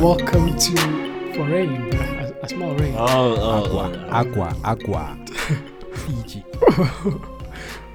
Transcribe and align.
Welcome 0.00 0.56
to 0.56 0.76
for 1.34 1.44
rain, 1.44 1.94
a, 1.94 2.32
a 2.42 2.48
small 2.48 2.74
rain. 2.74 2.94
Oh, 2.96 3.36
oh, 3.36 3.64
Agua, 3.66 3.92
oh. 3.92 4.06
oh. 4.06 4.10
agua, 4.10 4.56
agua. 4.64 5.26
Fiji. 5.94 6.42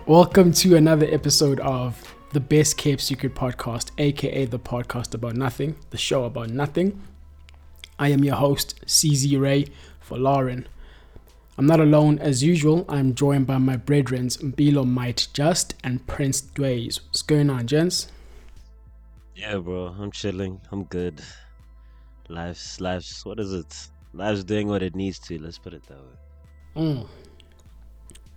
Welcome 0.06 0.54
to 0.54 0.76
another 0.76 1.08
episode 1.10 1.60
of 1.62 2.16
the 2.32 2.40
Best 2.40 2.78
Kept 2.78 3.02
Secret 3.02 3.34
Podcast, 3.34 3.90
aka 3.98 4.46
the 4.46 4.60
podcast 4.60 5.16
about 5.16 5.36
nothing, 5.36 5.78
the 5.90 5.98
show 5.98 6.26
about 6.26 6.52
nothing. 6.52 7.02
I 7.98 8.10
am 8.10 8.24
your 8.24 8.36
host, 8.36 8.80
CZ 8.86 9.42
Ray 9.42 9.66
for 10.00 10.20
Lauren. 10.20 10.68
I'm 11.58 11.66
not 11.66 11.80
alone 11.80 12.20
as 12.20 12.44
usual. 12.44 12.86
I'm 12.88 13.16
joined 13.16 13.48
by 13.48 13.58
my 13.58 13.78
brethren, 13.78 14.28
Mbilo 14.28 14.86
Might 14.86 15.28
Just 15.34 15.74
and 15.84 16.06
Prince 16.06 16.42
Dways. 16.42 17.02
What's 17.04 17.24
going 17.24 17.50
on, 17.50 17.66
gents? 17.66 18.12
Yeah, 19.34 19.58
bro. 19.58 19.96
I'm 20.00 20.12
chilling. 20.12 20.62
I'm 20.72 20.84
good. 20.84 21.24
Life's 22.30 22.80
life's 22.82 23.24
what 23.26 23.40
is 23.40 23.54
it? 23.54 23.88
Life's 24.14 24.44
doing 24.44 24.68
what 24.68 24.82
it 24.82 24.96
needs 24.96 25.20
to. 25.20 25.38
Let's 25.42 25.58
put 25.58 25.74
it 25.74 25.84
that 25.88 25.98
way. 25.98 26.82
Mm. 26.84 27.08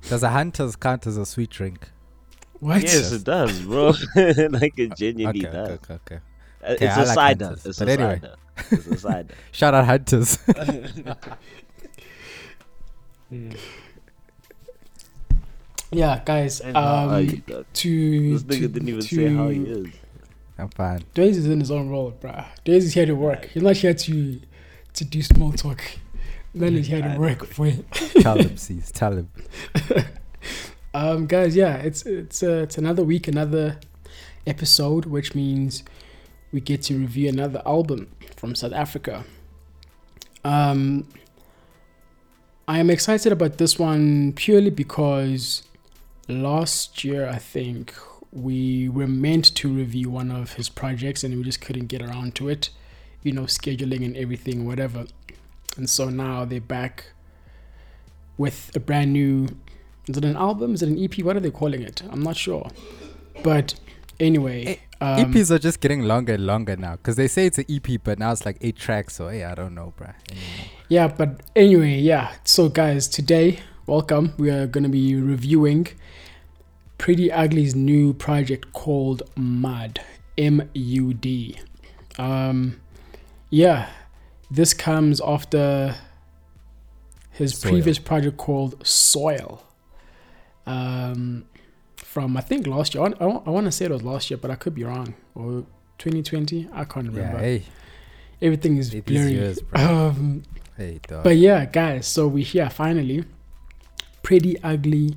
Does 0.08 0.22
a 0.22 0.28
Hunter's 0.28 0.76
count 0.76 1.06
as 1.06 1.16
a 1.16 1.26
sweet 1.26 1.50
drink? 1.50 1.88
What? 2.60 2.82
Yes, 2.82 3.12
it 3.12 3.24
does, 3.24 3.60
bro. 3.60 3.86
like 4.16 4.78
it 4.78 4.96
genuinely 4.96 5.46
Okay, 5.46 5.56
does. 5.56 5.68
okay, 5.70 5.94
okay, 5.94 5.94
okay. 6.16 6.20
Uh, 6.64 6.72
It's 6.80 6.82
I 6.96 7.02
a 7.02 7.04
like 7.06 7.14
cider. 7.14 7.44
Hunters, 7.46 7.66
It's 7.66 7.78
but 7.78 7.88
a 7.88 7.92
anyway. 7.92 8.20
cider. 8.20 8.34
It's 8.70 8.86
a 8.86 8.98
cider. 8.98 9.34
Shout 9.52 9.74
out 9.74 9.84
Hunters. 9.86 10.38
Yeah, 15.90 16.20
guys. 16.24 16.60
And 16.60 16.76
how 16.76 17.08
are 17.08 17.18
Um, 17.18 17.24
you, 17.24 17.42
to 17.72 18.38
This 18.38 18.42
nigga 18.42 18.60
to- 18.60 18.68
didn't 18.68 18.88
even 18.88 19.00
to, 19.00 19.06
say 19.16 19.34
how 19.34 19.48
he 19.48 19.60
is. 19.62 19.86
I'm 20.58 20.68
fine. 20.70 21.04
Days 21.14 21.36
is 21.36 21.46
in 21.46 21.60
his 21.60 21.70
own 21.70 21.88
role, 21.88 22.12
bruh. 22.12 22.44
Days 22.64 22.84
is 22.84 22.94
here 22.94 23.06
to 23.06 23.14
work. 23.14 23.46
He's 23.46 23.62
not 23.62 23.76
here 23.76 23.94
to 23.94 24.40
to 24.94 25.04
do 25.04 25.22
small 25.22 25.52
talk. 25.52 25.80
Man 26.54 26.74
is 26.76 26.88
here 26.88 27.02
to 27.02 27.16
work 27.18 27.46
for 27.46 27.66
him. 27.66 27.84
Tell 28.20 28.36
him, 28.36 28.56
Cease. 28.64 28.90
Tell 28.90 29.12
him. 29.12 29.30
Um, 30.94 31.26
guys, 31.26 31.54
yeah, 31.54 31.76
it's 31.76 32.04
it's 32.06 32.42
uh, 32.42 32.62
it's 32.64 32.78
another 32.78 33.04
week, 33.04 33.28
another 33.28 33.78
episode, 34.46 35.04
which 35.04 35.34
means 35.34 35.84
we 36.50 36.60
get 36.60 36.82
to 36.82 36.98
review 36.98 37.28
another 37.28 37.62
album 37.66 38.10
from 38.36 38.54
South 38.54 38.72
Africa. 38.72 39.24
Um, 40.44 41.06
I 42.66 42.78
am 42.78 42.90
excited 42.90 43.32
about 43.32 43.58
this 43.58 43.78
one 43.78 44.32
purely 44.32 44.70
because 44.70 45.62
last 46.26 47.04
year 47.04 47.28
I 47.28 47.36
think 47.36 47.94
we 48.32 48.88
were 48.88 49.06
meant 49.06 49.54
to 49.56 49.68
review 49.72 50.10
one 50.10 50.30
of 50.30 50.54
his 50.54 50.68
projects 50.68 51.24
and 51.24 51.36
we 51.36 51.42
just 51.42 51.60
couldn't 51.60 51.86
get 51.86 52.02
around 52.02 52.34
to 52.36 52.48
it, 52.48 52.70
you 53.22 53.32
know, 53.32 53.42
scheduling 53.42 54.04
and 54.04 54.16
everything, 54.16 54.66
whatever. 54.66 55.06
And 55.76 55.88
so 55.88 56.08
now 56.10 56.44
they're 56.44 56.60
back 56.60 57.12
with 58.36 58.70
a 58.74 58.80
brand 58.80 59.12
new 59.12 59.48
is 60.08 60.16
it 60.16 60.24
an 60.24 60.36
album? 60.36 60.72
Is 60.74 60.82
it 60.82 60.88
an 60.88 61.02
EP? 61.02 61.18
What 61.18 61.36
are 61.36 61.40
they 61.40 61.50
calling 61.50 61.82
it? 61.82 62.02
I'm 62.10 62.22
not 62.22 62.34
sure. 62.34 62.70
But 63.42 63.74
anyway, 64.18 64.80
um, 65.02 65.32
EPs 65.32 65.50
are 65.50 65.58
just 65.58 65.80
getting 65.80 66.02
longer 66.04 66.34
and 66.34 66.46
longer 66.46 66.76
now 66.76 66.96
because 66.96 67.16
they 67.16 67.28
say 67.28 67.44
it's 67.44 67.58
an 67.58 67.66
EP, 67.68 68.02
but 68.02 68.18
now 68.18 68.32
it's 68.32 68.46
like 68.46 68.56
eight 68.62 68.76
tracks. 68.76 69.16
So, 69.16 69.28
hey, 69.28 69.44
I 69.44 69.54
don't 69.54 69.74
know, 69.74 69.92
bruh. 69.98 70.14
Anymore. 70.30 70.66
yeah. 70.88 71.08
But 71.08 71.42
anyway, 71.54 71.98
yeah. 71.98 72.32
So 72.44 72.70
guys, 72.70 73.06
today, 73.06 73.60
welcome. 73.86 74.32
We 74.38 74.50
are 74.50 74.66
gonna 74.66 74.88
be 74.88 75.14
reviewing 75.14 75.88
Priddy 76.98 77.30
Ugly's 77.30 77.74
new 77.74 78.12
project 78.12 78.72
called 78.72 79.22
Mud. 79.36 80.00
M 80.36 80.68
U 80.74 81.14
D. 81.14 81.58
Um, 82.18 82.80
yeah. 83.50 83.88
This 84.50 84.72
comes 84.74 85.20
after 85.20 85.96
his 87.30 87.56
Soil. 87.58 87.70
previous 87.72 87.98
project 87.98 88.36
called 88.36 88.84
Soil. 88.86 89.62
Um, 90.66 91.44
from 91.96 92.36
I 92.36 92.40
think 92.40 92.66
last 92.66 92.94
year. 92.94 93.04
I, 93.04 93.08
I, 93.24 93.50
want 93.50 93.66
to 93.66 93.72
say 93.72 93.84
it 93.86 93.90
was 93.90 94.02
last 94.02 94.30
year, 94.30 94.38
but 94.38 94.50
I 94.50 94.54
could 94.54 94.74
be 94.74 94.84
wrong. 94.84 95.14
Or 95.34 95.64
2020. 95.98 96.68
I 96.72 96.84
can't 96.84 97.06
Yeah, 97.06 97.12
remember. 97.18 97.38
hey. 97.38 97.62
Everything 98.40 98.76
is 98.76 98.90
these 98.90 99.02
blurry. 99.02 99.32
years, 99.32 99.60
bro. 99.60 99.80
um, 99.82 100.42
Hey, 100.76 101.00
dog. 101.08 101.24
but 101.24 101.36
yeah, 101.36 101.64
guys, 101.66 102.06
so 102.06 102.28
we're 102.28 102.44
here 102.44 102.70
finally. 102.70 103.24
Priddy 104.22 104.56
Ugly 104.62 105.16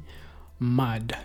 mud. 0.59 1.15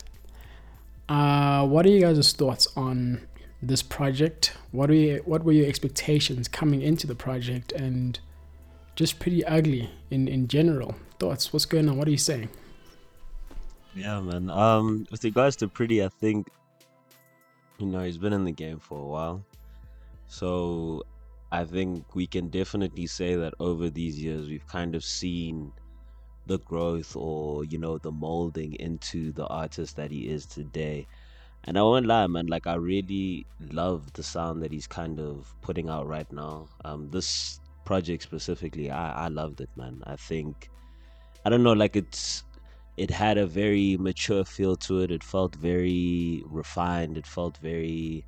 Uh, 1.08 1.66
what 1.66 1.86
are 1.86 1.90
you 1.90 2.00
guys' 2.00 2.32
thoughts 2.32 2.68
on 2.76 3.26
this 3.62 3.82
project? 3.82 4.56
What 4.72 4.90
are 4.90 4.94
you, 4.94 5.22
what 5.24 5.44
were 5.44 5.52
your 5.52 5.66
expectations 5.66 6.48
coming 6.48 6.82
into 6.82 7.06
the 7.06 7.14
project 7.14 7.72
and 7.72 8.18
just 8.96 9.18
Priddy 9.18 9.42
Ugly 9.46 9.90
in, 10.10 10.28
in 10.28 10.48
general? 10.48 10.96
Thoughts? 11.18 11.52
What's 11.52 11.64
going 11.64 11.88
on? 11.88 11.96
What 11.96 12.08
are 12.08 12.10
you 12.10 12.18
saying? 12.18 12.48
Yeah, 13.94 14.20
man. 14.20 14.50
Um, 14.50 15.06
with 15.10 15.24
regards 15.24 15.56
to 15.56 15.68
Priddy, 15.68 16.04
I 16.04 16.08
think 16.08 16.48
you 17.78 17.86
know 17.86 18.02
he's 18.02 18.18
been 18.18 18.34
in 18.34 18.44
the 18.44 18.52
game 18.52 18.78
for 18.78 18.98
a 18.98 19.06
while, 19.06 19.42
so 20.28 21.02
I 21.50 21.64
think 21.64 22.14
we 22.14 22.26
can 22.26 22.48
definitely 22.48 23.06
say 23.06 23.36
that 23.36 23.54
over 23.58 23.88
these 23.88 24.22
years 24.22 24.48
we've 24.48 24.66
kind 24.66 24.94
of 24.94 25.02
seen 25.02 25.72
the 26.46 26.58
growth 26.58 27.16
or 27.16 27.64
you 27.64 27.78
know 27.78 27.98
the 27.98 28.12
molding 28.12 28.74
into 28.74 29.32
the 29.32 29.46
artist 29.46 29.96
that 29.96 30.10
he 30.10 30.28
is 30.28 30.46
today. 30.46 31.06
And 31.64 31.76
I 31.76 31.82
won't 31.82 32.06
lie, 32.06 32.26
man. 32.28 32.46
Like 32.46 32.66
I 32.68 32.74
really 32.74 33.46
love 33.72 34.12
the 34.12 34.22
sound 34.22 34.62
that 34.62 34.72
he's 34.72 34.86
kind 34.86 35.18
of 35.18 35.52
putting 35.62 35.88
out 35.88 36.06
right 36.06 36.30
now. 36.32 36.68
Um, 36.84 37.10
this 37.10 37.60
project 37.84 38.22
specifically, 38.22 38.90
I 38.90 39.26
I 39.26 39.28
loved 39.28 39.60
it, 39.60 39.70
man. 39.76 40.02
I 40.06 40.16
think 40.16 40.70
I 41.44 41.50
don't 41.50 41.62
know, 41.62 41.72
like 41.72 41.96
it's 41.96 42.44
it 42.96 43.10
had 43.10 43.38
a 43.38 43.46
very 43.46 43.96
mature 43.98 44.44
feel 44.44 44.76
to 44.76 45.00
it. 45.00 45.10
It 45.10 45.22
felt 45.22 45.54
very 45.56 46.42
refined. 46.46 47.18
It 47.18 47.26
felt 47.26 47.58
very 47.58 48.24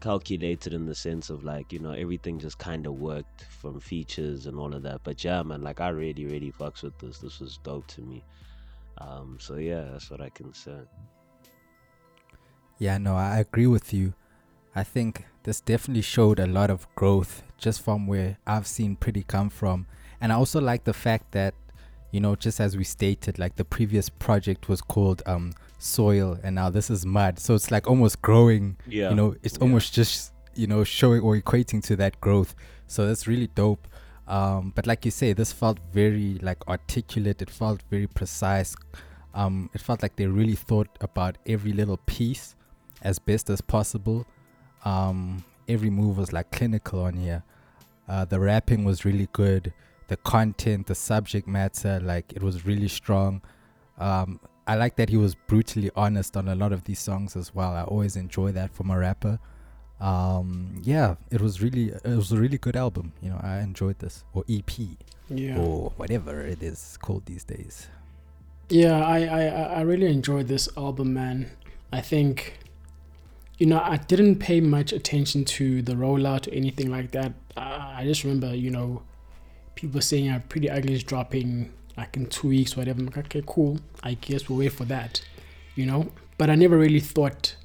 calculated 0.00 0.72
in 0.72 0.86
the 0.86 0.94
sense 0.94 1.30
of 1.30 1.44
like, 1.44 1.72
you 1.72 1.78
know, 1.78 1.92
everything 1.92 2.38
just 2.38 2.58
kind 2.58 2.86
of 2.86 2.94
worked 2.94 3.46
from 3.60 3.80
features 3.80 4.46
and 4.46 4.58
all 4.58 4.74
of 4.74 4.82
that. 4.82 5.00
But 5.04 5.22
yeah, 5.24 5.42
man, 5.42 5.62
like 5.62 5.80
I 5.80 5.88
really, 5.88 6.26
really 6.26 6.52
fucks 6.52 6.82
with 6.82 6.98
this. 6.98 7.18
This 7.18 7.40
was 7.40 7.58
dope 7.62 7.86
to 7.88 8.02
me. 8.02 8.24
Um, 8.98 9.38
so 9.40 9.56
yeah, 9.56 9.88
that's 9.92 10.10
what 10.10 10.20
I 10.20 10.30
can 10.30 10.54
say. 10.54 10.78
Yeah, 12.78 12.98
no, 12.98 13.16
I 13.16 13.38
agree 13.38 13.66
with 13.66 13.92
you. 13.92 14.14
I 14.74 14.84
think 14.84 15.24
this 15.44 15.60
definitely 15.60 16.02
showed 16.02 16.38
a 16.38 16.46
lot 16.46 16.70
of 16.70 16.86
growth 16.94 17.42
just 17.56 17.80
from 17.80 18.06
where 18.06 18.36
I've 18.46 18.66
seen 18.66 18.96
Priddy 18.96 19.26
come 19.26 19.48
from. 19.48 19.86
And 20.20 20.32
I 20.32 20.36
also 20.36 20.60
like 20.60 20.84
the 20.84 20.92
fact 20.92 21.32
that, 21.32 21.54
you 22.10 22.20
know, 22.20 22.36
just 22.36 22.60
as 22.60 22.76
we 22.76 22.84
stated, 22.84 23.38
like 23.38 23.56
the 23.56 23.64
previous 23.64 24.08
project 24.08 24.68
was 24.68 24.80
called 24.80 25.22
um 25.26 25.52
Soil 25.78 26.38
and 26.42 26.54
now 26.54 26.70
this 26.70 26.90
is 26.90 27.04
Mud. 27.06 27.38
So 27.38 27.54
it's 27.54 27.70
like 27.70 27.86
almost 27.86 28.22
growing, 28.22 28.76
Yeah. 28.86 29.10
you 29.10 29.14
know, 29.16 29.36
it's 29.42 29.56
Yeah. 29.56 29.62
almost 29.64 29.92
just, 29.92 30.32
you 30.54 30.66
know, 30.66 30.84
showing 30.84 31.20
or 31.20 31.36
equating 31.36 31.82
to 31.84 31.96
that 31.96 32.20
growth. 32.20 32.54
So 32.86 33.06
that's 33.06 33.26
really 33.26 33.48
dope. 33.48 33.86
Um, 34.26 34.72
but 34.74 34.86
like 34.86 35.04
you 35.04 35.10
say, 35.10 35.32
this 35.32 35.52
felt 35.52 35.78
very 35.92 36.38
like 36.42 36.66
articulate, 36.68 37.42
it 37.42 37.50
felt 37.50 37.82
very 37.90 38.06
precise. 38.06 38.74
Um, 39.34 39.70
it 39.74 39.80
felt 39.80 40.02
like 40.02 40.16
they 40.16 40.26
really 40.26 40.54
thought 40.56 40.88
about 41.00 41.36
every 41.46 41.72
little 41.72 41.98
piece 42.06 42.54
as 43.02 43.18
best 43.18 43.50
as 43.50 43.60
possible. 43.60 44.26
Um, 44.84 45.44
every 45.68 45.90
move 45.90 46.16
was 46.16 46.32
like 46.32 46.50
clinical 46.52 47.00
on 47.02 47.14
here. 47.14 47.42
Uh, 48.08 48.24
the 48.24 48.40
rapping 48.40 48.84
was 48.84 49.04
really 49.04 49.28
good. 49.32 49.72
The 50.08 50.16
content, 50.16 50.86
the 50.86 50.94
subject 50.94 51.46
matter, 51.46 52.00
like 52.00 52.32
it 52.32 52.42
was 52.42 52.64
really 52.64 52.88
strong. 52.88 53.42
I 54.66 54.74
like 54.74 54.96
that 54.96 55.08
he 55.10 55.16
was 55.16 55.34
brutally 55.34 55.90
honest 55.94 56.36
on 56.36 56.48
a 56.48 56.54
lot 56.54 56.72
of 56.72 56.84
these 56.84 56.98
songs 56.98 57.36
as 57.36 57.54
well. 57.54 57.72
I 57.72 57.82
always 57.82 58.16
enjoy 58.16 58.52
that 58.52 58.74
from 58.74 58.90
a 58.90 58.98
rapper. 58.98 59.38
Um, 60.00 60.82
yeah, 60.84 61.14
it 61.30 61.40
was 61.40 61.62
really 61.62 61.86
it 61.88 62.04
was 62.16 62.32
a 62.32 62.36
really 62.36 62.58
good 62.58 62.76
album. 62.76 63.12
You 63.22 63.30
know, 63.30 63.40
I 63.42 63.60
enjoyed 63.60 63.98
this 64.00 64.24
or 64.34 64.44
EP 64.48 64.70
Yeah. 65.30 65.58
or 65.58 65.92
whatever 65.96 66.40
it 66.42 66.62
is 66.62 66.98
called 67.00 67.26
these 67.26 67.44
days. 67.44 67.86
Yeah, 68.68 69.00
I, 69.06 69.18
I, 69.24 69.42
I- 69.46 69.72
I 69.78 69.80
really 69.82 70.06
enjoyed 70.12 70.48
this 70.48 70.68
album, 70.76 71.14
man. 71.14 71.50
I 71.92 72.00
think, 72.00 72.58
you 73.58 73.66
know, 73.66 73.80
I 73.80 73.96
didn't 73.96 74.36
pay 74.36 74.60
much 74.60 74.92
attention 74.92 75.44
to 75.56 75.80
the 75.82 75.92
rollout 75.94 76.48
or 76.48 76.52
anything 76.52 76.90
like 76.90 77.12
that. 77.12 77.32
Uh, 77.56 77.92
I 77.98 78.04
just 78.04 78.24
remember, 78.24 78.54
you 78.54 78.70
know, 78.70 79.02
people 79.76 80.00
saying 80.00 80.28
uh, 80.28 80.40
Priddy 80.48 80.68
Ugly 80.70 80.94
is 80.94 81.04
dropping 81.04 81.72
like 81.96 82.16
in 82.16 82.26
two 82.26 82.48
weeks, 82.48 82.76
whatever. 82.76 83.00
I'm 83.00 83.06
like, 83.06 83.18
okay, 83.18 83.42
cool. 83.46 83.78
I 84.02 84.14
guess 84.14 84.48
we'll 84.48 84.58
wait 84.58 84.72
for 84.72 84.84
that, 84.84 85.22
you 85.74 85.86
know. 85.86 86.12
But 86.38 86.50
I 86.50 86.54
never 86.54 86.76
really 86.76 87.00
thought, 87.00 87.56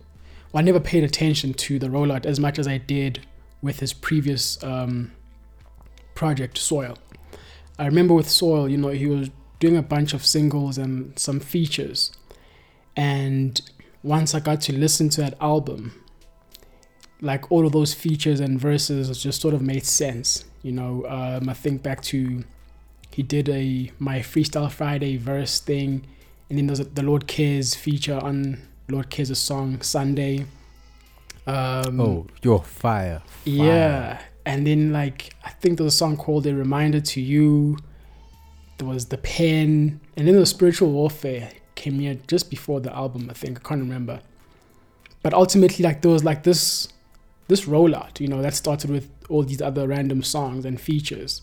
well, 0.51 0.61
I 0.61 0.63
never 0.63 0.79
paid 0.79 1.03
attention 1.03 1.53
to 1.55 1.79
the 1.79 1.87
rollout 1.87 2.25
as 2.25 2.39
much 2.39 2.57
as 2.57 2.67
I 2.67 2.77
did 2.77 3.25
with 3.61 3.79
his 3.79 3.93
previous 3.93 4.61
um, 4.63 5.11
project, 6.15 6.57
Soil. 6.57 6.97
I 7.77 7.85
remember 7.85 8.13
with 8.13 8.29
Soil, 8.29 8.69
you 8.69 8.77
know, 8.77 8.89
he 8.89 9.07
was 9.07 9.29
doing 9.59 9.77
a 9.77 9.81
bunch 9.81 10.13
of 10.13 10.25
singles 10.25 10.77
and 10.77 11.17
some 11.17 11.39
features. 11.39 12.11
And 12.95 13.61
once 14.03 14.33
I 14.33 14.39
got 14.39 14.61
to 14.61 14.73
listen 14.73 15.09
to 15.09 15.21
that 15.21 15.35
album, 15.39 16.01
like 17.21 17.51
all 17.51 17.65
of 17.65 17.71
those 17.71 17.93
features 17.93 18.39
and 18.39 18.59
verses 18.59 19.21
just 19.21 19.41
sort 19.41 19.53
of 19.53 19.61
made 19.61 19.85
sense. 19.85 20.45
You 20.63 20.71
know, 20.71 21.05
um, 21.07 21.49
I 21.49 21.53
think 21.53 21.83
back 21.83 22.01
to 22.03 22.43
he 23.13 23.23
did 23.23 23.49
a 23.49 23.91
my 23.99 24.19
freestyle 24.19 24.71
Friday 24.71 25.17
verse 25.17 25.59
thing, 25.59 26.05
and 26.49 26.57
then 26.57 26.67
there's 26.67 26.79
a, 26.79 26.85
the 26.85 27.01
Lordkez 27.01 27.75
feature 27.75 28.17
on 28.17 28.61
Lordkez' 28.87 29.35
song 29.35 29.81
Sunday. 29.81 30.45
Um, 31.45 31.99
oh, 31.99 32.27
you're 32.41 32.59
fire, 32.59 33.21
fire. 33.25 33.53
yeah, 33.53 34.21
and 34.45 34.65
then 34.65 34.93
like 34.93 35.33
I 35.43 35.49
think 35.49 35.77
there 35.77 35.83
was 35.83 35.93
a 35.93 35.97
song 35.97 36.15
called 36.17 36.47
"A 36.47 36.55
Reminder 36.55 37.01
to 37.01 37.21
You." 37.21 37.77
There 38.77 38.87
was 38.87 39.07
the 39.07 39.17
pen, 39.17 39.99
and 40.15 40.27
then 40.27 40.35
the 40.35 40.45
spiritual 40.45 40.91
warfare 40.91 41.51
came 41.75 41.99
here 41.99 42.17
just 42.27 42.49
before 42.49 42.79
the 42.79 42.95
album. 42.95 43.27
I 43.29 43.33
think 43.33 43.59
I 43.59 43.67
can't 43.67 43.81
remember, 43.81 44.21
but 45.21 45.33
ultimately, 45.33 45.83
like 45.83 46.01
there 46.01 46.11
was 46.11 46.23
like 46.23 46.43
this 46.43 46.87
this 47.49 47.65
rollout, 47.65 48.21
you 48.21 48.29
know, 48.29 48.41
that 48.41 48.53
started 48.53 48.89
with 48.89 49.09
all 49.27 49.43
these 49.43 49.61
other 49.61 49.85
random 49.85 50.23
songs 50.23 50.63
and 50.63 50.79
features 50.79 51.41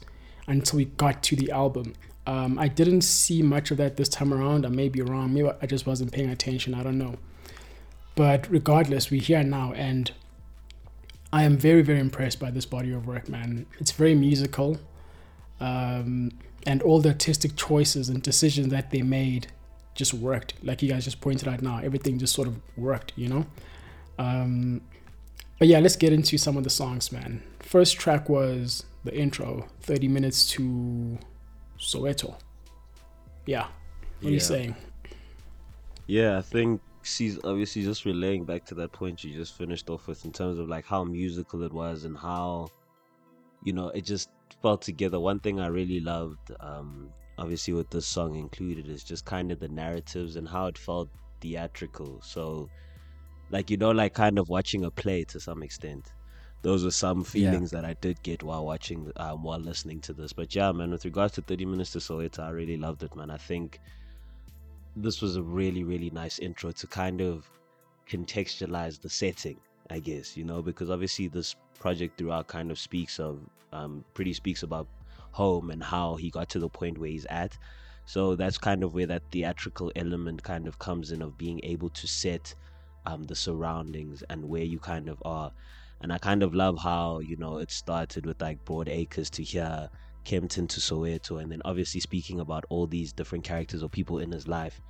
until 0.48 0.78
we 0.78 0.86
got 0.86 1.22
to 1.24 1.36
the 1.36 1.52
album. 1.52 1.94
Um, 2.26 2.58
I 2.58 2.68
didn't 2.68 3.02
see 3.02 3.42
much 3.42 3.70
of 3.70 3.76
that 3.76 3.96
this 3.96 4.08
time 4.08 4.34
around. 4.34 4.66
I 4.66 4.68
may 4.70 4.88
be 4.88 5.00
wrong. 5.00 5.32
Maybe 5.32 5.48
I 5.62 5.66
just 5.66 5.86
wasn't 5.86 6.12
paying 6.12 6.30
attention. 6.30 6.74
I 6.74 6.82
don't 6.82 6.98
know. 6.98 7.16
But 8.16 8.50
regardless, 8.50 9.10
we're 9.10 9.22
here 9.22 9.44
now, 9.44 9.72
and 9.74 10.10
I 11.32 11.44
am 11.44 11.56
very, 11.56 11.82
very 11.82 12.00
impressed 12.00 12.40
by 12.40 12.50
this 12.50 12.66
body 12.66 12.92
of 12.92 13.06
work, 13.06 13.28
man. 13.28 13.66
It's 13.78 13.92
very 13.92 14.14
musical, 14.14 14.78
um, 15.60 16.32
and 16.66 16.82
all 16.82 17.00
the 17.00 17.10
artistic 17.10 17.54
choices 17.54 18.08
and 18.08 18.22
decisions 18.22 18.68
that 18.68 18.90
they 18.90 19.02
made 19.02 19.46
just 19.94 20.12
worked. 20.12 20.54
Like 20.62 20.82
you 20.82 20.88
guys 20.88 21.04
just 21.04 21.20
pointed 21.20 21.48
out 21.48 21.62
now, 21.62 21.78
everything 21.78 22.18
just 22.18 22.34
sort 22.34 22.48
of 22.48 22.56
worked, 22.76 23.12
you 23.16 23.28
know. 23.28 23.46
Um, 24.18 24.80
but 25.58 25.68
yeah, 25.68 25.78
let's 25.80 25.96
get 25.96 26.12
into 26.12 26.38
some 26.38 26.56
of 26.56 26.64
the 26.64 26.70
songs, 26.70 27.10
man. 27.10 27.42
First 27.60 27.98
track 27.98 28.28
was 28.28 28.84
the 29.04 29.14
intro, 29.14 29.68
30 29.80 30.08
minutes 30.08 30.48
to 30.50 31.18
Soweto. 31.78 32.36
Yeah. 33.46 33.66
What 34.20 34.30
are 34.30 34.32
you 34.32 34.40
saying? 34.40 34.76
Yeah, 36.06 36.38
I 36.38 36.42
think 36.42 36.80
she's 37.02 37.38
obviously 37.44 37.82
just 37.82 38.04
relaying 38.04 38.44
back 38.44 38.64
to 38.66 38.74
that 38.74 38.92
point 38.92 39.24
you 39.24 39.32
just 39.32 39.56
finished 39.56 39.88
off 39.88 40.06
with 40.06 40.24
in 40.24 40.32
terms 40.32 40.58
of 40.58 40.68
like 40.68 40.84
how 40.84 41.04
musical 41.04 41.62
it 41.62 41.72
was 41.72 42.04
and 42.04 42.16
how, 42.16 42.68
you 43.64 43.72
know, 43.72 43.88
it 43.88 44.04
just 44.04 44.30
felt 44.62 44.82
together. 44.82 45.18
One 45.18 45.40
thing 45.40 45.60
I 45.60 45.68
really 45.68 46.00
loved, 46.00 46.52
um, 46.60 47.10
obviously 47.38 47.74
with 47.74 47.90
this 47.90 48.06
song 48.06 48.36
included, 48.36 48.88
is 48.88 49.04
just 49.04 49.24
kind 49.24 49.52
of 49.52 49.60
the 49.60 49.68
narratives 49.68 50.36
and 50.36 50.48
how 50.48 50.66
it 50.66 50.78
felt 50.78 51.08
theatrical. 51.40 52.20
So, 52.22 52.68
like 53.50 53.70
you 53.70 53.76
know 53.76 53.90
like 53.90 54.14
kind 54.14 54.38
of 54.38 54.48
watching 54.48 54.84
a 54.84 54.90
play 54.90 55.24
to 55.24 55.40
some 55.40 55.62
extent. 55.62 56.12
Those 56.62 56.84
were 56.84 56.90
some 56.90 57.22
feelings 57.22 57.72
yeah. 57.72 57.80
that 57.80 57.88
I 57.88 57.94
did 57.94 58.20
get 58.24 58.42
while 58.42 58.66
watching 58.66 59.12
um, 59.16 59.42
while 59.44 59.60
listening 59.60 60.00
to 60.02 60.12
this. 60.12 60.32
But 60.32 60.54
yeah 60.54 60.72
man 60.72 60.90
with 60.90 61.04
regards 61.04 61.34
to 61.34 61.42
30 61.42 61.66
minutes 61.66 61.92
to 61.92 61.98
Soweto 61.98 62.40
I 62.40 62.50
really 62.50 62.76
loved 62.76 63.02
it 63.02 63.14
man. 63.14 63.30
I 63.30 63.36
think 63.36 63.80
this 64.96 65.22
was 65.22 65.36
a 65.36 65.42
really 65.42 65.84
really 65.84 66.10
nice 66.10 66.38
intro 66.38 66.72
to 66.72 66.86
kind 66.86 67.20
of 67.20 67.48
contextualize 68.08 69.00
the 69.00 69.08
setting 69.08 69.58
I 69.90 69.98
guess 70.00 70.36
you 70.36 70.44
know 70.44 70.62
because 70.62 70.90
obviously 70.90 71.28
this 71.28 71.54
project 71.78 72.18
throughout 72.18 72.48
kind 72.48 72.70
of 72.70 72.78
speaks 72.78 73.20
of 73.20 73.40
um, 73.72 74.04
Priddy 74.14 74.34
speaks 74.34 74.62
about 74.62 74.88
home 75.32 75.70
and 75.70 75.82
how 75.82 76.16
he 76.16 76.30
got 76.30 76.48
to 76.50 76.58
the 76.58 76.68
point 76.68 76.98
where 76.98 77.10
he's 77.10 77.26
at. 77.26 77.56
So 78.06 78.34
that's 78.36 78.58
kind 78.58 78.82
of 78.82 78.94
where 78.94 79.06
that 79.06 79.22
theatrical 79.30 79.92
element 79.94 80.42
kind 80.42 80.66
of 80.66 80.78
comes 80.78 81.12
in 81.12 81.22
of 81.22 81.36
being 81.36 81.60
able 81.62 81.90
to 81.90 82.06
set 82.06 82.54
um, 83.06 83.24
the 83.24 83.34
surroundings 83.34 84.22
and 84.30 84.48
where 84.48 84.62
you 84.62 84.78
kind 84.78 85.08
of 85.08 85.22
are. 85.24 85.52
And 86.00 86.12
I 86.12 86.18
kind 86.18 86.42
of 86.42 86.54
love 86.54 86.78
how, 86.78 87.18
you 87.20 87.36
know, 87.36 87.58
it 87.58 87.70
started 87.70 88.24
with 88.24 88.40
like 88.40 88.64
Broad 88.64 88.88
Acres 88.88 89.30
to 89.30 89.42
here, 89.42 89.88
Kempton 90.24 90.68
to 90.68 90.80
Soweto, 90.80 91.42
and 91.42 91.50
then 91.50 91.62
obviously 91.64 92.00
speaking 92.00 92.40
about 92.40 92.64
all 92.68 92.86
these 92.86 93.12
different 93.12 93.44
characters 93.44 93.82
or 93.82 93.88
people 93.88 94.18
in 94.18 94.30
his 94.30 94.46
life 94.46 94.80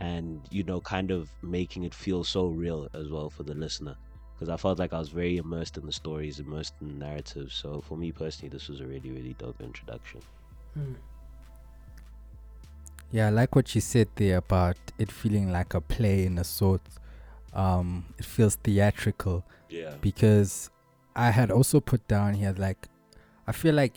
and, 0.00 0.40
you 0.50 0.64
know, 0.64 0.80
kind 0.80 1.10
of 1.10 1.30
making 1.42 1.84
it 1.84 1.94
feel 1.94 2.24
so 2.24 2.48
real 2.48 2.88
as 2.94 3.10
well 3.10 3.30
for 3.30 3.42
the 3.44 3.54
listener. 3.54 3.96
Because 4.34 4.48
I 4.48 4.56
felt 4.56 4.78
like 4.78 4.94
I 4.94 4.98
was 4.98 5.10
very 5.10 5.36
immersed 5.36 5.76
in 5.76 5.84
the 5.84 5.92
stories, 5.92 6.40
immersed 6.40 6.74
in 6.80 6.88
the 6.88 6.94
narrative. 6.94 7.52
So 7.52 7.82
for 7.82 7.96
me 7.96 8.10
personally, 8.10 8.48
this 8.48 8.68
was 8.68 8.80
a 8.80 8.86
really, 8.86 9.10
really 9.10 9.34
dope 9.38 9.60
introduction. 9.60 10.20
Hmm. 10.74 10.94
Yeah, 13.12 13.26
I 13.26 13.30
like 13.30 13.54
what 13.54 13.74
you 13.74 13.80
said 13.80 14.08
there 14.14 14.38
about 14.38 14.76
it 14.98 15.12
feeling 15.12 15.52
like 15.52 15.74
a 15.74 15.80
play 15.80 16.24
in 16.24 16.38
a 16.38 16.44
sort 16.44 16.80
um, 17.52 18.06
it 18.18 18.24
feels 18.24 18.56
theatrical. 18.56 19.44
Yeah. 19.68 19.94
Because 20.00 20.70
I 21.14 21.30
had 21.30 21.50
also 21.50 21.80
put 21.80 22.06
down 22.08 22.34
here 22.34 22.54
like 22.56 22.88
I 23.46 23.52
feel 23.52 23.74
like 23.74 23.94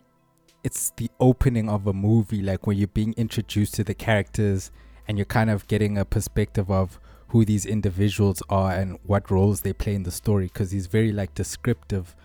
it's 0.63 0.91
the 0.97 1.09
opening 1.19 1.69
of 1.69 1.85
a 1.87 1.93
movie, 1.93 2.41
like 2.41 2.65
when 2.65 2.77
you're 2.77 2.87
being 2.87 3.13
introduced 3.17 3.75
to 3.75 3.83
the 3.83 3.93
characters 3.93 4.71
and 5.07 5.17
you're 5.17 5.25
kind 5.25 5.49
of 5.49 5.67
getting 5.67 5.97
a 5.97 6.05
perspective 6.05 6.71
of 6.71 6.99
who 7.27 7.43
these 7.43 7.65
individuals 7.65 8.41
are 8.49 8.71
and 8.71 8.97
what 9.03 9.29
roles 9.29 9.61
they 9.61 9.73
play 9.73 9.93
in 9.93 10.03
the 10.03 10.11
story. 10.11 10.45
Because 10.45 10.71
he's 10.71 10.87
very 10.87 11.11
like 11.11 11.35
descriptive 11.35 12.15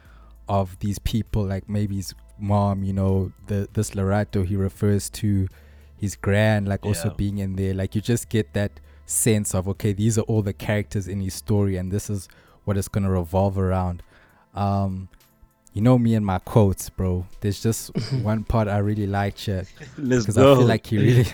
of 0.49 0.79
these 0.79 0.99
people, 0.99 1.45
like 1.45 1.69
maybe 1.69 1.97
his 1.97 2.15
mom, 2.39 2.85
you 2.85 2.93
know, 2.93 3.33
the 3.49 3.69
this 3.73 3.91
Lerato 3.91 4.47
he 4.47 4.57
refers 4.57 5.11
to 5.11 5.49
his 5.97 6.15
grand, 6.15 6.69
like 6.69 6.85
yeah. 6.85 6.89
also 6.89 7.11
being 7.11 7.39
in 7.39 7.57
there. 7.57 7.75
Like 7.75 7.95
you 7.95 8.01
just 8.01 8.29
get 8.29 8.55
that 8.55 8.81
sense 9.09 9.55
of 9.55 9.67
okay 9.67 9.93
these 9.93 10.19
are 10.19 10.23
all 10.23 10.43
the 10.43 10.53
characters 10.53 11.09
in 11.09 11.21
his 11.21 11.35
story 11.35 11.77
and 11.77 11.91
this 11.91 12.11
is 12.11 12.29
what 12.65 12.77
it's 12.77 12.89
going 12.89 13.05
to 13.05 13.11
revolve 13.11 13.59
around. 13.59 14.03
Um 14.55 15.09
you 15.75 15.83
know 15.83 15.99
me 15.99 16.15
and 16.15 16.27
my 16.27 16.39
quotes 16.39 16.91
bro. 16.91 17.27
There's 17.41 17.63
just 17.63 17.91
one 18.23 18.45
part 18.45 18.69
i 18.69 18.79
really 18.79 19.07
liked 19.07 19.41
here 19.41 19.65
because 19.97 20.37
i 20.37 20.43
feel 20.43 20.63
like 20.67 20.87
he 20.87 20.99
really 20.99 21.27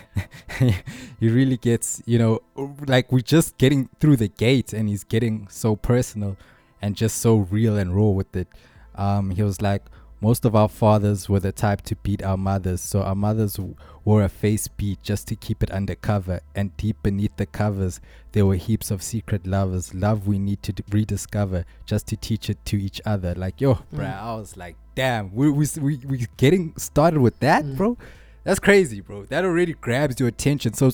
he 1.20 1.28
really 1.28 1.56
gets 1.56 2.02
you 2.04 2.18
know 2.18 2.40
like 2.86 3.10
we're 3.10 3.20
just 3.20 3.56
getting 3.58 3.88
through 4.00 4.16
the 4.16 4.28
gate 4.28 4.72
and 4.72 4.88
he's 4.88 5.04
getting 5.04 5.48
so 5.48 5.76
personal 5.76 6.36
and 6.82 6.96
just 6.96 7.18
so 7.18 7.36
real 7.36 7.76
and 7.76 7.96
raw 7.96 8.08
with 8.08 8.36
it. 8.36 8.48
Um 8.96 9.30
he 9.30 9.42
was 9.42 9.60
like 9.62 9.82
most 10.24 10.46
of 10.46 10.56
our 10.56 10.70
fathers 10.70 11.28
were 11.28 11.38
the 11.38 11.52
type 11.52 11.82
to 11.82 11.94
beat 11.96 12.22
our 12.22 12.38
mothers, 12.38 12.80
so 12.80 13.02
our 13.02 13.14
mothers 13.14 13.60
wore 14.06 14.22
a 14.22 14.28
face 14.30 14.68
beat 14.68 15.02
just 15.02 15.28
to 15.28 15.36
keep 15.36 15.62
it 15.62 15.70
undercover. 15.70 16.40
And 16.54 16.74
deep 16.78 16.96
beneath 17.02 17.36
the 17.36 17.44
covers, 17.44 18.00
there 18.32 18.46
were 18.46 18.54
heaps 18.54 18.90
of 18.90 19.02
secret 19.02 19.46
lovers, 19.46 19.92
love 19.92 20.26
we 20.26 20.38
need 20.38 20.62
to 20.62 20.72
d- 20.72 20.82
rediscover 20.90 21.66
just 21.84 22.06
to 22.06 22.16
teach 22.16 22.48
it 22.48 22.64
to 22.64 22.80
each 22.80 23.02
other. 23.04 23.34
Like, 23.34 23.60
yo, 23.60 23.74
mm. 23.74 23.82
bro, 23.92 24.06
I 24.06 24.34
was 24.36 24.56
like, 24.56 24.76
damn, 24.94 25.30
we 25.34 25.50
we 25.50 25.66
we, 25.78 25.96
we 26.08 26.26
getting 26.38 26.72
started 26.78 27.20
with 27.20 27.38
that, 27.40 27.66
mm. 27.66 27.76
bro. 27.76 27.98
That's 28.44 28.60
crazy, 28.60 29.02
bro. 29.02 29.26
That 29.26 29.44
already 29.44 29.74
grabs 29.74 30.18
your 30.20 30.30
attention. 30.30 30.72
So, 30.72 30.88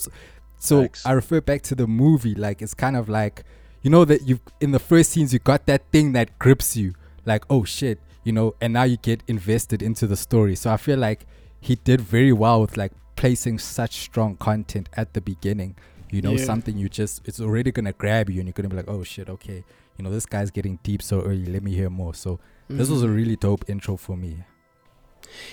so 0.58 0.80
Thanks. 0.80 1.06
I 1.06 1.12
refer 1.12 1.40
back 1.40 1.62
to 1.70 1.76
the 1.76 1.86
movie. 1.86 2.34
Like, 2.34 2.62
it's 2.62 2.74
kind 2.74 2.96
of 2.96 3.08
like, 3.08 3.44
you 3.82 3.90
know, 3.90 4.04
that 4.06 4.26
you 4.26 4.40
in 4.60 4.72
the 4.72 4.80
first 4.80 5.12
scenes 5.12 5.32
you 5.32 5.38
got 5.38 5.66
that 5.66 5.82
thing 5.92 6.14
that 6.14 6.36
grips 6.40 6.76
you. 6.76 6.94
Like, 7.24 7.44
oh 7.48 7.62
shit 7.62 8.00
you 8.24 8.32
know, 8.32 8.54
and 8.60 8.72
now 8.72 8.82
you 8.84 8.96
get 8.96 9.22
invested 9.26 9.82
into 9.82 10.06
the 10.06 10.16
story. 10.16 10.56
So 10.56 10.72
I 10.72 10.76
feel 10.76 10.98
like 10.98 11.26
he 11.60 11.76
did 11.76 12.00
very 12.00 12.32
well 12.32 12.60
with 12.60 12.76
like 12.76 12.92
placing 13.16 13.58
such 13.58 13.94
strong 14.00 14.36
content 14.36 14.88
at 14.94 15.14
the 15.14 15.20
beginning. 15.20 15.76
You 16.10 16.22
know, 16.22 16.32
yeah. 16.32 16.44
something 16.44 16.76
you 16.76 16.88
just 16.88 17.26
it's 17.26 17.40
already 17.40 17.70
gonna 17.70 17.92
grab 17.92 18.30
you 18.30 18.40
and 18.40 18.48
you're 18.48 18.52
gonna 18.52 18.68
be 18.68 18.76
like, 18.76 18.88
oh 18.88 19.04
shit, 19.04 19.28
okay, 19.28 19.64
you 19.96 20.04
know, 20.04 20.10
this 20.10 20.26
guy's 20.26 20.50
getting 20.50 20.78
deep 20.82 21.02
so 21.02 21.22
early, 21.22 21.46
let 21.46 21.62
me 21.62 21.72
hear 21.72 21.90
more. 21.90 22.14
So 22.14 22.36
mm-hmm. 22.36 22.78
this 22.78 22.88
was 22.88 23.02
a 23.02 23.06
mm-hmm. 23.06 23.14
really 23.14 23.36
dope 23.36 23.68
intro 23.68 23.96
for 23.96 24.16
me. 24.16 24.44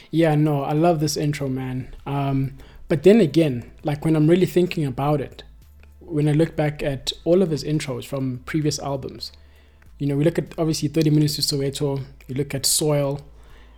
Yeah, 0.09 0.35
no, 0.35 0.63
I 0.63 0.73
love 0.73 0.99
this 0.99 1.17
intro, 1.17 1.47
man. 1.47 1.93
Um, 2.05 2.57
but 2.87 3.03
then 3.03 3.19
again, 3.19 3.71
like 3.83 4.05
when 4.05 4.15
I'm 4.15 4.27
really 4.27 4.45
thinking 4.45 4.85
about 4.85 5.21
it, 5.21 5.43
when 5.99 6.27
I 6.27 6.31
look 6.31 6.55
back 6.55 6.81
at 6.81 7.11
all 7.25 7.41
of 7.41 7.51
his 7.51 7.63
intros 7.63 8.05
from 8.05 8.39
previous 8.45 8.79
albums, 8.79 9.31
you 9.99 10.07
know, 10.07 10.15
we 10.15 10.23
look 10.23 10.37
at 10.37 10.57
obviously 10.57 10.89
30 10.89 11.09
Minutes 11.09 11.35
to 11.35 11.41
Soweto, 11.41 12.03
we 12.27 12.35
look 12.35 12.53
at 12.53 12.65
Soil, 12.65 13.21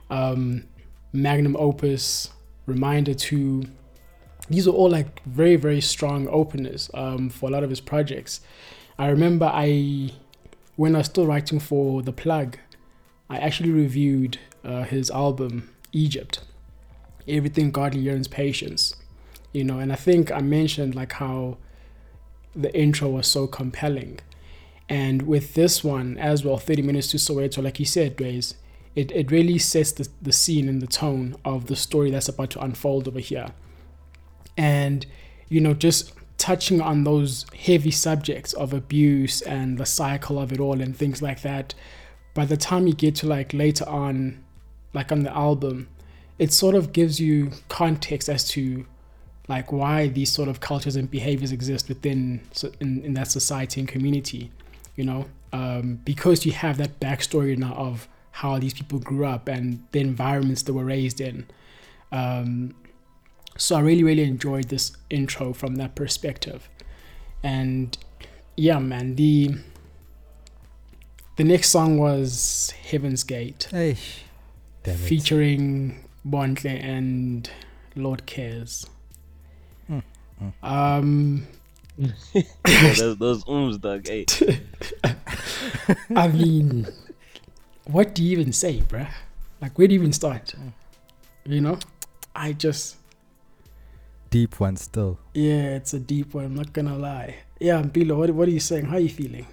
um, 0.10 0.66
Magnum 1.14 1.56
Opus, 1.58 2.30
Reminder 2.66 3.14
2. 3.14 3.64
These 4.50 4.68
are 4.68 4.72
all 4.72 4.90
like 4.90 5.24
very, 5.24 5.56
very 5.56 5.82
strong 5.82 6.28
openers 6.28 6.90
um, 6.94 7.30
for 7.30 7.50
a 7.50 7.52
lot 7.52 7.64
of 7.64 7.70
his 7.70 7.80
projects. 7.80 8.42
I 8.98 9.08
remember 9.08 9.50
I, 9.52 10.12
when 10.76 10.96
I 10.96 11.00
was 11.00 11.08
still 11.08 11.26
writing 11.26 11.60
for 11.60 12.02
The 12.02 12.12
Plug, 12.12 12.58
I 13.30 13.38
actually 13.38 13.72
reviewed 13.72 14.40
uh, 14.64 14.84
his 14.84 15.10
album, 15.12 15.70
Egypt. 15.94 16.42
Everything 17.28 17.72
Godly 17.72 18.02
Yearns 18.02 18.28
Patience. 18.28 18.96
You 19.54 19.64
know, 19.64 19.80
and 19.80 19.94
I 19.94 19.96
think 19.96 20.32
I 20.32 20.42
mentioned 20.42 20.96
like 20.96 21.14
how 21.14 21.58
the 22.56 22.76
intro 22.78 23.10
was 23.10 23.28
so 23.28 23.48
compelling 23.48 24.20
and 24.90 25.22
with 25.22 25.54
this 25.54 25.84
one 25.84 26.18
as 26.18 26.44
well, 26.44 26.58
30 26.58 26.82
Minutes 26.82 27.12
to 27.12 27.18
Soweto, 27.18 27.64
like 27.64 27.80
you 27.80 27.86
said, 27.86 28.18
Grace, 28.18 28.56
it, 28.96 29.12
it 29.12 29.32
really 29.32 29.60
sets 29.60 29.92
the, 29.92 30.10
the 30.20 30.32
scene 30.32 30.68
and 30.68 30.82
the 30.82 30.88
tone 30.88 31.36
of 31.46 31.68
the 31.68 31.76
story 31.76 32.10
that's 32.10 32.28
about 32.28 32.50
to 32.52 32.60
unfold 32.60 33.08
over 33.08 33.20
here. 33.20 33.50
And, 34.58 35.06
you 35.48 35.62
know, 35.62 35.76
just 35.76 36.14
touching 36.40 36.82
on 36.82 37.04
those 37.04 37.46
heavy 37.56 37.92
subjects 37.92 38.54
of 38.54 38.74
abuse 38.74 39.42
and 39.44 39.78
the 39.78 39.86
cycle 39.86 40.40
of 40.40 40.52
it 40.52 40.60
all 40.60 40.82
and 40.82 40.98
things 40.98 41.22
like 41.22 41.44
that, 41.44 41.76
by 42.34 42.46
the 42.46 42.58
time 42.58 42.88
you 42.88 42.94
get 42.94 43.14
to 43.16 43.28
like 43.28 43.54
later 43.54 43.88
on, 43.88 44.44
like 44.94 45.12
on 45.12 45.22
the 45.22 45.36
album, 45.36 45.88
it 46.40 46.52
sort 46.52 46.74
of 46.74 46.94
gives 46.94 47.20
you 47.20 47.52
context 47.68 48.28
as 48.28 48.48
to 48.50 48.88
like 49.48 49.72
why 49.72 50.08
these 50.08 50.32
sort 50.32 50.50
of 50.50 50.62
cultures 50.62 50.96
and 50.96 51.12
behaviors 51.12 51.52
exist 51.52 51.90
within 51.90 52.42
in, 52.80 53.04
in 53.04 53.14
that 53.14 53.30
society 53.30 53.82
and 53.82 53.88
community 53.90 54.52
you 55.00 55.06
know 55.10 55.22
um, 55.60 55.86
because 56.12 56.46
you 56.46 56.52
have 56.66 56.76
that 56.78 57.00
backstory 57.00 57.58
now 57.58 57.74
of 57.88 58.08
how 58.40 58.60
these 58.60 58.74
people 58.80 59.00
grew 59.00 59.26
up 59.36 59.48
and 59.48 59.66
the 59.94 60.00
environments 60.00 60.62
they 60.64 60.74
were 60.80 60.86
raised 60.96 61.20
in 61.30 61.38
um, 62.12 62.76
so 63.58 63.76
i 63.78 63.80
really 63.90 64.04
really 64.04 64.24
enjoyed 64.24 64.68
this 64.70 64.86
intro 65.10 65.54
from 65.54 65.72
that 65.82 65.92
perspective 65.96 66.70
and 67.44 67.98
yeah 68.58 68.80
man 68.80 69.16
the 69.16 69.56
the 71.38 71.44
next 71.44 71.70
song 71.70 71.98
was 71.98 72.74
heaven's 72.92 73.24
gate 73.24 73.68
Hey, 73.72 73.96
damn 74.84 74.96
it. 74.96 74.98
featuring 74.98 76.04
Bontle 76.26 76.72
and 76.72 77.50
Lordkez. 77.96 78.86
Mm, 79.90 80.04
mm. 80.42 80.54
Um, 80.62 81.48
those, 82.64 83.18
those 83.18 83.48
ums, 83.48 83.78
dog. 83.78 84.08
Hey, 84.08 84.26
I 86.16 86.28
mean, 86.30 86.88
what 87.86 88.16
do 88.16 88.24
you 88.24 88.32
even 88.32 88.54
say, 88.54 88.80
bruh? 88.82 89.12
Like, 89.62 89.78
where 89.78 89.88
do 89.88 89.94
you 89.94 90.00
even 90.00 90.14
start? 90.14 90.54
You 91.46 91.62
know, 91.62 91.78
I 92.36 92.54
just, 92.54 92.96
deep 94.30 94.60
one 94.60 94.78
still. 94.78 95.20
yeah, 95.34 95.76
it's 95.76 95.94
a 95.94 96.00
deep 96.00 96.34
one. 96.34 96.46
I'm 96.46 96.56
not 96.56 96.72
gonna 96.72 96.98
lie. 96.98 97.36
Yeah, 97.60 97.82
Bilo, 97.82 98.18
what, 98.18 98.30
what 98.32 98.48
are 98.48 98.52
you 98.52 98.60
saying? 98.60 98.86
How 98.86 98.96
are 98.96 99.00
you 99.00 99.10
feeling? 99.10 99.46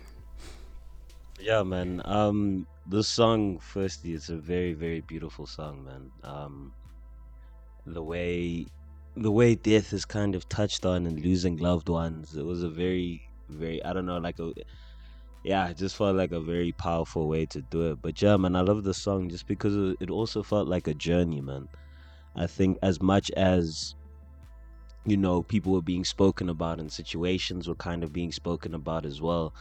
yeah, 1.41 1.63
man. 1.63 2.03
Um, 2.05 2.67
this 2.87 3.09
song, 3.09 3.59
firstly, 3.59 4.13
it's 4.13 4.29
a 4.29 4.37
very, 4.37 4.75
very 4.75 5.01
beautiful 5.01 5.47
song, 5.47 5.85
man. 5.85 6.11
Um, 6.23 6.73
the 7.87 8.03
way, 8.03 8.67
the 9.17 9.31
way 9.31 9.55
death 9.55 9.93
is 9.93 10.05
kind 10.05 10.35
of 10.35 10.49
touched 10.49 10.85
on 10.85 11.07
and 11.07 11.21
losing 11.21 11.57
loved 11.57 11.89
ones. 11.89 12.37
It 12.37 12.45
was 12.45 12.63
a 12.63 12.69
very, 12.69 13.23
very, 13.49 13.83
I 13.85 13.93
don't 13.93 14.07
know, 14.07 14.19
like 14.19 14.39
a, 14.39 14.53
yeah, 15.43 15.69
it 15.69 15.79
just 15.79 15.97
felt 15.97 16.17
like 16.17 16.33
a 16.33 16.41
very 16.41 16.73
powerful 16.73 17.29
way 17.29 17.47
to 17.47 17.63
do 17.63 17.93
it. 17.93 18.03
But 18.03 18.21
yeah, 18.21 18.37
man, 18.37 18.57
I 18.57 18.61
love 18.61 18.85
the 18.85 18.95
song 18.95 19.29
just 19.29 19.47
because 19.47 19.97
it 20.01 20.11
also 20.11 20.43
felt 20.43 20.69
like 20.69 20.87
a 20.87 20.95
journey, 20.95 21.41
man. 21.41 21.69
I 22.35 22.47
think 22.47 22.79
as 22.83 23.01
much 23.01 23.31
as 23.33 23.95
you 25.07 25.17
know 25.17 25.43
people 25.43 25.73
were 25.73 25.83
being 25.83 26.05
spoken 26.05 26.49
about 26.49 26.81
and 26.81 26.93
situations 26.93 27.69
were 27.69 27.77
kind 27.77 28.03
of 28.03 28.13
being 28.13 28.33
spoken 28.33 28.75
about 28.75 29.07
as 29.07 29.21
well 29.23 29.55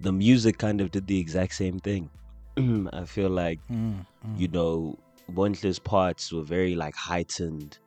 the 0.00 0.12
music 0.12 0.58
kind 0.58 0.80
of 0.80 0.90
did 0.90 1.06
the 1.06 1.18
exact 1.18 1.54
same 1.54 1.78
thing 1.78 2.10
i 2.92 3.04
feel 3.04 3.30
like 3.30 3.60
Mm, 3.70 4.04
you 4.36 4.48
know 4.48 4.98
Bontle's 5.28 5.78
parts 5.78 6.32
were 6.32 6.42
very 6.42 6.74
like 6.74 6.96
heightened 6.96 7.78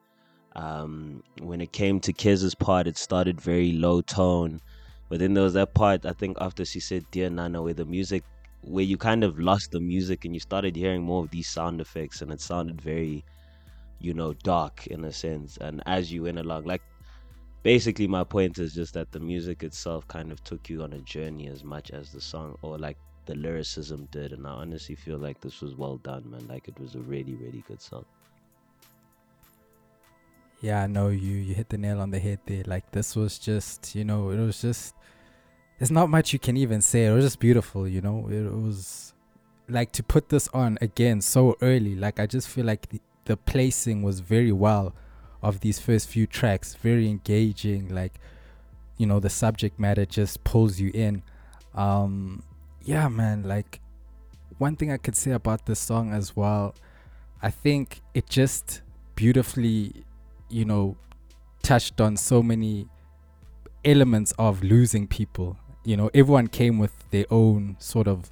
um 0.56 1.24
when 1.42 1.62
it 1.62 1.72
came 1.74 2.00
to 2.02 2.14
Kez's 2.14 2.56
part 2.56 2.88
it 2.88 2.98
started 2.98 3.42
very 3.42 3.72
low 3.74 4.02
tone. 4.02 4.62
But 5.10 5.20
then 5.20 5.34
there 5.36 5.44
was 5.44 5.54
that 5.54 5.74
part 5.76 6.06
i 6.06 6.14
think 6.14 6.38
after 6.42 6.66
she 6.66 6.80
said 6.80 7.06
dear 7.12 7.30
nana 7.30 7.62
where 7.62 7.74
the 7.76 7.86
music 7.86 8.24
where 8.62 8.84
you 8.84 8.98
kind 8.98 9.24
of 9.24 9.40
lost 9.40 9.72
the 9.72 9.80
music 9.80 10.26
and 10.26 10.34
you 10.34 10.40
started 10.40 10.76
hearing 10.76 11.04
more 11.04 11.24
of 11.24 11.30
these 11.32 11.50
sound 11.50 11.82
effects 11.82 12.22
and 12.22 12.32
it 12.32 12.42
sounded 12.42 12.82
very 12.82 13.26
you 14.00 14.14
know 14.14 14.34
dark 14.44 14.88
in 14.88 15.06
a 15.06 15.14
sense. 15.14 15.58
And 15.58 15.82
as 15.86 16.12
you 16.12 16.24
went 16.24 16.40
along 16.40 16.66
like 16.66 16.84
basically 17.64 18.08
my 18.08 18.24
point 18.24 18.60
is 18.60 18.74
just 18.74 18.94
that 18.96 19.12
the 19.12 19.20
music 19.20 19.64
itself 19.64 20.08
kind 20.08 20.32
of 20.32 20.44
took 20.44 20.70
you 20.70 20.84
on 20.84 20.94
a 20.94 21.02
journey 21.02 21.48
as 21.48 21.64
much 21.64 21.92
as 21.92 22.12
the 22.12 22.22
song 22.22 22.56
or 22.62 22.78
like 22.78 22.98
the 23.26 23.36
lyricism 23.36 24.08
did. 24.12 24.34
And 24.34 24.48
i 24.48 24.52
honestly 24.52 24.96
feel 24.96 25.18
like 25.20 25.40
this 25.42 25.62
was 25.62 25.76
well 25.76 25.98
done 25.98 26.30
man. 26.30 26.48
Like 26.48 26.68
it 26.68 26.80
was 26.80 26.96
a 26.96 27.02
really 27.02 27.36
really 27.36 27.64
good 27.68 27.82
song 27.82 28.06
Yeah, 30.64 30.88
no, 30.88 31.10
you 31.10 31.36
you 31.36 31.54
hit 31.54 31.68
the 31.68 31.78
nail 31.78 32.00
on 32.00 32.12
the 32.12 32.20
head 32.20 32.40
there. 32.46 32.64
Like 32.66 32.90
this 32.92 33.18
was 33.18 33.38
just, 33.38 33.96
you 33.96 34.06
know, 34.06 34.30
it 34.30 34.38
was 34.40 34.62
just. 34.62 34.96
There's 35.78 35.92
not 35.92 36.10
much 36.10 36.32
you 36.32 36.40
can 36.40 36.56
even 36.56 36.82
say. 36.82 37.06
It 37.06 37.12
was 37.12 37.26
just 37.26 37.40
beautiful, 37.40 37.86
you 37.86 38.00
know. 38.00 38.30
It 38.30 38.50
was 38.50 39.14
like 39.68 39.92
to 39.92 40.04
put 40.04 40.30
this 40.30 40.48
on 40.54 40.78
again 40.80 41.20
so 41.20 41.58
early. 41.62 41.96
Like 41.96 42.18
I 42.18 42.28
just 42.28 42.48
feel 42.48 42.64
like 42.64 42.88
the, 42.90 43.02
the 43.26 43.36
placing 43.36 44.04
was 44.04 44.22
very 44.22 44.54
well 44.54 44.96
of 45.42 45.60
these 45.60 45.80
first 45.80 46.08
few 46.08 46.26
tracks, 46.26 46.76
very 46.76 47.10
engaging. 47.10 47.94
Like, 47.94 48.14
you 48.98 49.06
know, 49.06 49.20
the 49.20 49.30
subject 49.30 49.78
matter 49.78 50.06
just 50.06 50.46
pulls 50.46 50.80
you 50.80 50.92
in. 50.94 51.24
Um, 51.76 52.42
yeah, 52.86 53.10
man. 53.10 53.44
Like 53.44 53.82
one 54.60 54.78
thing 54.78 54.94
I 54.94 54.98
could 54.98 55.18
say 55.18 55.32
about 55.32 55.66
this 55.66 55.80
song 55.80 56.14
as 56.14 56.38
well, 56.38 56.74
I 57.42 57.50
think 57.50 58.00
it 58.14 58.30
just 58.30 58.82
beautifully 59.16 60.06
you 60.54 60.66
know, 60.66 60.96
touched 61.64 62.00
on 62.00 62.16
so 62.16 62.44
many 62.44 62.88
elements 63.84 64.34
of 64.38 64.64
losing 64.64 65.08
people. 65.08 65.58
You 65.84 65.98
know, 65.98 66.10
everyone 66.14 66.48
came 66.48 66.80
with 66.80 66.94
their 67.10 67.26
own 67.30 67.76
sort 67.80 68.08
of 68.08 68.32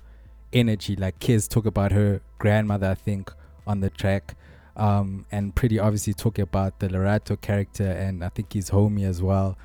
energy. 0.53 0.95
Like 0.95 1.19
Kez 1.19 1.49
talk 1.49 1.65
about 1.65 1.91
her 1.91 2.21
grandmother, 2.37 2.89
I 2.91 2.95
think, 2.95 3.31
on 3.65 3.79
the 3.81 3.89
track. 3.89 4.35
Um, 4.77 5.25
and 5.31 5.53
Priddy 5.53 5.83
obviously 5.83 6.13
talking 6.13 6.43
about 6.43 6.79
the 6.79 6.87
Lerato 6.87 7.39
character 7.39 7.89
and 7.89 8.23
I 8.23 8.29
think 8.29 8.53
his 8.53 8.69
homie 8.69 9.05
as 9.05 9.21
well. 9.21 9.57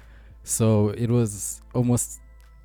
So 0.43 0.89
it 0.91 1.11
was 1.11 1.63
almost 1.75 2.21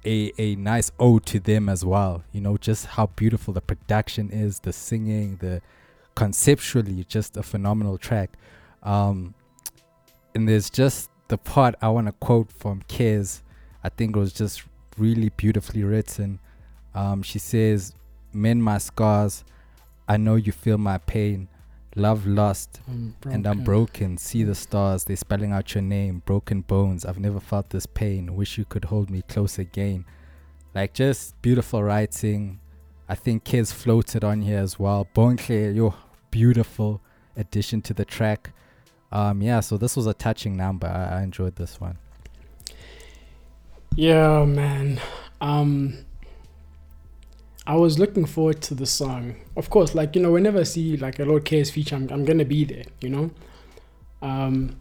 a, 0.05 0.31
a 0.37 0.55
nice 0.55 0.91
ode 0.99 1.25
to 1.27 1.39
them 1.39 1.69
as 1.69 1.85
well. 1.85 2.23
You 2.31 2.41
know, 2.41 2.57
just 2.57 2.85
how 2.87 3.07
beautiful 3.07 3.53
the 3.53 3.61
production 3.61 4.31
is, 4.31 4.59
the 4.59 4.73
singing, 4.73 5.37
the 5.37 5.61
conceptually 6.15 7.03
just 7.03 7.37
a 7.37 7.43
phenomenal 7.43 7.97
track. 7.97 8.31
Um, 8.83 9.35
and 10.35 10.47
there's 10.47 10.69
just 10.69 11.09
the 11.27 11.37
part 11.37 11.75
I 11.81 11.89
want 11.89 12.07
to 12.07 12.13
quote 12.13 12.51
from 12.51 12.81
Kez. 12.87 13.41
I 13.83 13.89
think 13.89 14.15
it 14.15 14.19
was 14.19 14.33
just 14.33 14.63
really 14.97 15.29
beautifully 15.29 15.83
written. 15.83 16.39
Um, 16.93 17.23
she 17.23 17.39
says, 17.39 17.93
"Mend 18.33 18.63
my 18.63 18.77
scars. 18.77 19.43
I 20.07 20.17
know 20.17 20.35
you 20.35 20.51
feel 20.51 20.77
my 20.77 20.97
pain. 20.97 21.47
Love 21.95 22.25
lost, 22.25 22.79
I'm 22.87 23.15
and 23.25 23.45
I'm 23.45 23.63
broken. 23.63 24.17
See 24.17 24.43
the 24.43 24.55
stars. 24.55 25.03
They're 25.03 25.17
spelling 25.17 25.51
out 25.51 25.75
your 25.75 25.81
name. 25.81 26.21
Broken 26.25 26.61
bones. 26.61 27.05
I've 27.05 27.19
never 27.19 27.39
felt 27.39 27.69
this 27.69 27.85
pain. 27.85 28.35
Wish 28.35 28.57
you 28.57 28.63
could 28.63 28.85
hold 28.85 29.09
me 29.09 29.23
close 29.23 29.59
again. 29.59 30.05
Like 30.73 30.93
just 30.93 31.41
beautiful 31.41 31.83
writing. 31.83 32.59
I 33.09 33.15
think 33.15 33.43
Kez 33.43 33.73
floated 33.73 34.23
on 34.23 34.41
here 34.41 34.59
as 34.59 34.79
well. 34.79 35.05
Bontle, 35.13 35.75
yo, 35.75 35.93
beautiful 36.29 37.01
addition 37.35 37.81
to 37.81 37.93
the 37.93 38.05
track. 38.05 38.53
Um, 39.11 39.41
yeah, 39.41 39.59
so 39.59 39.77
this 39.77 39.97
was 39.97 40.07
a 40.07 40.13
touching 40.13 40.55
number. 40.55 40.87
I, 40.87 41.19
I 41.19 41.23
enjoyed 41.23 41.55
this 41.55 41.81
one. 41.81 41.97
Yeah, 43.95 44.45
man. 44.45 45.01
Um, 45.41 46.05
I 47.67 47.75
was 47.75 47.99
looking 47.99 48.25
forward 48.25 48.61
to 48.63 48.75
the 48.75 48.85
song. 48.85 49.35
Of 49.55 49.69
course, 49.69 49.93
like 49.93 50.15
you 50.15 50.21
know, 50.21 50.31
whenever 50.31 50.59
I 50.59 50.63
see 50.63 50.97
like 50.97 51.19
a 51.19 51.23
Lordkez 51.23 51.71
feature, 51.71 51.95
I'm, 51.95 52.09
I'm 52.09 52.25
gonna 52.25 52.45
be 52.45 52.63
there. 52.63 52.85
You 53.01 53.09
know, 53.09 53.31
um, 54.21 54.79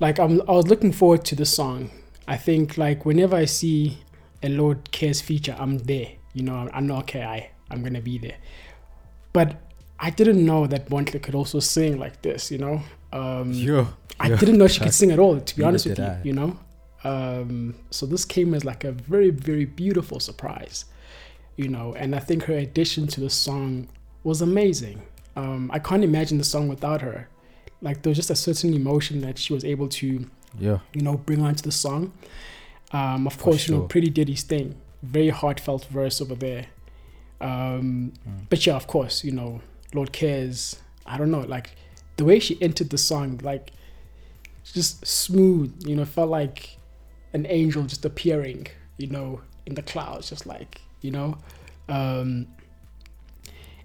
like 0.00 0.18
I'm, 0.20 0.42
I 0.42 0.52
was 0.52 0.68
looking 0.68 0.92
forward 0.92 1.24
to 1.26 1.34
the 1.34 1.46
song. 1.46 1.90
I 2.26 2.36
think 2.36 2.76
like 2.76 3.06
whenever 3.06 3.36
I 3.36 3.46
see 3.46 3.98
a 4.42 4.48
Lordkez 4.48 5.22
feature, 5.22 5.56
I'm 5.58 5.78
there. 5.78 6.12
You 6.34 6.42
know, 6.42 6.68
I 6.72 6.80
know 6.80 6.98
okay, 6.98 7.22
I 7.22 7.50
I'm 7.70 7.82
gonna 7.82 8.02
be 8.02 8.18
there. 8.18 8.36
But 9.32 9.60
I 9.98 10.10
didn't 10.10 10.44
know 10.44 10.66
that 10.66 10.88
Bontle 10.88 11.20
could 11.20 11.34
also 11.34 11.58
sing 11.58 11.98
like 11.98 12.22
this. 12.22 12.50
You 12.50 12.58
know, 12.58 12.82
um, 13.12 13.52
Yo, 13.52 13.88
I 14.20 14.28
yo, 14.28 14.36
didn't 14.36 14.58
know 14.58 14.66
she 14.68 14.80
could 14.80 14.94
sing 14.94 15.10
at 15.10 15.18
all, 15.18 15.40
to 15.40 15.56
be 15.56 15.62
honest 15.64 15.86
with 15.86 15.98
you, 15.98 16.04
I. 16.04 16.20
you 16.24 16.32
know? 16.32 16.58
Um, 17.04 17.74
so 17.90 18.06
this 18.06 18.24
came 18.24 18.54
as 18.54 18.64
like 18.64 18.84
a 18.84 18.92
very, 18.92 19.30
very 19.30 19.64
beautiful 19.64 20.18
surprise, 20.20 20.84
you 21.56 21.68
know, 21.68 21.94
and 21.94 22.14
I 22.14 22.18
think 22.18 22.44
her 22.44 22.54
addition 22.54 23.06
to 23.08 23.20
the 23.20 23.30
song 23.30 23.88
was 24.24 24.42
amazing. 24.42 25.02
Um, 25.36 25.70
I 25.72 25.78
can't 25.78 26.02
imagine 26.02 26.38
the 26.38 26.44
song 26.44 26.68
without 26.68 27.00
her. 27.02 27.28
Like 27.80 28.02
there 28.02 28.10
was 28.10 28.16
just 28.18 28.30
a 28.30 28.34
certain 28.36 28.74
emotion 28.74 29.20
that 29.20 29.38
she 29.38 29.52
was 29.52 29.64
able 29.64 29.88
to, 29.90 30.26
yeah, 30.58 30.78
you 30.92 31.02
know, 31.02 31.16
bring 31.16 31.40
onto 31.42 31.62
the 31.62 31.70
song. 31.72 32.12
Um, 32.90 33.26
of 33.26 33.38
course, 33.38 33.68
you 33.68 33.76
know. 33.76 33.82
Priddy 33.86 34.12
Diddy's 34.12 34.42
thing, 34.42 34.74
very 35.02 35.28
heartfelt 35.28 35.84
verse 35.86 36.20
over 36.20 36.34
there. 36.34 36.66
Um, 37.40 38.12
Mm. 38.28 38.46
but 38.50 38.66
yeah, 38.66 38.74
of 38.74 38.88
course, 38.88 39.22
you 39.22 39.30
know, 39.32 39.60
Lordkez. 39.92 40.78
I 41.06 41.16
don't 41.16 41.30
know, 41.30 41.40
like 41.40 41.70
the 42.18 42.24
way 42.24 42.38
she 42.38 42.60
entered 42.60 42.90
the 42.90 42.98
song, 42.98 43.40
like 43.42 43.70
just 44.64 45.06
smooth, 45.06 45.72
you 45.86 45.96
know, 45.96 46.04
felt 46.04 46.28
like 46.28 46.76
an 47.32 47.46
angel 47.48 47.84
just 47.84 48.04
appearing, 48.04 48.66
you 48.98 49.06
know, 49.06 49.40
in 49.64 49.74
the 49.74 49.82
clouds, 49.82 50.28
just 50.28 50.46
like, 50.46 50.82
you 51.00 51.10
know. 51.10 51.38
Um, 51.88 52.48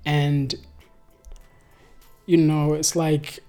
and, 0.06 0.54
you 2.26 2.38
know, 2.38 2.74
it's 2.74 2.96
like, 2.96 3.40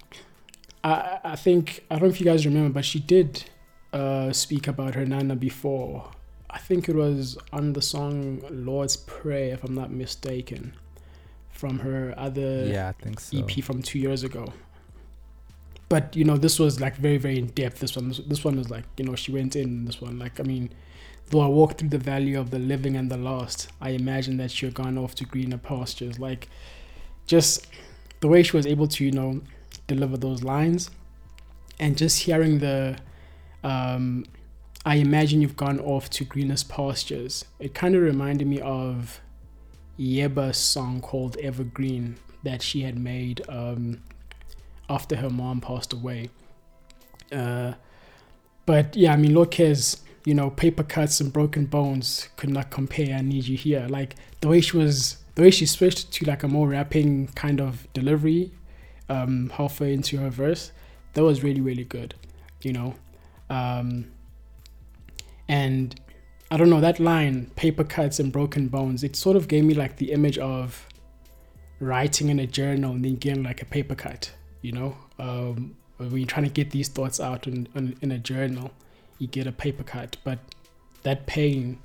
I, 0.85 1.19
I 1.25 1.37
think, 1.37 1.85
I 1.91 1.95
don't 1.95 2.05
know 2.05 2.11
if 2.11 2.21
you 2.21 2.27
guys 2.27 2.47
remember, 2.47 2.75
but 2.75 2.85
she 2.85 3.01
did 3.01 3.45
uh, 3.93 4.33
speak 4.33 4.69
about 4.69 4.95
her 4.95 5.07
Nana 5.07 5.35
before. 5.35 6.11
I 6.51 6.59
think 6.59 6.89
it 6.89 6.95
was 6.95 7.39
on 7.53 7.73
the 7.73 7.83
song 7.83 8.43
Lord's 8.51 8.97
Prayer, 8.97 9.55
if 9.55 9.65
I'm 9.65 9.75
not 9.75 9.91
mistaken, 9.91 10.75
from 11.51 11.79
her 11.81 12.15
other 12.17 12.67
yeah, 12.67 12.91
I 12.91 12.93
think 13.03 13.19
so. 13.19 13.39
EP 13.39 13.65
from 13.65 13.83
two 13.83 13.99
years 13.99 14.23
ago. 14.23 14.53
But 15.95 16.17
you 16.17 16.25
know, 16.25 16.37
this 16.37 16.59
was 16.59 16.81
like 16.81 16.97
very, 16.97 17.19
very 17.19 17.39
in 17.39 17.47
depth. 17.47 17.79
This 17.79 17.95
one, 17.95 18.13
this 18.27 18.43
one 18.43 18.57
was 18.57 18.69
like, 18.69 18.83
you 18.97 19.05
know, 19.05 19.15
she 19.15 19.31
went 19.31 19.55
in. 19.55 19.85
This 19.85 20.01
one, 20.01 20.19
like, 20.19 20.41
I 20.41 20.43
mean, 20.43 20.71
though 21.31 21.39
I 21.39 21.47
walked 21.47 21.79
through 21.79 21.91
the 21.91 21.99
valley 21.99 22.35
of 22.35 22.51
the 22.51 22.59
living 22.59 22.97
and 22.97 23.09
the 23.09 23.17
lost, 23.17 23.69
I 23.81 23.91
imagine 23.91 24.37
that 24.39 24.51
she 24.51 24.67
had 24.67 24.75
gone 24.75 24.99
off 24.99 25.15
to 25.15 25.25
greener 25.25 25.57
pastures. 25.57 26.19
Like, 26.19 26.49
just 27.27 27.69
the 28.19 28.27
way 28.27 28.43
she 28.43 28.57
was 28.57 28.67
able 28.67 28.89
to, 28.89 29.05
you 29.05 29.13
know, 29.13 29.41
deliver 29.87 30.17
those 30.17 30.43
lines, 30.43 30.91
and 31.79 31.97
just 31.97 32.25
hearing 32.25 32.59
the, 32.59 32.99
um, 33.63 34.25
I 34.85 34.97
imagine 34.97 35.43
you've 35.43 35.57
gone 35.57 35.79
off 35.79 36.11
to 36.11 36.25
greenest 36.25 36.69
pastures. 36.69 37.45
It 37.61 37.73
kind 37.73 37.95
of 37.95 38.03
reminded 38.03 38.49
me 38.49 38.61
of 38.61 39.21
Yebba's 39.97 40.57
song 40.57 41.01
called 41.01 41.37
Evergreen 41.37 42.17
that 42.43 42.63
she 42.63 42.81
had 42.81 42.99
made 42.99 43.49
um, 43.49 44.03
after 44.89 45.17
her 45.17 45.31
mom 45.31 45.61
passed 45.61 45.93
away. 45.93 46.31
Uh, 47.33 47.75
but 48.67 48.97
yeah, 48.97 49.13
I 49.13 49.17
mean, 49.17 49.37
as 49.61 50.03
you 50.25 50.35
know, 50.35 50.51
paper 50.51 50.83
cuts 50.83 51.21
and 51.21 51.33
broken 51.33 51.67
bones 51.67 52.29
could 52.37 52.51
not 52.51 52.71
compare. 52.71 53.15
I 53.17 53.21
need 53.21 53.45
you 53.45 53.57
here. 53.57 53.87
Like 53.89 54.17
the 54.41 54.49
way 54.49 54.61
she 54.61 54.77
was, 54.77 55.19
the 55.35 55.43
way 55.43 55.51
she 55.51 55.67
switched 55.67 56.13
to 56.13 56.25
like 56.25 56.43
a 56.43 56.49
more 56.49 56.69
rapping 56.69 57.29
kind 57.29 57.61
of 57.61 57.87
delivery, 57.93 58.53
um, 59.09 59.51
halfway 59.51 59.93
into 59.93 60.17
her 60.19 60.31
verse, 60.31 60.73
that 61.13 61.23
was 61.23 61.43
really 61.43 61.61
really 61.61 61.85
good. 61.85 62.15
You 62.63 62.73
know, 62.73 62.95
um, 63.51 64.11
and 65.49 65.99
I 66.51 66.57
don't 66.57 66.71
know 66.71 66.81
that 66.81 67.01
line, 67.01 67.51
paper 67.57 67.85
cuts 67.85 68.19
and 68.19 68.33
broken 68.33 68.69
bones. 68.69 69.05
It 69.05 69.17
sort 69.17 69.37
of 69.37 69.49
gave 69.49 69.65
me 69.65 69.75
like 69.75 69.97
the 69.97 70.13
image 70.13 70.39
of 70.39 70.87
writing 71.81 72.29
in 72.29 72.39
a 72.39 72.47
journal 72.47 72.93
and 72.93 73.05
then 73.05 73.17
getting 73.17 73.43
like 73.43 73.61
a 73.61 73.67
paper 73.67 73.95
cut. 73.95 74.33
You 74.65 74.73
know, 74.73 74.97
um, 75.19 75.77
when 75.99 76.17
you're 76.17 76.27
trying 76.27 76.47
to 76.47 76.51
get 76.51 76.71
these 76.71 76.89
thoughts 76.89 77.21
out 77.21 77.47
in, 77.47 77.69
in, 77.75 77.97
in 78.01 78.11
a 78.11 78.19
journal 78.19 78.71
you 79.19 79.27
get 79.27 79.47
a 79.47 79.53
paper 79.53 79.83
cut, 79.83 80.17
but 80.25 80.39
that 81.03 81.27
pain 81.27 81.79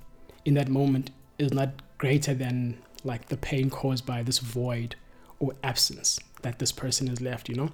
in 0.46 0.54
that 0.56 0.70
moment 0.70 1.12
is 1.38 1.54
not 1.54 1.70
greater 1.98 2.34
than 2.34 2.78
like 3.04 3.28
the 3.28 3.38
pain 3.38 3.70
caused 3.70 4.06
by 4.06 4.24
this 4.24 4.40
void 4.40 4.96
or 5.40 5.54
absence 5.64 6.20
that 6.42 6.60
this 6.60 6.72
person 6.72 7.08
has 7.08 7.22
left, 7.22 7.50
you 7.50 7.56
know? 7.56 7.70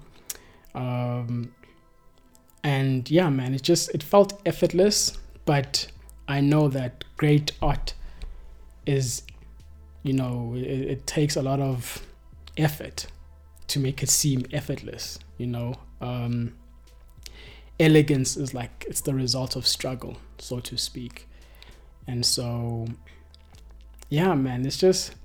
Um, 0.73 1.53
and 2.63 3.09
yeah, 3.09 3.29
man, 3.29 3.53
it 3.53 3.61
just 3.61 3.93
it 3.93 4.03
felt 4.03 4.41
effortless, 4.45 5.17
but 5.45 5.87
I 6.27 6.41
know 6.41 6.67
that 6.69 7.03
great 7.15 7.51
art 7.61 7.93
is, 8.85 9.21
you 10.03 10.13
know, 10.13 10.53
it, 10.55 10.63
it 10.63 11.07
takes 11.07 11.35
a 11.35 11.41
lot 11.41 11.59
of 11.59 12.05
effort 12.57 13.07
to 13.67 13.79
make 13.79 14.03
it 14.03 14.09
seem 14.09 14.45
effortless, 14.51 15.19
you 15.37 15.47
know. 15.47 15.75
Um, 16.01 16.55
elegance 17.79 18.37
is 18.37 18.53
like 18.53 18.85
it's 18.87 19.01
the 19.01 19.13
result 19.13 19.55
of 19.55 19.65
struggle, 19.67 20.17
so 20.37 20.59
to 20.61 20.77
speak. 20.77 21.27
And 22.07 22.25
so, 22.25 22.87
yeah, 24.09 24.33
man, 24.35 24.65
it's 24.65 24.77
just 24.77 25.15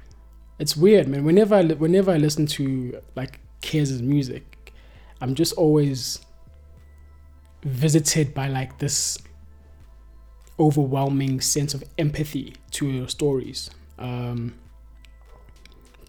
it's 0.59 0.77
weird, 0.77 1.09
man. 1.09 1.25
Whenever 1.25 1.55
I 1.57 1.65
whenever 1.65 2.11
I 2.11 2.17
listen 2.17 2.47
to 2.47 3.01
like 3.15 3.41
Kez' 3.63 4.01
music, 4.01 4.73
I'm 5.21 5.35
just 5.35 5.53
always 5.55 6.21
visited 7.63 8.33
by 8.33 8.49
like 8.49 8.79
this 8.79 9.19
overwhelming 10.59 11.41
sense 11.41 11.75
of 11.75 11.83
empathy 11.99 12.55
to 12.73 12.89
your 12.89 13.09
stories. 13.09 13.71
Um, 13.99 14.55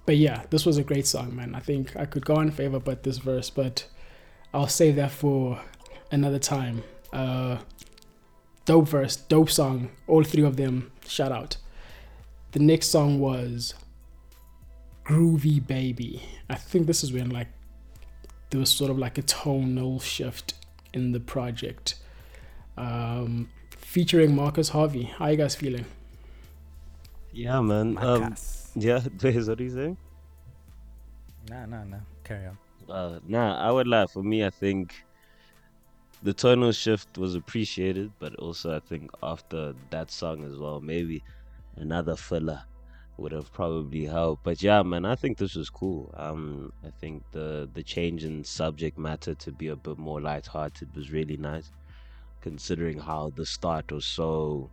but 0.06 0.18
yeah, 0.18 0.44
this 0.50 0.66
was 0.66 0.78
a 0.78 0.84
great 0.84 1.08
song, 1.08 1.36
man. 1.36 1.56
I 1.56 1.60
think 1.60 1.96
I 1.96 2.06
could 2.06 2.26
go 2.26 2.36
on 2.36 2.52
forever 2.52 2.80
but 2.80 3.04
this 3.04 3.18
verse, 3.18 3.50
but 3.50 3.88
I'll 4.54 4.68
save 4.68 4.96
that 4.96 5.12
for 5.12 5.62
another 6.12 6.40
time. 6.40 6.84
Uh, 7.14 7.58
dope 8.66 8.90
verse, 8.90 9.16
dope 9.16 9.50
song. 9.50 9.92
All 10.08 10.24
three 10.24 10.44
of 10.44 10.58
them, 10.58 10.92
shout 11.08 11.32
out. 11.32 11.58
The 12.52 12.60
next 12.60 12.88
song 12.88 13.20
was 13.20 13.74
Groovy 15.06 15.66
Baby. 15.66 16.24
I 16.50 16.56
think 16.56 16.88
this 16.88 17.04
is 17.04 17.14
when 17.14 17.30
like 17.30 17.48
there 18.50 18.60
was 18.60 18.70
sort 18.70 18.92
of 18.92 18.98
like 18.98 19.18
a 19.18 19.22
tonal 19.22 20.00
shift 20.00 20.54
in 20.94 21.12
the 21.14 21.20
project. 21.20 21.96
Um, 22.78 23.50
featuring 23.78 24.36
Marcus 24.36 24.70
Harvey. 24.70 25.04
How 25.04 25.28
you 25.28 25.38
guys 25.38 25.56
feeling? 25.56 25.86
Yeah, 27.34 27.62
man. 27.62 27.98
Um, 27.98 28.36
yeah, 28.76 29.00
what 29.22 29.60
are 29.60 29.64
you 29.64 29.70
saying? 29.70 29.98
Nah, 31.50 31.66
nah, 31.66 31.84
nah. 31.84 31.98
Carry 32.24 32.48
on. 32.48 32.58
Uh, 32.90 33.20
nah, 33.28 33.58
I 33.58 33.72
would 33.72 33.88
lie. 33.88 34.06
For 34.08 34.24
me, 34.24 34.46
I 34.46 34.50
think 34.50 34.94
the 36.24 36.34
tonal 36.34 36.72
shift 36.72 37.18
was 37.18 37.36
appreciated, 37.36 38.12
but 38.20 38.36
also 38.36 38.76
I 38.76 38.80
think 38.80 39.10
after 39.24 39.74
that 39.90 40.12
song 40.12 40.44
as 40.46 40.58
well, 40.58 40.80
maybe 40.80 41.24
another 41.76 42.16
filler 42.16 42.62
would 43.18 43.32
have 43.32 43.52
probably 43.54 44.06
helped. 44.06 44.44
But 44.44 44.62
yeah, 44.62 44.82
man, 44.84 45.06
I 45.06 45.16
think 45.16 45.38
this 45.38 45.56
was 45.56 45.70
cool. 45.70 46.14
Um, 46.18 46.72
I 46.86 46.90
think 46.90 47.24
the 47.32 47.70
the 47.74 47.84
change 47.84 48.24
in 48.24 48.44
subject 48.44 48.98
matter 48.98 49.36
to 49.36 49.52
be 49.52 49.68
a 49.68 49.76
bit 49.76 49.98
more 49.98 50.22
light-hearted 50.22 50.96
was 50.96 51.12
really 51.12 51.38
nice, 51.38 51.72
considering 52.42 53.00
how 53.00 53.32
the 53.36 53.46
start 53.46 53.92
was 53.92 54.06
so, 54.06 54.70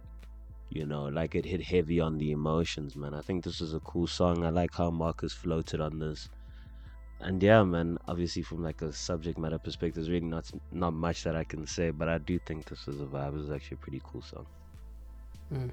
you 0.71 0.87
know, 0.87 1.05
like 1.05 1.35
it 1.35 1.45
hit 1.45 1.63
heavy 1.63 2.01
on 2.01 2.19
the 2.19 2.33
emotions, 2.33 2.97
man. 2.97 3.15
I 3.15 3.21
think 3.21 3.45
this 3.45 3.61
is 3.61 3.75
a 3.75 3.81
cool 3.81 4.07
song. 4.07 4.45
I 4.45 4.51
like 4.51 4.75
how 4.75 4.91
Marcus 4.91 5.33
floated 5.33 5.81
on 5.81 5.99
this 5.99 6.29
and 7.21 7.43
yeah, 7.43 7.63
man. 7.65 7.99
Obviously, 8.07 8.43
from 8.43 8.63
like 8.63 8.83
a 8.83 8.93
subject 8.93 9.39
matter 9.39 9.59
perspective, 9.59 9.97
there's 9.97 10.11
really 10.11 10.27
not 10.27 10.51
not 10.71 10.93
much 10.93 11.25
that 11.25 11.35
I 11.35 11.45
can 11.45 11.67
say, 11.67 11.91
but 11.91 12.09
I 12.09 12.19
do 12.19 12.39
think 12.39 12.67
this 12.67 12.87
was 12.87 13.01
a 13.01 13.05
vibe. 13.05 13.29
It 13.29 13.35
was 13.35 13.51
actually 13.51 13.77
a 13.77 13.79
pretty 13.79 14.03
cool 14.05 14.23
song. 14.23 14.47
Mm. 15.53 15.71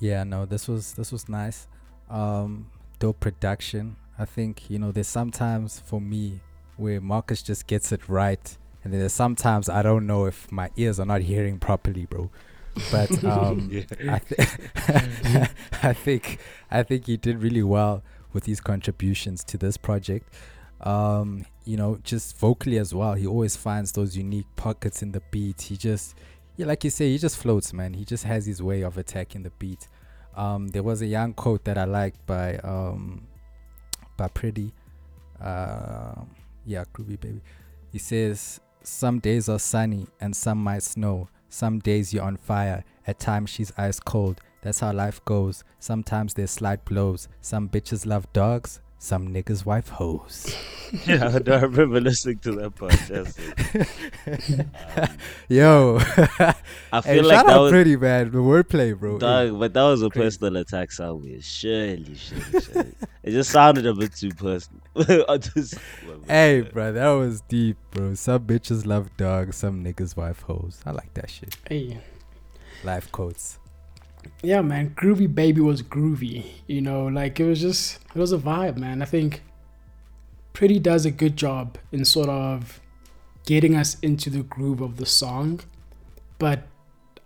Yeah, 0.00 0.24
no, 0.24 0.44
this 0.44 0.68
was 0.68 0.92
this 0.92 1.10
was 1.10 1.28
nice. 1.28 1.66
Um, 2.10 2.70
dope 2.98 3.20
production. 3.20 3.96
I 4.18 4.26
think 4.26 4.68
you 4.68 4.78
know 4.78 4.92
there's 4.92 5.08
sometimes 5.08 5.80
for 5.80 6.00
me 6.00 6.40
where 6.76 7.00
Marcus 7.00 7.42
just 7.42 7.66
gets 7.66 7.90
it 7.90 8.08
right, 8.08 8.58
and 8.82 8.92
then 8.92 9.00
there's 9.00 9.14
sometimes 9.14 9.68
I 9.70 9.82
don't 9.82 10.06
know 10.06 10.26
if 10.26 10.52
my 10.52 10.70
ears 10.76 11.00
are 11.00 11.06
not 11.06 11.22
hearing 11.22 11.58
properly, 11.58 12.04
bro. 12.04 12.30
But 12.90 13.24
um, 13.24 13.70
I, 14.08 14.18
th- 14.18 15.48
I 15.82 15.92
think 15.92 16.38
I 16.70 16.82
think 16.82 17.06
he 17.06 17.16
did 17.16 17.42
really 17.42 17.62
well 17.62 18.02
with 18.32 18.46
his 18.46 18.60
contributions 18.60 19.44
to 19.44 19.58
this 19.58 19.76
project. 19.76 20.32
Um, 20.80 21.46
you 21.64 21.76
know, 21.76 21.98
just 22.02 22.36
vocally 22.38 22.78
as 22.78 22.92
well, 22.94 23.14
he 23.14 23.26
always 23.26 23.56
finds 23.56 23.92
those 23.92 24.16
unique 24.16 24.46
pockets 24.56 25.02
in 25.02 25.12
the 25.12 25.22
beat. 25.30 25.62
He 25.62 25.76
just, 25.76 26.14
yeah, 26.56 26.66
like 26.66 26.84
you 26.84 26.90
say, 26.90 27.10
he 27.10 27.18
just 27.18 27.38
floats, 27.38 27.72
man. 27.72 27.94
He 27.94 28.04
just 28.04 28.24
has 28.24 28.44
his 28.44 28.62
way 28.62 28.82
of 28.82 28.98
attacking 28.98 29.44
the 29.44 29.50
beat. 29.50 29.88
Um, 30.36 30.68
there 30.68 30.82
was 30.82 31.00
a 31.00 31.06
young 31.06 31.32
quote 31.32 31.64
that 31.64 31.78
I 31.78 31.84
liked 31.84 32.26
by 32.26 32.56
um, 32.58 33.26
by 34.16 34.28
Priddy, 34.28 34.72
uh, 35.40 36.22
yeah, 36.66 36.84
Groovy 36.92 37.20
Baby. 37.20 37.40
He 37.92 37.98
says, 37.98 38.60
"Some 38.82 39.20
days 39.20 39.48
are 39.48 39.60
sunny 39.60 40.06
and 40.20 40.34
some 40.34 40.58
might 40.58 40.82
snow. 40.82 41.28
Some 41.54 41.78
days 41.78 42.12
you're 42.12 42.24
on 42.24 42.36
fire. 42.36 42.82
At 43.06 43.20
times 43.20 43.48
she's 43.48 43.72
ice 43.76 44.00
cold. 44.00 44.40
That's 44.62 44.80
how 44.80 44.92
life 44.92 45.24
goes. 45.24 45.62
Sometimes 45.78 46.34
there's 46.34 46.50
slight 46.50 46.84
blows. 46.84 47.28
Some 47.40 47.68
bitches 47.68 48.04
love 48.04 48.26
dogs. 48.32 48.80
Some 49.04 49.34
niggas 49.34 49.66
wife 49.66 49.90
hoes. 49.90 50.56
yeah, 51.06 51.26
I, 51.26 51.50
I 51.50 51.60
remember 51.60 52.00
listening 52.00 52.38
to 52.38 52.52
that 52.52 52.74
part. 52.74 53.10
um, 55.10 55.16
Yo, 55.46 55.98
I 56.90 57.00
feel 57.02 57.04
hey, 57.12 57.20
like 57.20 57.36
shout 57.36 57.46
that 57.46 57.54
out 57.54 57.62
was 57.64 57.70
pretty 57.70 57.96
bad. 57.96 58.32
The 58.32 58.38
wordplay, 58.38 58.98
bro. 58.98 59.18
Dog, 59.18 59.60
but 59.60 59.74
that 59.74 59.82
was 59.82 60.00
a 60.00 60.08
Crazy. 60.08 60.24
personal 60.24 60.56
attack 60.56 60.90
somewhere. 60.90 61.36
Surely, 61.42 62.14
surely, 62.14 62.60
surely. 62.62 62.94
it 63.22 63.32
just 63.32 63.50
sounded 63.50 63.84
a 63.84 63.92
bit 63.92 64.16
too 64.16 64.30
personal. 64.30 64.80
just, 65.36 65.74
hey, 66.26 66.62
bro, 66.62 66.92
that 66.92 67.10
was 67.10 67.42
deep, 67.42 67.76
bro. 67.90 68.14
Some 68.14 68.46
bitches 68.46 68.86
love 68.86 69.14
dogs. 69.18 69.56
Some 69.56 69.84
niggas 69.84 70.16
wife 70.16 70.40
hoes. 70.40 70.80
I 70.86 70.92
like 70.92 71.12
that 71.12 71.28
shit. 71.28 71.54
Hey, 71.68 72.00
life 72.82 73.12
quotes 73.12 73.58
yeah, 74.42 74.60
man, 74.60 74.94
Groovy 74.94 75.32
Baby 75.32 75.60
was 75.60 75.82
groovy. 75.82 76.44
You 76.66 76.80
know, 76.80 77.06
like 77.06 77.40
it 77.40 77.44
was 77.44 77.60
just 77.60 78.00
it 78.14 78.18
was 78.18 78.32
a 78.32 78.38
vibe, 78.38 78.76
man. 78.76 79.02
I 79.02 79.04
think 79.04 79.42
Priddy 80.52 80.80
does 80.80 81.04
a 81.04 81.10
good 81.10 81.36
job 81.36 81.78
in 81.92 82.04
sort 82.04 82.28
of 82.28 82.80
getting 83.46 83.74
us 83.74 83.98
into 84.00 84.30
the 84.30 84.42
groove 84.42 84.80
of 84.80 84.96
the 84.96 85.06
song, 85.06 85.60
but 86.38 86.66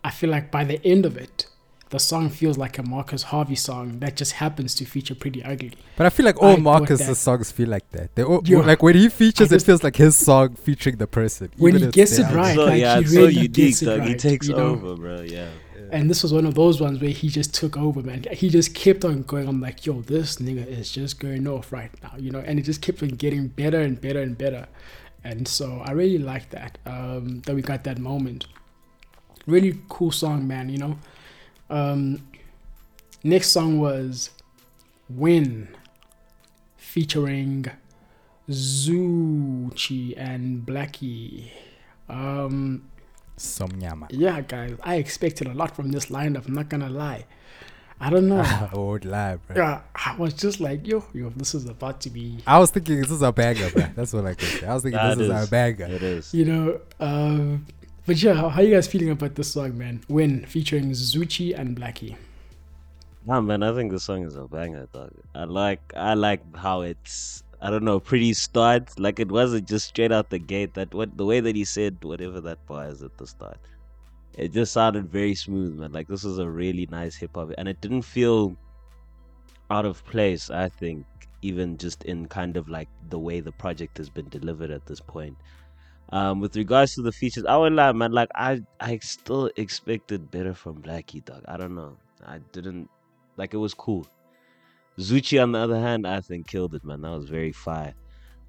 I 0.03 0.11
feel 0.11 0.31
like 0.31 0.51
by 0.51 0.65
the 0.65 0.85
end 0.85 1.05
of 1.07 1.17
it, 1.17 1.47
the 1.91 1.99
song 1.99 2.29
feels 2.29 2.59
like 2.59 2.79
a 2.79 2.83
Marcus 2.83 3.25
Harvey 3.25 3.55
song 3.55 4.01
that 4.01 4.17
just 4.17 4.33
happens 4.33 4.75
to 4.77 4.85
feature 4.85 5.15
Priddy 5.15 5.43
Ugly. 5.47 5.73
But 5.97 6.07
I 6.07 6.11
feel 6.11 6.27
like 6.27 6.43
all 6.43 6.57
Marcus's 6.57 7.19
songs 7.19 7.51
feel 7.51 7.69
like 7.69 7.89
that. 7.91 8.15
They 8.15 8.23
all, 8.23 8.43
Yo, 8.45 8.61
like 8.61 8.83
when 8.83 8.95
he 8.95 9.09
features, 9.09 9.51
just, 9.51 9.65
it 9.65 9.67
feels 9.67 9.83
like 9.83 9.97
his 9.97 10.15
song 10.15 10.55
featuring 10.55 10.97
the 10.97 11.07
person. 11.07 11.51
When 11.57 11.77
he 11.77 11.87
gets 11.87 12.19
it 12.19 12.31
right, 12.35 12.55
so, 12.55 12.67
like 12.67 12.81
yeah, 12.81 13.01
he 13.01 13.05
really 13.17 13.35
so 13.35 13.41
unique, 13.41 13.53
gets 13.53 13.83
it 13.83 13.99
right, 13.99 14.09
He 14.09 14.15
takes 14.17 14.49
you 14.49 14.55
know? 14.55 14.67
over, 14.67 14.97
bro. 14.97 15.21
Yeah 15.23 15.49
And 15.91 16.11
this 16.11 16.23
was 16.23 16.33
one 16.33 16.47
of 16.47 16.55
those 16.55 16.81
ones 16.81 17.01
where 17.01 17.11
he 17.11 17.29
just 17.29 17.55
took 17.55 17.77
over, 17.77 18.03
man. 18.03 18.25
He 18.33 18.49
just 18.49 18.75
kept 18.75 19.05
on 19.05 19.23
going. 19.23 19.49
I'm 19.49 19.61
like, 19.61 19.87
yo, 19.87 20.03
this 20.03 20.37
nigga 20.37 20.67
is 20.67 20.91
just 20.91 21.21
going 21.21 21.47
off 21.47 21.73
right 21.73 21.91
now, 22.03 22.13
you 22.19 22.31
know. 22.31 22.41
And 22.41 22.59
it 22.59 22.63
just 22.63 22.83
kept 22.83 23.03
on 23.03 23.09
getting 23.11 23.49
better 23.49 23.81
and 23.81 24.01
better 24.01 24.21
and 24.21 24.37
better. 24.37 24.67
And 25.25 25.47
so 25.49 25.83
I 25.85 25.93
really 25.93 26.19
like 26.19 26.51
that 26.51 26.79
um, 26.87 27.41
that 27.43 27.55
we 27.55 27.63
got 27.63 27.85
that 27.85 27.99
moment. 27.99 28.47
Really 29.47 29.79
cool 29.89 30.13
song, 30.13 30.47
man. 30.47 30.69
You 30.69 30.79
know. 30.79 30.99
Um, 31.71 32.27
next 33.25 33.49
song 33.49 33.79
was 33.79 34.31
"Win," 35.09 35.69
featuring 36.77 37.67
Zoocci 38.49 40.15
and 40.17 40.67
Blxckie. 40.67 41.51
Um, 42.09 42.89
Somnyama. 43.39 44.07
yeah, 44.11 44.41
guys, 44.41 44.77
I 44.83 44.97
expected 44.97 45.47
a 45.49 45.55
lot 45.55 45.75
from 45.75 45.91
this 45.91 46.07
lineup. 46.07 46.47
I'm 46.47 46.55
not 46.55 46.69
gonna 46.69 46.89
lie. 46.91 47.25
I 48.01 48.11
don't 48.11 48.29
know. 48.29 48.41
I 48.73 48.77
would 48.77 49.05
lie, 49.05 49.37
bro. 49.37 49.57
yeah, 49.57 49.81
I 49.95 50.15
was 50.17 50.33
just 50.35 50.61
like, 50.61 50.87
yo, 50.87 51.05
yo, 51.13 51.31
this 51.31 51.55
is 51.55 51.67
about 51.67 52.01
to 52.03 52.11
be, 52.11 52.39
I 52.47 52.59
was 52.61 52.71
thinking 52.71 53.01
this 53.01 53.11
is 53.11 53.23
a 53.23 53.33
banger, 53.33 53.71
bro. 53.71 53.87
That's 53.97 54.13
what 54.13 54.25
I 54.25 54.35
could 54.35 54.49
say. 54.49 54.67
I 54.67 54.75
was 54.75 54.83
thinking 54.85 54.99
That 54.99 55.19
this 55.19 55.29
is, 55.29 55.35
is- 55.43 55.49
a 55.49 55.51
banger. 55.51 55.85
It 55.87 56.03
is. 56.03 56.33
you 56.35 56.45
know. 56.45 56.81
Um, 57.01 57.67
but 58.07 58.23
yeah, 58.23 58.35
how, 58.35 58.49
how 58.51 58.63
you 58.63 58.73
guys 58.75 58.87
feeling 58.87 59.11
about 59.11 59.35
this 59.35 59.53
song, 59.53 59.77
man? 59.77 60.01
Win 60.09 60.47
featuring 60.47 60.91
Zoocci 60.93 61.59
and 61.59 61.77
Blxckie. 61.77 62.17
Nah, 63.27 63.41
man, 63.41 63.63
I 63.63 63.75
think 63.75 63.91
the 63.93 64.01
song 64.01 64.23
is 64.25 64.37
a 64.37 64.45
banger, 64.45 64.87
dog. 64.93 65.11
I 65.35 65.45
like, 65.45 65.93
I 65.97 66.15
like 66.15 66.57
how 66.57 66.83
it's, 66.83 67.43
I 67.61 67.71
don't 67.71 67.85
know, 67.85 67.99
pretty 67.99 68.33
start. 68.35 68.99
Like 68.99 69.19
it 69.19 69.31
wasn't 69.31 69.69
just 69.69 69.89
straight 69.89 70.13
out 70.13 70.31
the 70.31 70.39
gate. 70.39 70.75
That 70.75 70.95
what 70.95 71.17
the 71.17 71.25
way 71.25 71.41
that 71.41 71.57
he 71.57 71.65
said 71.65 71.99
whatever 72.03 72.41
that 72.41 72.65
bar 72.67 72.87
is 72.87 73.03
at 73.03 73.17
the 73.19 73.27
start, 73.27 73.59
it 74.37 74.53
just 74.53 74.73
sounded 74.73 75.11
very 75.11 75.35
smooth, 75.35 75.75
man. 75.75 75.93
Like 75.93 76.09
this 76.09 76.23
was 76.25 76.39
a 76.39 76.49
really 76.49 76.87
nice 76.91 77.17
hip 77.17 77.33
hop, 77.35 77.51
and 77.59 77.69
it 77.69 77.81
didn't 77.81 78.03
feel 78.03 78.57
out 79.71 79.85
of 79.85 80.05
place. 80.07 80.51
I 80.51 80.69
think 80.69 81.05
even 81.43 81.77
just 81.77 82.05
in 82.05 82.27
kind 82.27 82.57
of 82.57 82.69
like 82.69 82.89
the 83.11 83.19
way 83.19 83.41
the 83.41 83.53
project 83.53 83.99
has 83.99 84.09
been 84.09 84.29
delivered 84.29 84.71
at 84.71 84.87
this 84.87 85.01
point. 85.01 85.37
Um, 86.11 86.41
with 86.41 86.57
regards 86.57 86.95
to 86.95 87.03
the 87.03 87.13
features, 87.13 87.45
I 87.45 87.57
would 87.57 87.75
lie, 87.75 87.93
man. 87.93 88.13
Like 88.13 88.31
I, 88.35 88.63
I 88.81 88.99
still 88.99 89.51
expected 89.57 90.31
better 90.31 90.55
from 90.55 90.81
Blxckie, 90.81 91.25
dog. 91.25 91.43
I 91.47 91.57
don't 91.57 91.75
know. 91.75 91.97
I 92.25 92.39
didn't 92.53 92.89
like 93.37 93.53
it 93.53 93.59
was 93.59 93.75
cool. 93.75 94.07
Zoocci, 94.99 95.41
on 95.43 95.53
the 95.53 95.59
other 95.61 95.79
hand, 95.79 96.07
I 96.07 96.21
think 96.21 96.49
killed 96.49 96.75
it, 96.75 96.85
man. 96.85 97.03
That 97.03 97.11
was 97.11 97.29
very 97.29 97.53
fire. 97.53 97.95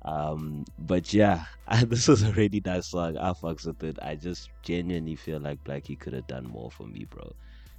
Um, 0.03 0.65
but 0.79 1.13
yeah, 1.13 1.45
I, 1.67 1.83
this 1.83 2.07
was 2.07 2.23
a 2.23 2.31
really 2.33 2.61
nice 2.65 2.87
song. 2.87 3.17
I 3.17 3.31
fucks 3.31 3.65
with 3.65 3.83
it. 3.83 3.99
I 4.01 4.15
just 4.15 4.49
genuinely 4.63 5.15
feel 5.15 5.39
like 5.39 5.63
Blxckie 5.63 5.99
could 5.99 6.13
have 6.13 6.27
done 6.27 6.47
more 6.47 6.71
for 6.71 6.87
me, 6.87 7.05
bro. 7.09 7.31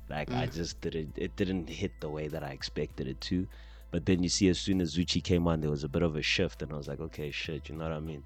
Like 0.09 0.30
I 0.33 0.46
Mm. 0.46 0.54
just 0.54 0.80
didn't. 0.80 1.12
It 1.16 1.37
didn't 1.37 1.68
hit 1.68 1.92
the 2.00 2.11
way 2.11 2.28
that 2.28 2.42
I 2.42 2.50
expected 2.50 3.06
it 3.06 3.20
to. 3.22 3.46
But 3.90 4.06
then 4.06 4.22
you 4.22 4.28
see, 4.28 4.48
as 4.48 4.61
soon 4.61 4.80
as 4.80 4.96
Zoocci 4.96 5.22
came 5.22 5.48
on, 5.48 5.61
there 5.61 5.70
was 5.70 5.83
a 5.83 5.88
bit 5.88 6.02
of 6.02 6.14
a 6.14 6.22
shift, 6.22 6.62
and 6.62 6.72
I 6.72 6.76
was 6.76 6.87
like, 6.87 7.00
okay, 7.00 7.30
shit, 7.33 7.68
you 7.68 7.74
know 7.74 7.85
what 7.85 7.92
I 7.92 8.00
mean? 8.00 8.22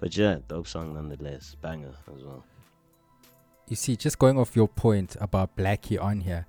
But 0.00 0.16
yeah, 0.16 0.38
dope 0.48 0.66
song 0.66 0.94
nonetheless, 0.94 1.54
banger 1.62 1.94
as 2.12 2.22
well. 2.24 2.44
you 3.68 3.76
see, 3.76 3.94
just 3.96 4.18
going 4.18 4.38
off 4.38 4.56
your 4.56 4.68
point 4.68 5.16
about 5.20 5.56
Blxckie 5.56 6.02
on 6.02 6.20
here, 6.20 6.46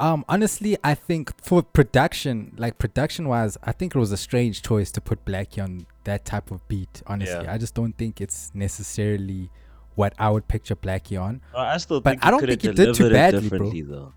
um, 0.00 0.24
honestly, 0.28 0.76
I 0.82 0.94
think 0.94 1.32
for 1.44 1.62
production, 1.62 2.54
like 2.56 2.78
production 2.78 3.28
wise, 3.28 3.56
I 3.62 3.72
think 3.72 3.94
it 3.94 3.98
was 3.98 4.10
a 4.12 4.16
strange 4.16 4.62
choice 4.62 4.90
to 4.92 5.00
put 5.00 5.24
Blxckie 5.24 5.62
on 5.62 5.86
that 6.04 6.24
type 6.24 6.50
of 6.50 6.66
beat. 6.68 7.02
Honestly, 7.06 7.44
Yeah. 7.44 7.52
I 7.52 7.58
just 7.58 7.74
don't 7.74 7.92
think 7.96 8.20
it's 8.20 8.50
necessarily 8.54 9.50
what 9.94 10.14
I 10.18 10.30
would 10.30 10.48
picture 10.48 10.74
Blxckie 10.74 11.20
on. 11.20 11.42
I 11.54 11.76
still 11.78 12.00
But 12.00 12.18
I 12.22 12.30
don't 12.30 12.40
think 12.44 12.62
he 12.62 12.72
did 12.72 12.94
too 12.94 13.10
badly, 13.10 13.48
bro. 13.48 13.70
though. 13.84 14.12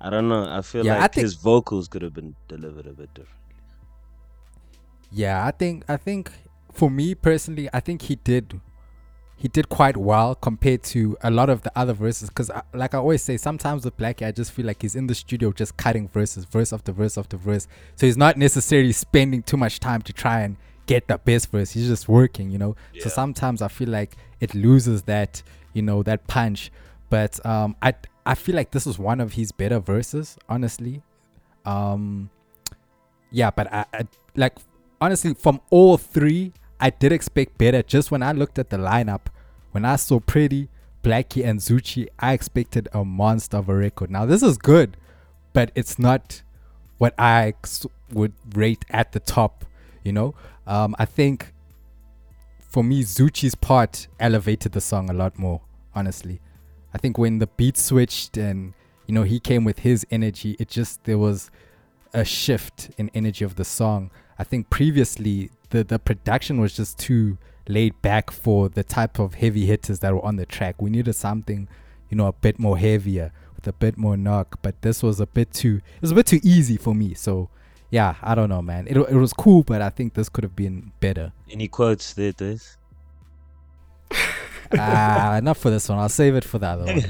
I 0.00 0.08
don't 0.08 0.28
know. 0.28 0.48
I 0.48 0.62
feel 0.62 0.86
Yeah, 0.86 0.96
I 0.96 1.00
like 1.00 1.14
think- 1.14 1.24
his 1.24 1.34
vocals 1.34 1.88
could 1.88 2.02
have 2.02 2.14
been 2.14 2.34
delivered 2.48 2.86
a 2.86 2.92
bit 2.92 3.12
differently. 3.12 3.36
Yeah, 5.10 5.44
I 5.44 5.50
think 5.50 5.84
I 5.88 5.96
think 5.96 6.30
for 6.72 6.88
me 6.90 7.14
personally, 7.14 7.68
I 7.72 7.80
think 7.80 8.02
he 8.02 8.14
did 8.14 8.60
he 9.40 9.48
did 9.48 9.70
quite 9.70 9.96
well 9.96 10.34
compared 10.34 10.82
to 10.82 11.16
a 11.22 11.30
lot 11.30 11.48
of 11.48 11.62
the 11.62 11.72
other 11.74 11.94
verses. 11.94 12.28
Because 12.28 12.50
like 12.74 12.92
I 12.92 12.98
always 12.98 13.22
say, 13.22 13.38
sometimes 13.38 13.86
with 13.86 13.96
Blxckie, 13.96 14.26
I 14.26 14.32
just 14.32 14.52
feel 14.52 14.66
like 14.66 14.82
he's 14.82 14.94
in 14.94 15.06
the 15.06 15.14
studio 15.14 15.50
just 15.50 15.78
cutting 15.78 16.08
verses, 16.08 16.44
verse 16.44 16.74
after 16.74 16.92
verse 16.92 17.16
after 17.16 17.38
verse. 17.38 17.66
So 17.96 18.04
he's 18.04 18.18
not 18.18 18.36
necessarily 18.36 18.92
spending 18.92 19.42
too 19.42 19.56
much 19.56 19.80
time 19.80 20.02
to 20.02 20.12
try 20.12 20.42
and 20.42 20.58
get 20.84 21.08
the 21.08 21.16
best 21.16 21.50
verse. 21.50 21.70
He's 21.70 21.88
just 21.88 22.06
working, 22.06 22.50
you 22.50 22.58
know. 22.58 22.76
So 22.98 23.08
sometimes 23.08 23.62
I 23.62 23.68
feel 23.68 23.88
like 23.88 24.14
it 24.40 24.54
loses 24.54 25.04
that, 25.04 25.42
you 25.72 25.80
know, 25.80 26.02
that 26.02 26.26
punch. 26.26 26.70
But 27.08 27.44
um, 27.46 27.76
I 27.80 27.94
I 28.26 28.34
feel 28.34 28.54
like 28.54 28.72
this 28.72 28.86
is 28.86 28.98
one 28.98 29.22
of 29.22 29.32
his 29.32 29.52
better 29.52 29.78
verses, 29.78 30.36
honestly. 30.50 31.02
Um, 31.64 32.28
yeah, 33.30 33.50
but 33.50 33.72
I, 33.72 33.86
I 33.94 34.06
like 34.36 34.58
honestly 35.00 35.32
from 35.32 35.62
all 35.70 35.96
three, 35.96 36.52
I 36.80 36.90
did 36.90 37.12
expect 37.12 37.58
better. 37.58 37.82
Just 37.82 38.10
when 38.10 38.22
I 38.22 38.32
looked 38.32 38.58
at 38.58 38.70
the 38.70 38.78
lineup, 38.78 39.26
when 39.72 39.84
I 39.84 39.96
saw 39.96 40.18
Priddy, 40.18 40.68
Blxckie, 41.02 41.44
and 41.44 41.60
Zoocci, 41.60 42.08
I 42.18 42.32
expected 42.32 42.88
a 42.92 43.04
monster 43.04 43.58
of 43.58 43.68
a 43.68 43.74
record. 43.74 44.10
Now 44.10 44.26
this 44.26 44.42
is 44.42 44.56
good, 44.56 44.96
but 45.52 45.70
it's 45.74 45.98
not 45.98 46.42
what 46.98 47.14
I 47.18 47.54
would 48.12 48.32
rate 48.54 48.84
at 48.90 49.12
the 49.12 49.20
top. 49.20 49.64
You 50.02 50.12
know, 50.12 50.34
um, 50.66 50.96
I 50.98 51.04
think 51.04 51.52
for 52.58 52.82
me, 52.82 53.02
Zoocci's 53.02 53.54
part 53.54 54.08
elevated 54.18 54.72
the 54.72 54.80
song 54.80 55.10
a 55.10 55.12
lot 55.12 55.38
more. 55.38 55.60
Honestly, 55.94 56.40
I 56.94 56.98
think 56.98 57.18
when 57.18 57.38
the 57.38 57.46
beat 57.46 57.76
switched 57.76 58.36
and 58.36 58.74
you 59.06 59.14
know 59.14 59.24
he 59.24 59.40
came 59.40 59.64
with 59.64 59.80
his 59.80 60.06
energy, 60.10 60.56
it 60.58 60.68
just 60.68 61.04
there 61.04 61.18
was 61.18 61.50
a 62.14 62.24
shift 62.24 62.90
in 62.96 63.10
energy 63.12 63.44
of 63.44 63.56
the 63.56 63.64
song. 63.64 64.10
I 64.38 64.44
think 64.44 64.70
previously 64.70 65.50
the 65.70 65.84
the 65.84 65.98
production 65.98 66.60
was 66.60 66.74
just 66.76 66.98
too 66.98 67.38
laid 67.68 68.00
back 68.02 68.30
for 68.30 68.68
the 68.68 68.82
type 68.84 69.18
of 69.18 69.34
heavy 69.34 69.66
hitters 69.66 70.00
that 70.00 70.12
were 70.12 70.24
on 70.24 70.36
the 70.36 70.46
track. 70.46 70.80
We 70.82 70.90
needed 70.90 71.14
something, 71.14 71.68
you 72.08 72.16
know, 72.16 72.26
a 72.26 72.32
bit 72.32 72.58
more 72.58 72.76
heavier 72.78 73.32
with 73.56 73.66
a 73.66 73.72
bit 73.72 73.96
more 73.96 74.16
knock. 74.16 74.58
But 74.62 74.82
this 74.82 75.02
was 75.02 75.20
a 75.20 75.26
bit 75.26 75.52
too 75.52 75.80
it 75.96 76.02
was 76.02 76.10
a 76.12 76.14
bit 76.14 76.26
too 76.26 76.40
easy 76.42 76.76
for 76.76 76.94
me. 76.94 77.14
So 77.14 77.48
yeah, 77.90 78.16
I 78.22 78.34
don't 78.34 78.48
know, 78.48 78.62
man. 78.62 78.86
It 78.88 78.96
it 78.96 79.16
was 79.16 79.32
cool, 79.32 79.62
but 79.62 79.82
I 79.82 79.90
think 79.90 80.14
this 80.14 80.28
could 80.28 80.44
have 80.44 80.56
been 80.56 80.92
better. 81.00 81.32
Any 81.50 81.68
quotes 81.68 82.12
there, 82.14 82.32
Des? 82.32 82.58
Ah, 84.78 85.40
not 85.42 85.56
for 85.56 85.68
this 85.68 85.88
one. 85.88 85.98
I'll 85.98 86.08
save 86.08 86.36
it 86.36 86.44
for 86.44 86.58
the 86.58 86.66
other 86.68 86.84
one. 86.84 87.00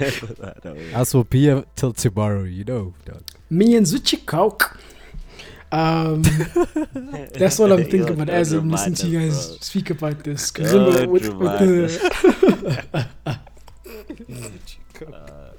Don't 0.63 0.77
worry. 0.77 0.95
Else 0.95 1.13
will 1.13 1.25
be 1.25 1.43
here 1.43 1.65
till 1.77 1.93
tomorrow, 1.93 2.45
you 2.45 2.65
know. 2.65 2.95
dog. 3.05 3.23
Me 3.51 3.77
and 3.77 3.85
Zoocci 3.85 4.25
Coke. 4.25 4.79
Um, 5.73 6.23
that's 7.33 7.59
what 7.59 7.71
I'm 7.71 7.79
thinking 7.85 8.07
Yo, 8.09 8.13
about 8.15 8.29
as 8.29 8.53
I'm 8.53 8.69
listening 8.71 8.97
to 8.97 9.07
you 9.07 9.21
guys 9.21 9.47
bro. 9.49 9.57
speak 9.61 9.91
about 9.91 10.25
this. 10.25 10.51
'Cause 10.51 10.73
Don't 10.73 10.87
remember 10.93 11.13
with, 11.13 11.29
with 11.29 11.59
the 11.61 13.07
Uh, 15.07 15.51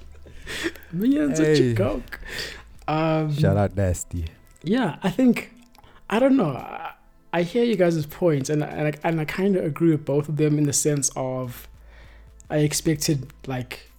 me 0.91 1.17
and 1.17 1.37
Hey. 1.37 1.73
Zoocci 1.73 1.77
Coke. 1.77 2.19
Um, 2.87 3.33
Shout 3.33 3.57
out 3.57 3.75
Nasty. 3.75 4.25
Yeah, 4.63 4.97
I 5.01 5.09
think 5.09 5.51
I 6.09 6.19
don't 6.19 6.35
know. 6.37 6.51
I, 6.51 6.91
I 7.33 7.43
hear 7.43 7.63
you 7.63 7.75
guys' 7.75 8.05
points, 8.05 8.49
and 8.49 8.63
and 8.63 8.87
I, 8.89 8.93
and 9.03 9.21
I 9.21 9.25
kind 9.25 9.55
of 9.55 9.63
agree 9.63 9.91
with 9.91 10.03
both 10.05 10.27
of 10.29 10.35
them 10.37 10.57
in 10.57 10.65
the 10.65 10.73
sense 10.73 11.09
of 11.15 11.67
I 12.49 12.57
expected 12.57 13.31
like 13.47 13.89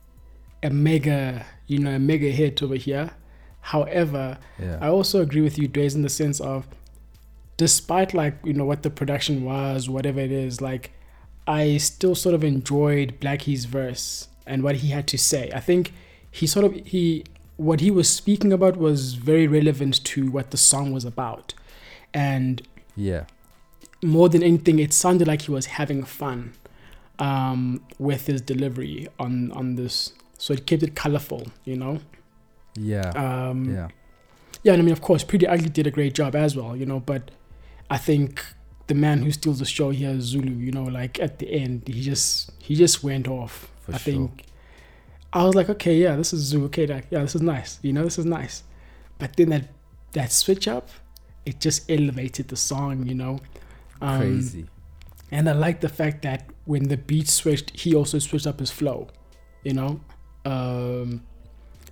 a 0.63 0.69
mega, 0.71 1.47
you 1.67 1.79
know, 1.79 1.95
a 1.95 1.99
mega 1.99 2.29
hit 2.31 2.63
over 2.63 2.77
here. 2.77 3.11
However, 3.63 4.39
Yeah. 4.61 4.79
I 4.81 4.89
also 4.89 5.21
agree 5.23 5.41
with 5.41 5.59
you, 5.59 5.69
Days, 5.69 5.95
in 5.95 6.03
the 6.03 6.09
sense 6.09 6.41
of 6.41 6.67
despite 7.57 8.13
like 8.13 8.35
you 8.45 8.53
know 8.53 8.65
what 8.65 8.83
the 8.83 8.91
production 8.91 9.45
was, 9.45 9.89
whatever 9.89 10.21
it 10.21 10.33
is, 10.33 10.61
like 10.61 10.93
I 11.47 11.77
still 11.79 12.15
sort 12.15 12.35
of 12.35 12.45
enjoyed 12.45 13.21
Blxckie's 13.21 13.65
verse 13.65 14.29
and 14.47 14.63
what 14.63 14.77
he 14.77 14.89
had 14.89 15.07
to 15.09 15.19
say. 15.19 15.51
I 15.55 15.61
think 15.61 15.93
he 16.31 16.47
sort 16.47 16.65
of 16.67 16.75
he 16.87 17.25
what 17.57 17.81
he 17.81 17.91
was 17.91 18.09
speaking 18.09 18.53
about 18.53 18.77
was 18.77 19.15
very 19.15 19.47
relevant 19.47 20.05
to 20.05 20.31
what 20.31 20.51
the 20.51 20.57
song 20.57 20.93
was 20.93 21.05
about, 21.05 21.55
and 22.13 22.63
yeah. 22.97 23.25
more 24.03 24.29
than 24.29 24.43
anything, 24.43 24.79
it 24.79 24.93
sounded 24.93 25.29
like 25.29 25.43
he 25.43 25.53
was 25.53 25.67
having 25.67 26.03
fun 26.03 26.55
um, 27.19 27.85
with 27.99 28.27
his 28.27 28.41
delivery 28.41 29.09
on 29.19 29.53
on 29.53 29.77
this. 29.77 30.15
So 30.39 30.55
it 30.55 30.67
kept 30.67 30.83
it 30.83 30.97
colorful, 30.97 31.49
you 31.65 31.77
know. 31.77 32.01
Yeah. 32.75 33.11
Um, 33.11 33.73
yeah. 33.73 33.89
yeah, 34.63 34.73
and 34.73 34.83
I 34.83 34.85
mean, 34.85 34.93
of 34.93 35.03
course, 35.03 35.25
Priddy 35.25 35.49
Ugly 35.49 35.71
did 35.71 35.87
a 35.87 35.91
great 35.91 36.15
job 36.15 36.35
as 36.35 36.57
well, 36.57 36.77
you 36.77 36.87
know, 36.87 37.01
but 37.01 37.31
I 37.91 37.99
think 37.99 38.45
the 38.87 38.95
man 38.95 39.23
who 39.23 39.31
steals 39.31 39.59
the 39.59 39.65
show 39.65 39.91
here, 39.91 40.15
Zoocci, 40.15 40.59
you 40.59 40.73
know, 40.73 40.85
like 40.85 41.21
at 41.21 41.39
the 41.39 41.51
end, 41.51 41.87
he 41.87 42.03
just 42.03 42.53
he 42.59 42.75
just 42.75 43.03
went 43.05 43.29
off. 43.29 43.71
For 43.83 43.95
I 43.95 43.99
sure. 43.99 44.13
think 44.13 44.45
I 45.33 45.45
was 45.45 45.55
like, 45.55 45.69
okay, 45.71 45.97
yeah, 45.97 46.17
this 46.17 46.33
is 46.33 46.53
Zoocci, 46.53 46.65
okay, 46.65 46.87
like, 46.87 47.07
yeah, 47.11 47.21
this 47.21 47.35
is 47.35 47.43
nice, 47.43 47.79
you 47.83 47.93
know, 47.93 48.05
this 48.05 48.19
is 48.19 48.25
nice. 48.25 48.65
But 49.19 49.37
then 49.37 49.51
that 49.51 49.69
that 50.13 50.33
switch 50.33 50.69
up, 50.69 50.89
it 51.47 51.61
just 51.61 51.91
elevated 51.91 52.49
the 52.49 52.57
song, 52.57 53.07
you 53.07 53.15
know. 53.15 53.41
Um, 54.01 54.21
Crazy. 54.21 54.67
And 55.31 55.49
I 55.49 55.53
like 55.53 55.81
the 55.81 55.89
fact 55.89 56.23
that 56.23 56.51
when 56.67 56.89
the 56.89 56.97
beat 56.97 57.29
switched, 57.29 57.71
he 57.71 57.95
also 57.95 58.19
switched 58.19 58.47
up 58.47 58.61
his 58.61 58.71
flow, 58.71 59.09
you 59.65 59.73
know. 59.73 60.01
Um, 60.45 61.23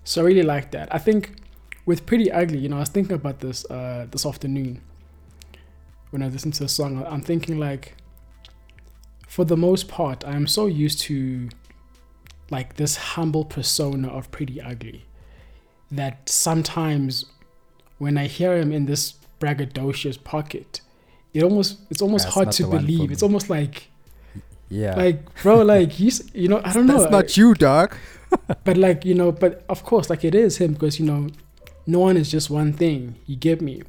So 0.05 0.23
I 0.23 0.25
really 0.25 0.43
like 0.43 0.71
that. 0.73 0.93
I 0.95 0.99
think 0.99 1.37
with 1.87 2.07
Priddy 2.07 2.31
Ugly, 2.33 2.59
you 2.59 2.69
know, 2.69 2.77
I 2.77 2.81
was 2.81 2.89
thinking 2.89 3.15
about 3.15 3.41
this 3.41 3.65
uh, 3.71 4.07
this 4.11 4.27
afternoon 4.27 4.81
when 6.11 6.23
I 6.23 6.29
listened 6.29 6.55
to 6.55 6.65
the 6.65 6.69
song. 6.69 7.05
I'm 7.09 7.21
thinking 7.21 7.59
like, 7.59 7.97
for 9.29 9.45
the 9.45 9.57
most 9.57 9.89
part, 9.89 10.25
I 10.25 10.33
am 10.33 10.47
so 10.47 10.67
used 10.67 11.01
to 11.03 11.49
like 12.51 12.75
this 12.75 12.97
humble 12.97 13.45
persona 13.45 14.09
of 14.09 14.31
Priddy 14.31 14.61
Ugly 14.65 15.05
that 15.91 16.29
sometimes 16.29 17.27
when 17.99 18.17
I 18.17 18.27
hear 18.27 18.57
him 18.57 18.73
in 18.73 18.87
this 18.87 19.15
braggadocious 19.41 20.23
pocket, 20.23 20.81
it 21.33 21.43
almost 21.43 21.79
it's 21.91 22.03
almost 22.03 22.25
That's 22.25 22.35
hard 22.35 22.53
to 22.53 22.63
the 22.63 22.69
one 22.69 22.81
for 22.81 22.87
believe. 22.87 23.13
It's 23.13 23.23
almost 23.23 23.51
like 23.51 23.91
Yeah. 24.71 24.95
like 24.95 25.43
bro, 25.43 25.63
like 25.63 25.91
he's 25.93 26.31
you 26.35 26.49
know 26.49 26.61
I 26.65 26.73
don't 26.73 26.87
know. 26.87 26.99
That's 27.01 27.11
not 27.11 27.37
you, 27.37 27.55
dog. 27.55 27.95
but 28.65 28.77
like 28.77 29.05
you 29.05 29.15
know 29.15 29.33
but 29.33 29.65
of 29.69 29.83
course 29.85 30.09
like 30.09 30.25
it 30.25 30.35
is 30.37 30.59
him 30.59 30.75
because 30.75 31.01
you 31.01 31.05
know 31.07 31.27
no 31.87 31.99
one 31.99 32.17
is 32.17 32.31
just 32.31 32.49
one 32.49 32.73
thing 32.73 33.17
you 33.27 33.35
get 33.35 33.61
me 33.61 33.83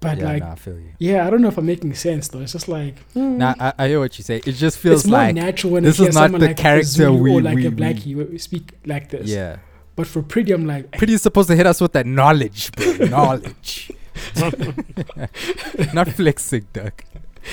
but 0.00 0.16
yeah, 0.16 0.24
like 0.24 0.42
nah, 0.42 0.52
I 0.52 0.54
feel 0.54 0.78
you. 0.78 0.92
yeah 0.98 1.26
i 1.26 1.30
don't 1.30 1.42
know 1.42 1.48
if 1.48 1.58
i'm 1.58 1.66
making 1.66 1.92
sense 1.92 2.28
though 2.28 2.40
it's 2.40 2.52
just 2.52 2.68
like 2.68 2.98
hmm, 3.12 3.36
Nah, 3.36 3.54
I, 3.60 3.74
I 3.78 3.88
hear 3.88 4.00
what 4.00 4.16
you 4.16 4.24
say. 4.24 4.38
It 4.46 4.52
just 4.52 4.78
feels 4.78 5.00
it's 5.02 5.10
more 5.10 5.18
like 5.20 5.34
natural 5.34 5.74
when 5.74 5.84
this 5.84 6.00
is 6.00 6.14
not 6.14 6.32
the 6.32 6.38
like 6.38 6.56
character 6.56 7.12
we- 7.12 7.32
or 7.32 7.42
like 7.42 7.54
we- 7.56 7.66
a 7.66 7.70
we- 7.70 7.76
Blxckie 7.76 8.30
we 8.30 8.38
speak 8.38 8.70
like 8.86 9.10
this 9.10 9.28
yeah. 9.28 9.58
but 9.94 10.06
for 10.06 10.22
Priddy 10.22 10.54
i'm 10.54 10.66
like 10.66 10.90
Priddy 10.92 11.10
is 11.12 11.20
supposed 11.20 11.48
to 11.50 11.56
hit 11.56 11.66
us 11.66 11.78
with 11.78 11.92
that 11.92 12.06
knowledge, 12.06 12.72
bro. 12.72 13.06
knowledge. 13.08 13.92
not 15.92 16.08
flexing, 16.08 16.66
dog. 16.72 16.92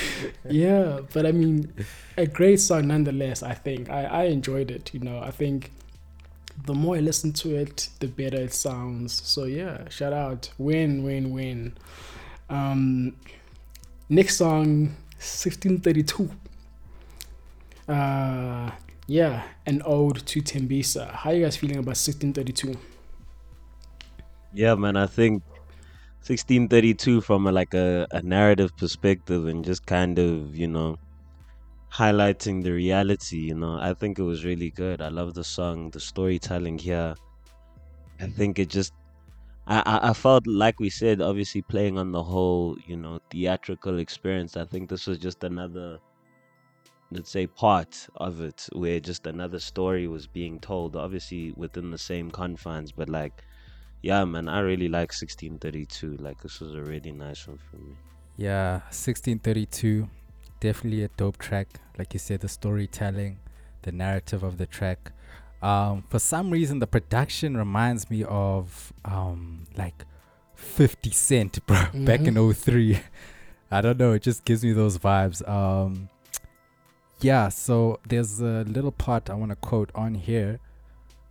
yeah 0.48 1.00
but 1.12 1.26
i 1.26 1.32
mean 1.32 1.72
a 2.16 2.26
great 2.26 2.60
song 2.60 2.88
nonetheless 2.88 3.42
i 3.42 3.54
think. 3.54 3.88
I 3.90 4.04
i 4.04 4.22
enjoyed 4.24 4.70
it 4.70 4.92
you 4.94 5.00
know. 5.00 5.18
I 5.20 5.30
think 5.30 5.70
the 6.66 6.74
more 6.74 6.96
i 6.96 7.00
listen 7.00 7.32
to 7.32 7.54
it 7.56 7.88
the 8.00 8.06
better 8.08 8.40
it 8.40 8.52
sounds. 8.54 9.12
So 9.12 9.44
yeah 9.44 9.88
shout 9.88 10.12
out. 10.12 10.50
Win 10.58 11.02
win 11.04 11.32
win. 11.32 11.76
Um 12.48 13.16
next 14.08 14.36
song 14.36 14.96
1632 15.18 16.30
uh 17.88 18.70
yeah 19.06 19.42
an 19.66 19.82
ode 19.84 20.24
to 20.26 20.40
tembisa. 20.40 21.10
How 21.10 21.30
you 21.30 21.44
guys 21.44 21.56
feeling 21.56 21.76
about 21.78 21.96
1632 21.96 22.78
Yeah, 24.52 24.76
man. 24.76 24.96
I 24.96 25.06
think 25.06 25.42
1632 26.26 27.20
from 27.20 27.46
a, 27.46 27.52
like 27.52 27.74
a, 27.74 28.06
a 28.12 28.22
narrative 28.22 28.74
perspective 28.78 29.46
and 29.46 29.62
just 29.62 29.84
kind 29.84 30.18
of 30.18 30.56
you 30.56 30.66
know 30.66 30.96
highlighting 31.92 32.62
the 32.62 32.72
reality. 32.72 33.36
You 33.36 33.54
know, 33.54 33.78
I 33.78 33.92
think 33.92 34.18
it 34.18 34.22
was 34.22 34.42
really 34.42 34.70
good. 34.70 35.02
I 35.02 35.08
love 35.08 35.34
the 35.34 35.44
song, 35.44 35.90
the 35.90 36.00
storytelling 36.00 36.78
here. 36.78 37.14
I 38.18 38.24
mm-hmm. 38.24 38.32
think 38.32 38.58
it 38.58 38.70
just. 38.70 38.94
I, 39.66 39.82
I 39.84 40.10
I 40.10 40.12
felt 40.14 40.46
like 40.46 40.80
we 40.80 40.88
said, 40.88 41.20
obviously 41.20 41.60
playing 41.60 41.98
on 41.98 42.10
the 42.10 42.22
whole, 42.22 42.76
you 42.86 42.96
know, 42.96 43.20
theatrical 43.30 43.98
experience. 43.98 44.56
I 44.56 44.64
think 44.64 44.88
this 44.88 45.06
was 45.06 45.18
just 45.18 45.44
another, 45.44 45.98
let's 47.10 47.30
say, 47.30 47.46
part 47.46 48.06
of 48.16 48.40
it 48.40 48.66
where 48.72 48.98
just 48.98 49.26
another 49.26 49.60
story 49.60 50.08
was 50.08 50.26
being 50.26 50.58
told, 50.58 50.96
obviously 50.96 51.52
within 51.56 51.90
the 51.90 51.98
same 51.98 52.30
confines, 52.30 52.92
but 52.92 53.08
like, 53.08 53.44
yeah, 54.04 54.22
man, 54.26 54.50
I 54.50 54.60
really 54.60 54.88
like 54.88 55.12
1632. 55.12 56.18
Like, 56.20 56.42
this 56.42 56.60
was 56.60 56.74
a 56.74 56.82
really 56.82 57.10
nice 57.10 57.48
one 57.48 57.58
for 57.70 57.76
me. 57.78 57.96
Yeah, 58.36 58.72
1632. 58.90 60.06
Definitely 60.60 61.04
a 61.04 61.08
dope 61.08 61.38
track. 61.38 61.68
Like 61.98 62.12
you 62.12 62.18
said, 62.18 62.40
the 62.40 62.48
storytelling, 62.50 63.38
the 63.80 63.92
narrative 63.92 64.42
of 64.42 64.58
the 64.58 64.66
track. 64.66 65.12
Um, 65.62 66.04
for 66.10 66.18
some 66.18 66.50
reason, 66.50 66.80
the 66.80 66.86
production 66.86 67.56
reminds 67.56 68.10
me 68.10 68.24
of 68.24 68.92
um, 69.06 69.64
like 69.74 70.04
50 70.54 71.10
Cent, 71.10 71.66
bro, 71.66 71.86
back 71.94 72.20
in 72.20 72.52
03. 72.52 73.00
I 73.70 73.80
don't 73.80 73.98
know. 73.98 74.12
It 74.12 74.20
just 74.20 74.44
gives 74.44 74.62
me 74.62 74.72
those 74.72 74.98
vibes. 74.98 75.48
Um, 75.48 76.10
yeah, 77.22 77.48
so 77.48 78.00
there's 78.06 78.42
a 78.42 78.64
little 78.64 78.92
part 78.92 79.30
I 79.30 79.34
want 79.34 79.52
to 79.52 79.56
quote 79.56 79.90
on 79.94 80.14
here 80.14 80.60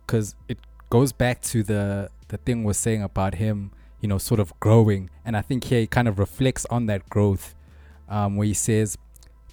because 0.04 0.34
it 0.48 0.58
goes 0.90 1.12
back 1.12 1.40
to 1.42 1.62
the 1.62 2.10
the 2.28 2.38
thing 2.38 2.64
we're 2.64 2.72
saying 2.72 3.02
about 3.02 3.34
him, 3.36 3.70
you 4.00 4.08
know, 4.08 4.18
sort 4.18 4.40
of 4.40 4.58
growing, 4.60 5.10
and 5.24 5.36
I 5.36 5.42
think 5.42 5.64
here 5.64 5.80
he 5.80 5.86
kind 5.86 6.08
of 6.08 6.18
reflects 6.18 6.66
on 6.66 6.86
that 6.86 7.08
growth, 7.08 7.54
um, 8.08 8.36
where 8.36 8.46
he 8.46 8.54
says, 8.54 8.98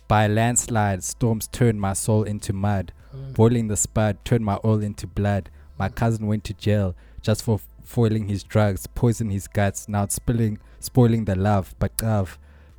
"By 0.08 0.28
landslide, 0.28 1.04
storms 1.04 1.48
turned 1.48 1.80
my 1.80 1.94
soul 1.94 2.24
into 2.24 2.54
mud, 2.54 2.92
boiling 3.34 3.68
the 3.68 3.78
spud 3.78 4.24
turned 4.24 4.46
my 4.46 4.60
oil 4.64 4.82
into 4.82 5.08
blood. 5.08 5.50
My 5.78 5.90
cousin 5.90 6.28
went 6.28 6.44
to 6.46 6.54
jail 6.54 6.96
just 7.22 7.44
for 7.44 7.60
foiling 7.84 8.28
his 8.28 8.44
drugs, 8.44 8.88
poison 8.88 9.30
his 9.30 9.48
guts. 9.48 9.88
Now 9.88 10.04
it's 10.04 10.16
spilling, 10.16 10.60
spoiling 10.80 11.26
the 11.26 11.36
love, 11.36 11.76
but 11.80 11.92
love." 12.02 12.38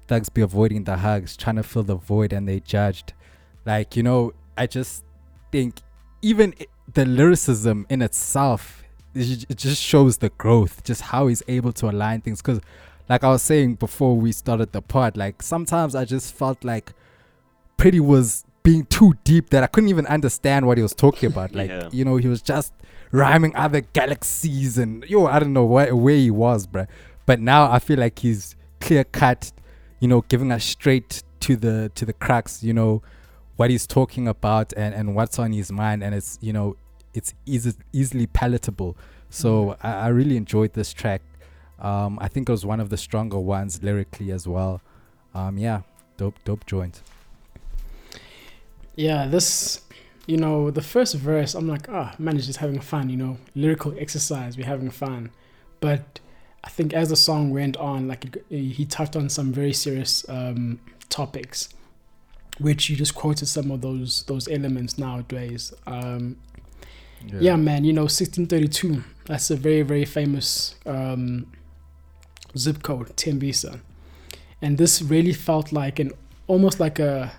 Thugs 0.09 0.29
be 0.29 0.43
avoiding 0.43 0.85
the 0.85 0.97
hugs, 0.99 1.37
trying 1.37 1.57
to 1.57 1.63
fill 1.63 1.85
the 1.85 1.95
void, 1.95 2.33
and 2.33 2.47
they 2.47 2.61
judged. 2.61 3.15
Like, 3.65 3.97
you 3.97 4.03
know, 4.03 4.33
I 4.57 4.67
just 4.67 5.05
think 5.51 5.81
even 6.21 6.55
the 6.93 7.07
lyricism 7.07 7.87
in 7.89 8.03
itself, 8.03 8.82
it 9.15 9.57
just 9.57 9.83
shows 9.83 10.19
the 10.19 10.31
growth, 10.31 10.83
just 10.85 11.03
how 11.03 11.27
he's 11.27 11.43
able 11.49 11.73
to 11.75 11.89
align 11.89 12.21
things. 12.21 12.41
Because, 12.41 12.61
like 13.09 13.25
I 13.25 13.29
was 13.29 13.43
saying 13.43 13.75
before 13.75 14.17
we 14.17 14.33
started 14.33 14.73
the 14.73 14.83
pod, 14.83 15.17
like 15.17 15.43
sometimes 15.43 15.95
I 15.95 16.05
just 16.05 16.35
felt 16.35 16.65
like 16.65 16.93
Priddy 17.79 18.01
was 18.01 18.45
being 18.63 18.85
too 18.87 19.15
deep 19.25 19.51
that 19.51 19.63
I 19.63 19.67
couldn't 19.67 19.91
even 19.91 20.07
understand 20.07 20.67
what 20.67 20.79
he 20.79 20.83
was 20.83 20.95
talking 20.95 21.31
about. 21.31 21.53
Like, 21.55 21.69
Yeah. 21.69 21.89
you 21.93 22.05
know, 22.05 22.17
he 22.17 22.29
was 22.29 22.41
just 22.43 22.73
rhyming 23.11 23.55
other 23.57 23.81
galaxies 23.81 24.79
and, 24.79 25.05
yo, 25.05 25.27
I 25.27 25.39
don't 25.41 25.53
know 25.53 25.65
where, 25.65 25.95
where 25.97 26.15
he 26.15 26.31
was, 26.31 26.67
bruh. 26.67 26.87
But 27.27 27.41
now 27.41 27.71
I 27.71 27.79
feel 27.81 27.99
like 27.99 28.19
he's 28.21 28.55
clear 28.81 29.05
cut, 29.05 29.53
you 30.01 30.09
know, 30.09 30.23
giving 30.29 30.51
us 30.53 30.65
straight 30.65 31.23
to 31.41 31.57
the 31.57 31.91
to 31.97 32.05
the 32.05 32.13
cracks, 32.13 32.63
you 32.63 32.73
know, 32.73 33.03
what 33.57 33.69
he's 33.71 33.87
talking 33.87 34.27
about 34.29 34.73
and, 34.77 34.95
and 34.95 35.15
what's 35.15 35.39
on 35.39 35.53
his 35.53 35.71
mind 35.73 36.03
and 36.03 36.15
it's 36.15 36.39
you 36.41 36.53
know 36.53 36.77
it's 37.15 37.35
easy, 37.47 37.73
easily 37.93 38.27
palatable. 38.27 38.97
So 39.31 39.77
I, 39.83 39.93
I 39.93 40.09
really 40.09 40.37
enjoyed 40.37 40.73
this 40.75 40.93
track. 40.93 41.23
Um, 41.79 42.19
i 42.21 42.29
think 42.29 42.49
it 42.49 42.53
was 42.53 42.65
one 42.65 42.79
of 42.79 42.91
the 42.91 42.97
stronger 42.97 43.41
ones 43.41 43.83
lyrically 43.83 44.31
as 44.31 44.47
well. 44.47 44.81
Um, 45.35 45.59
yeah 45.59 45.83
dope 46.17 46.37
dope 46.45 46.65
joint. 46.67 47.03
Yeah 48.95 49.27
this 49.27 49.81
you 50.27 50.37
know 50.37 50.71
the 50.71 50.83
first 50.83 51.17
verse 51.17 51.53
i'm 51.57 51.67
like 51.67 51.89
ah 51.89 52.15
man 52.17 52.37
is 52.37 52.47
just 52.47 52.61
having 52.61 52.79
fun 52.79 53.11
you 53.11 53.17
know 53.17 53.37
lyrical 53.57 53.93
exercise 53.99 54.57
we're 54.57 54.67
having 54.67 54.91
fun. 54.91 55.31
But 55.81 56.21
i 56.63 56.69
think 56.69 56.93
as 56.93 57.09
the 57.09 57.17
song 57.17 57.51
went 57.51 57.77
on 57.77 58.07
like 58.07 58.25
it, 58.27 58.45
he 58.49 58.85
touched 58.87 59.17
on 59.17 59.29
some 59.29 59.53
very 59.53 59.73
serious 59.73 60.25
um, 60.29 60.79
topics 61.09 61.69
which 62.59 62.91
you 62.91 62.97
just 62.97 63.15
quoted 63.15 63.47
some 63.47 63.71
of 63.71 63.81
those 63.81 64.25
those 64.25 64.49
elements 64.49 64.99
nowadays. 64.99 65.73
Um, 65.87 66.37
yeah. 67.41 67.57
man 67.57 67.85
you 67.85 67.93
know 67.93 68.03
1632 68.03 69.03
that's 69.27 69.51
a 69.51 69.57
very 69.57 69.83
very 69.83 70.05
famous 70.05 70.75
um, 70.87 71.47
zip 72.57 72.83
code 72.83 73.15
tembisa 73.17 73.81
and 74.61 74.79
this 74.79 75.03
really 75.03 75.33
felt 75.33 75.73
like 75.73 75.99
an 75.99 76.11
almost 76.47 76.81
like 76.81 76.99
a 76.99 77.33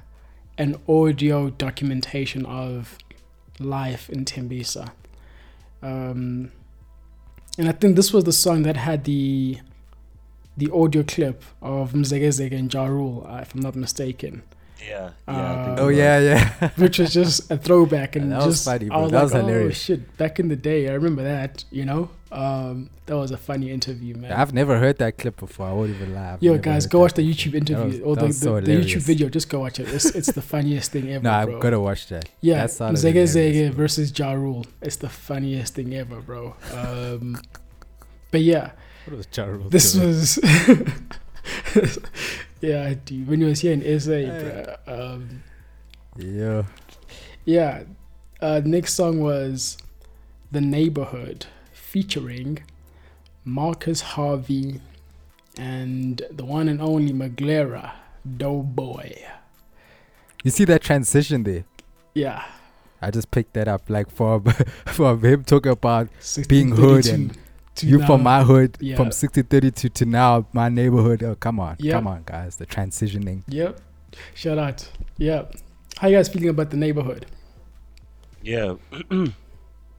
an 0.58 0.76
audio 0.88 1.50
documentation 1.50 2.46
of 2.46 2.98
life 3.60 4.10
in 4.10 4.26
tembisa 4.26 4.92
um, 5.82 6.52
and 7.58 7.70
i 7.70 7.72
think 7.72 7.96
this 7.96 8.14
was 8.14 8.24
the 8.24 8.34
song 8.34 8.64
that 8.64 8.78
had 8.78 9.04
the 9.04 9.60
the 10.56 10.70
audio 10.72 11.04
clip 11.04 11.44
of 11.62 11.94
Mzekezeke 11.94 12.58
and 12.58 12.72
Ja 12.74 12.86
Rule, 12.86 13.26
uh, 13.28 13.40
if 13.42 13.54
I'm 13.56 13.62
not 13.62 13.76
mistaken, 13.76 14.44
Yeah. 14.88 15.12
Uh, 15.28 15.76
oh 15.80 15.88
yeah 15.90 16.20
yeah 16.20 16.70
which 16.78 17.00
was 17.00 17.14
just 17.14 17.50
a 17.52 17.58
throwback 17.58 18.16
and 18.16 18.32
That 18.32 18.46
was 18.46 18.56
just 18.56 18.66
funny, 18.66 18.90
I 18.92 18.98
was 18.98 19.12
That 19.12 19.18
like, 19.18 19.24
was 19.24 19.32
hilarious. 19.34 19.78
oh 19.78 19.84
shit, 19.86 20.18
back 20.18 20.40
in 20.40 20.48
the 20.50 20.56
day, 20.56 20.90
I 20.90 20.94
remember 20.94 21.24
that. 21.24 21.64
You 21.72 21.86
know, 21.86 22.10
um, 22.32 22.90
that 23.06 23.16
was 23.16 23.32
a 23.32 23.38
funny 23.38 23.70
interview, 23.72 24.16
man. 24.16 24.32
i've 24.32 24.54
never 24.54 24.80
heard 24.80 24.98
that 24.98 25.18
clip 25.18 25.38
before 25.38 25.68
i 25.68 25.74
won't 25.74 25.90
even 25.92 26.14
laugh. 26.16 26.36
I've 26.36 26.44
Yo, 26.44 26.52
never 26.54 26.64
guys, 26.64 26.88
go 26.88 27.00
watch 27.00 27.14
the. 27.14 27.22
YouTube 27.22 27.54
interview 27.56 27.86
was- 27.86 28.00
or 28.02 28.16
the, 28.16 28.28
the, 28.28 28.34
so 28.34 28.60
the 28.60 28.72
YouTube 28.72 29.02
video. 29.02 29.30
Just 29.30 29.50
go 29.50 29.60
watch 29.60 29.80
it. 29.80 29.88
It's 29.94 30.06
it's 30.20 30.32
the 30.32 30.42
funniest 30.42 30.92
thing 30.92 31.10
ever, 31.12 31.24
no 31.30 31.46
bro. 31.46 31.56
i've 31.56 31.62
got 31.62 31.70
to 31.72 31.80
watch 31.80 32.08
that 32.08 32.30
yeah, 32.42 32.62
that 32.62 32.72
sounded 32.72 33.00
Zege 33.00 33.24
Zege 33.24 33.34
hilarious, 33.54 33.70
bro. 33.76 33.84
versus 33.84 34.20
Ja 34.20 34.32
Rule. 34.34 34.66
It's 34.82 34.98
the 34.98 35.10
funniest 35.10 35.76
thing 35.76 35.94
ever, 35.96 36.20
bro. 36.22 36.56
Um, 36.74 37.40
but 38.32 38.42
yeah, 38.42 38.72
what 39.06 39.18
was 39.18 39.28
Ja 39.36 39.46
Rule 39.46 39.70
this 39.70 39.94
doing? 39.94 40.08
was. 40.08 40.40
yeah, 42.64 42.94
dude. 43.06 43.28
When 43.28 43.42
you 43.42 43.48
was 43.48 43.60
here 43.60 43.74
in 43.74 44.00
SA, 44.00 44.22
bro. 44.40 44.76
Um, 44.88 45.44
yeah 46.18 46.64
Yeah. 47.46 47.84
Uh, 48.42 48.62
next 48.64 48.94
song 48.94 49.20
was 49.20 49.78
The 50.52 50.62
Neighborhood 50.62 51.46
featuring 51.74 52.64
Marcus 53.46 54.02
Harvey 54.02 54.80
and 55.58 56.22
the 56.32 56.46
one 56.46 56.68
and 56.70 56.82
only 56.82 57.14
Maglera, 57.14 57.92
Doe 58.38 58.62
Boy. 58.64 59.16
you 60.44 60.52
see 60.52 60.66
that 60.66 60.82
transition 60.82 61.44
there 61.44 61.66
Yeah. 62.14 62.44
I 63.02 63.12
just 63.12 63.30
picked 63.32 63.54
that 63.54 63.68
up 63.68 63.90
like 63.90 64.10
from 64.10 64.46
from 64.86 65.22
him 65.24 65.44
talking 65.44 65.72
about 65.74 66.08
being 66.48 66.70
hood 66.72 67.06
and 67.08 67.34
to 67.34 67.40
you 67.82 67.98
now. 68.00 68.06
from 68.08 68.24
my 68.24 68.44
hood 68.44 68.78
Yeah. 68.80 68.96
from 68.96 69.08
1632 69.12 69.90
to 69.90 70.06
now 70.06 70.46
my 70.54 70.70
neighborhood. 70.70 71.24
Oh, 71.24 71.36
come 71.36 71.60
on, 71.60 71.76
Yeah. 71.80 71.94
come 71.94 72.08
on, 72.08 72.24
guys, 72.26 72.58
the 72.58 72.66
transitioning. 72.66 73.44
Yep. 73.48 73.80
Shout 74.36 74.58
out. 74.60 74.90
Yep. 75.18 75.56
How 75.98 76.08
you 76.08 76.18
guys 76.18 76.30
feeling 76.30 76.50
about 76.50 76.70
the 76.70 76.78
neighborhood? 76.78 77.26
Yeah. 78.42 78.76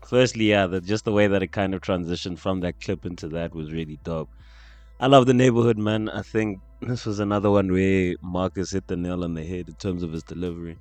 Firstly, 0.06 0.50
yeah, 0.50 0.66
the, 0.66 0.80
just 0.80 1.04
the 1.04 1.12
way 1.12 1.26
that 1.26 1.42
it 1.42 1.48
kind 1.52 1.74
of 1.74 1.80
transitioned 1.80 2.38
from 2.38 2.60
that 2.60 2.80
clip 2.80 3.06
into 3.06 3.26
that 3.28 3.54
was 3.54 3.72
really 3.72 3.98
dope. 4.04 4.28
I 5.00 5.06
love 5.06 5.26
the 5.26 5.34
neighborhood, 5.34 5.78
man. 5.78 6.08
I 6.10 6.22
think 6.22 6.60
this 6.80 7.06
was 7.06 7.18
another 7.18 7.50
one 7.50 7.72
where 7.72 8.14
Marcus 8.22 8.70
hit 8.72 8.86
the 8.86 8.96
nail 8.96 9.24
on 9.24 9.34
the 9.34 9.44
head 9.44 9.68
in 9.68 9.74
terms 9.74 10.02
of 10.02 10.12
his 10.12 10.22
delivery. 10.22 10.76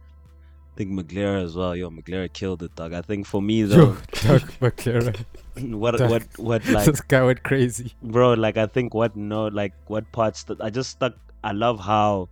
I 0.73 0.77
think 0.77 0.91
Maglera 0.91 1.43
as 1.43 1.55
well. 1.55 1.75
Yo, 1.75 1.91
Maglera 1.91 2.31
killed 2.33 2.63
it, 2.63 2.75
dog. 2.75 2.93
I 2.93 3.03
think 3.03 3.27
for 3.27 3.41
me 3.41 3.61
though, 3.61 3.95
Doug 4.23 4.41
Maglera, 4.59 5.23
what 5.55 5.97
Doug. 5.97 6.09
what 6.09 6.23
what 6.37 6.65
like 6.69 6.85
this 6.85 7.01
guy 7.01 7.21
went 7.23 7.43
crazy. 7.43 7.93
bro 8.01 8.33
like 8.33 8.57
i 8.57 8.65
think 8.65 8.93
what 8.93 9.15
no 9.15 9.47
like 9.47 9.73
what 9.87 10.11
parts 10.11 10.43
that 10.45 10.59
i 10.61 10.69
just 10.69 10.89
stuck 10.89 11.13
i 11.43 11.51
love 11.51 11.79
how 11.79 12.27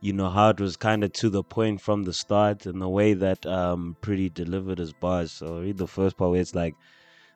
you 0.00 0.12
know 0.12 0.28
how 0.28 0.48
it 0.48 0.60
was 0.60 0.76
kind 0.76 1.04
of 1.04 1.12
to 1.12 1.30
the 1.30 1.44
point 1.44 1.80
from 1.80 2.02
the 2.02 2.12
start 2.12 2.66
and 2.66 2.82
the 2.82 2.88
way 2.88 3.14
that 3.14 3.46
um 3.46 3.96
Priddy 4.02 4.32
delivered 4.32 4.78
his 4.78 4.92
bars 4.92 5.30
so 5.30 5.60
read 5.60 5.78
the 5.78 5.86
first 5.86 6.16
part 6.16 6.32
where 6.32 6.40
it's 6.40 6.54
like 6.54 6.74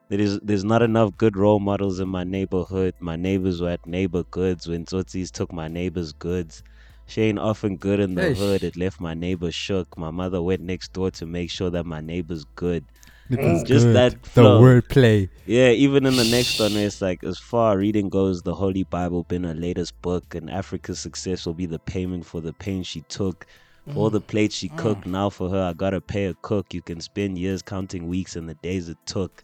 there 0.09 0.21
is 0.21 0.41
there's 0.41 0.65
not 0.65 0.83
enough 0.83 1.17
good 1.17 1.37
role 1.37 1.61
models 1.61 2.01
in 2.01 2.09
my 2.09 2.25
neighborhood 2.25 2.95
my 2.99 3.15
neighbors 3.15 3.61
were 3.61 3.71
at 3.71 3.87
neighbor 3.87 4.25
goods 4.25 4.67
when 4.67 4.85
Tsotsis 4.85 5.31
took 5.31 5.53
my 5.53 5.69
neighbor's 5.69 6.13
goods 6.13 6.65
she 7.11 7.23
ain't 7.23 7.39
often 7.39 7.77
good 7.77 8.01
in 8.01 8.15
the 8.15 8.23
Eish. 8.23 8.37
hood 8.37 8.63
it 8.63 8.77
left 8.77 9.01
my 9.01 9.15
neighbor 9.15 9.51
shook 9.51 9.99
my 9.99 10.11
mother 10.11 10.41
went 10.41 10.63
next 10.63 10.93
door 10.93 11.11
to 11.11 11.27
make 11.27 11.51
sure 11.51 11.71
that 11.71 11.85
my 11.85 12.01
neighbor's 12.01 12.45
good 12.55 12.85
Niggas 13.31 13.65
Just 13.65 13.87
good. 13.87 13.95
that 13.95 14.23
the 14.23 14.29
flow. 14.29 14.61
wordplay. 14.61 15.29
yeah, 15.47 15.69
even 15.69 16.05
in 16.05 16.17
the 16.17 16.25
next 16.25 16.59
one, 16.59 16.73
it's 16.73 17.01
like 17.01 17.23
as 17.23 17.39
far 17.39 17.79
reading 17.79 18.09
goes, 18.09 18.43
the 18.43 18.55
Holy 18.55 18.83
Bible 18.83 19.23
been 19.23 19.45
her 19.45 19.55
latest 19.55 20.01
book, 20.03 20.35
and 20.35 20.51
Africa's 20.51 20.99
success 20.99 21.47
will 21.47 21.55
be 21.55 21.67
the 21.67 21.79
payment 21.79 22.27
for 22.27 22.41
the 22.41 22.53
pain 22.53 22.83
she 22.83 23.03
took. 23.03 23.47
For 23.87 23.97
all 23.97 24.11
the 24.11 24.21
plates 24.21 24.57
she 24.57 24.69
mm. 24.69 24.77
cooked, 24.77 25.07
now 25.07 25.31
for 25.31 25.49
her, 25.49 25.63
I 25.63 25.73
gotta 25.73 26.01
pay 26.01 26.27
a 26.27 26.35
cook. 26.35 26.75
You 26.75 26.83
can 26.83 27.01
spend 27.01 27.39
years 27.39 27.63
counting 27.63 28.09
weeks 28.09 28.37
and 28.37 28.49
the 28.49 28.55
days 28.55 28.89
it 28.89 28.99
took. 29.07 29.43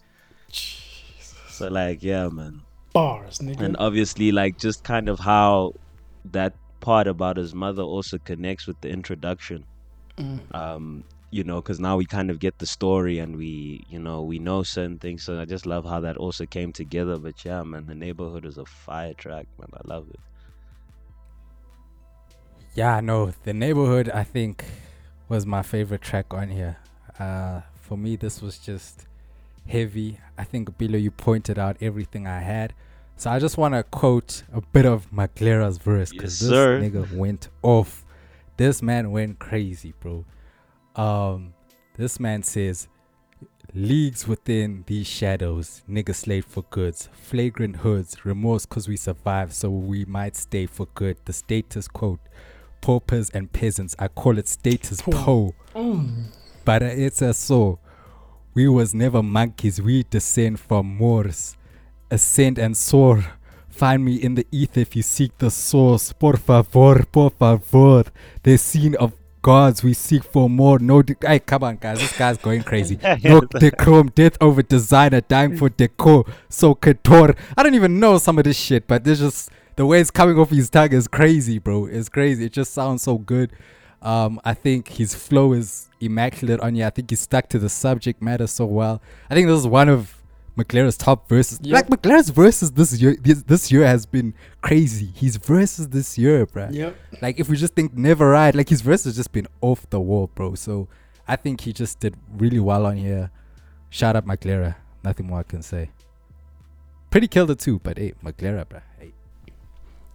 So, 1.49 1.69
like, 1.69 2.03
yeah, 2.03 2.29
man. 2.29 2.63
Bars, 2.93 3.39
nigga. 3.39 3.61
And 3.61 3.77
obviously, 3.79 4.33
like, 4.33 4.59
just 4.59 4.85
kind 4.85 5.09
of 5.09 5.19
how 5.19 5.75
that 6.33 6.55
part 6.87 7.07
about 7.09 7.37
his 7.37 7.55
mother 7.55 7.83
also 7.83 8.19
connects 8.31 8.67
with 8.69 8.81
the 8.83 8.91
introduction 8.99 9.67
Mm. 10.19 10.41
um 10.55 11.05
you 11.31 11.45
know 11.45 11.61
because 11.61 11.81
now 11.81 11.97
we 11.97 12.07
kind 12.07 12.31
of 12.31 12.39
get 12.39 12.59
the 12.59 12.67
story 12.67 13.19
and 13.19 13.37
we 13.37 13.85
you 13.89 13.99
know 13.99 14.23
we 14.23 14.39
know 14.39 14.63
certain 14.63 14.99
things 14.99 15.25
so 15.25 15.41
i 15.41 15.45
just 15.45 15.67
love 15.67 15.85
how 15.85 16.01
that 16.01 16.17
also 16.17 16.47
came 16.47 16.73
together 16.73 17.19
but 17.19 17.45
yeah 17.45 17.63
man 17.63 17.87
the 17.87 17.95
neighborhood 17.95 18.45
is 18.47 18.59
a 18.59 18.65
fire 18.67 19.15
track 19.15 19.47
man 19.59 19.69
i 19.75 19.81
love 19.95 20.09
it 20.11 20.21
Yeah, 22.75 23.01
no, 23.01 23.33
the 23.45 23.55
neighborhood 23.55 24.11
I 24.11 24.23
think 24.25 24.65
was 25.29 25.47
my 25.47 25.63
favorite 25.63 26.03
track 26.03 26.33
on 26.35 26.49
here. 26.51 26.77
Uh, 27.19 27.63
for 27.75 27.97
me, 27.97 28.17
this 28.17 28.43
was 28.43 28.59
just 28.59 29.07
heavy. 29.67 30.21
I 30.37 30.45
think 30.45 30.77
Bilo, 30.79 31.01
you 31.01 31.11
pointed 31.11 31.59
out 31.59 31.77
everything 31.81 32.27
I 32.27 32.41
had. 32.41 32.75
So 33.17 33.31
I 33.31 33.39
just 33.39 33.57
want 33.57 33.75
to 33.75 33.83
quote 33.83 34.43
a 34.53 34.61
bit 34.61 34.85
of 34.85 35.11
Maglera's 35.11 35.79
verse 35.79 36.11
because 36.11 36.41
Yes, 36.41 36.41
this 36.41 36.49
sir. 36.51 36.81
nigga 36.81 37.11
went 37.17 37.49
off. 37.63 38.05
This 38.57 38.83
man 38.83 39.11
went 39.11 39.39
crazy, 39.39 39.95
bro. 40.01 40.25
Um, 40.95 41.55
this 41.97 42.21
man 42.21 42.43
says, 42.43 42.89
"Leagues 43.75 44.29
within 44.29 44.85
these 44.87 45.07
shadows, 45.07 45.83
nigga 45.89 46.15
slave 46.15 46.45
for 46.45 46.63
goods, 46.71 47.09
flagrant 47.13 47.77
hoods, 47.77 48.25
remorse 48.25 48.67
cause 48.67 48.87
we 48.89 48.97
survive, 48.97 49.55
so 49.55 49.71
we 49.71 50.05
might 50.05 50.37
stay 50.37 50.67
for 50.67 50.87
good. 50.95 51.17
The 51.25 51.33
status 51.33 51.89
quote, 51.89 52.21
paupers 52.83 53.31
and 53.31 53.51
peasants, 53.53 53.97
I 53.99 54.09
call 54.09 54.39
it 54.39 54.49
status 54.49 55.01
Po. 55.03 55.11
po, 55.13 55.55
Mm. 55.75 56.25
but 56.65 56.83
it's 56.83 57.23
a 57.23 57.33
so. 57.35 57.79
We 58.55 58.69
was 58.69 58.95
never 58.95 59.23
monkeys, 59.23 59.81
we 59.83 60.03
descend 60.05 60.61
from 60.61 60.97
Moors, 60.97 61.57
ascend 62.11 62.59
and 62.59 62.77
soar. 62.77 63.25
Find 63.69 64.05
me 64.05 64.17
in 64.17 64.35
the 64.37 64.47
ether 64.51 64.81
if 64.81 64.97
you 64.97 65.03
seek 65.03 65.37
the 65.39 65.51
source. 65.51 66.13
Por 66.13 66.37
favor, 66.39 67.05
por 67.05 67.31
favor. 67.31 68.05
The 68.43 68.57
scene 68.57 68.95
of 68.97 69.13
gods 69.43 69.85
we 69.85 69.93
seek 69.93 70.25
for 70.25 70.49
more. 70.49 70.79
No, 70.79 71.03
de- 71.03 71.15
hey, 71.21 71.39
come 71.41 71.63
on, 71.63 71.77
guys. 71.77 71.99
This 71.99 72.17
guy's 72.17 72.39
going 72.39 72.63
crazy. 72.63 72.99
No 73.23 73.41
decorum, 73.43 74.11
death 74.15 74.37
over 74.41 74.63
designer, 74.63 75.21
dying 75.21 75.57
for 75.57 75.69
decor. 75.69 76.25
So 76.49 76.75
couture. 76.75 77.35
I 77.57 77.63
don't 77.63 77.75
even 77.75 78.01
know 78.01 78.19
some 78.19 78.39
of 78.39 78.45
this 78.45 78.59
shit, 78.59 78.87
but 78.89 79.05
this 79.05 79.19
just 79.19 79.51
the 79.77 79.85
way 79.85 80.01
it's 80.01 80.11
coming 80.11 80.39
off 80.39 80.51
his 80.51 80.71
tongue 80.71 80.93
is 80.93 81.07
crazy, 81.07 81.59
bro. 81.59 81.87
It's 81.87 82.09
crazy. 82.09 82.47
It 82.47 82.53
just 82.53 82.73
sounds 82.73 83.03
so 83.03 83.19
good. 83.19 83.53
Um, 84.01 84.41
I 84.45 84.55
think 84.55 84.89
his 84.89 85.15
flow 85.15 85.53
is 85.53 85.89
immaculate 86.01 86.61
on 86.61 86.75
you. 86.77 86.85
I 86.85 86.91
think 86.91 87.11
he 87.11 87.17
stuck 87.17 87.49
to 87.51 87.59
the 87.59 87.69
subject 87.69 88.23
matter 88.23 88.47
so 88.47 88.65
well. 88.65 89.03
I 89.31 89.35
think 89.35 89.49
this 89.49 89.59
is 89.61 89.67
one 89.67 89.89
of 89.89 90.15
Maglera's 90.57 90.97
top 90.97 91.29
verses. 91.29 91.59
Yep. 91.63 91.73
Like 91.73 91.89
Maglera's 91.89 92.31
verses 92.31 92.73
this 92.73 93.01
year, 93.01 93.17
this, 93.21 93.43
this 93.43 93.71
year 93.71 93.87
has 93.87 94.07
been 94.07 94.35
crazy. 94.63 95.13
His 95.15 95.37
verses 95.37 95.89
this 95.89 96.17
year, 96.17 96.47
bruh. 96.47 96.73
Yep. 96.73 96.97
Like 97.21 97.39
if 97.39 97.49
we 97.49 97.57
just 97.57 97.75
think 97.75 97.95
never 97.95 98.31
right, 98.31 98.55
like 98.55 98.69
his 98.69 98.81
verse 98.81 99.05
has 99.05 99.17
just 99.17 99.33
been 99.33 99.47
off 99.61 99.89
the 99.91 100.01
wall, 100.01 100.31
bro. 100.35 100.55
So 100.55 100.89
I 101.29 101.37
think 101.37 101.61
he 101.61 101.73
just 101.73 102.01
did 102.01 102.17
really 102.37 102.61
well 102.61 102.87
on 102.87 102.97
here. 102.97 103.31
Shout 103.91 104.17
out 104.17 104.27
Maglera. 104.27 104.77
Nothing 105.05 105.27
more 105.27 105.41
I 105.41 105.43
can 105.43 105.63
say. 105.63 105.91
Priddy 107.11 107.31
killed 107.31 107.51
it 107.51 107.59
too, 107.59 107.79
but 107.79 107.99
hey, 107.99 108.15
Maglera, 108.25 108.67
bro. 108.69 108.81
Hey. 108.99 109.13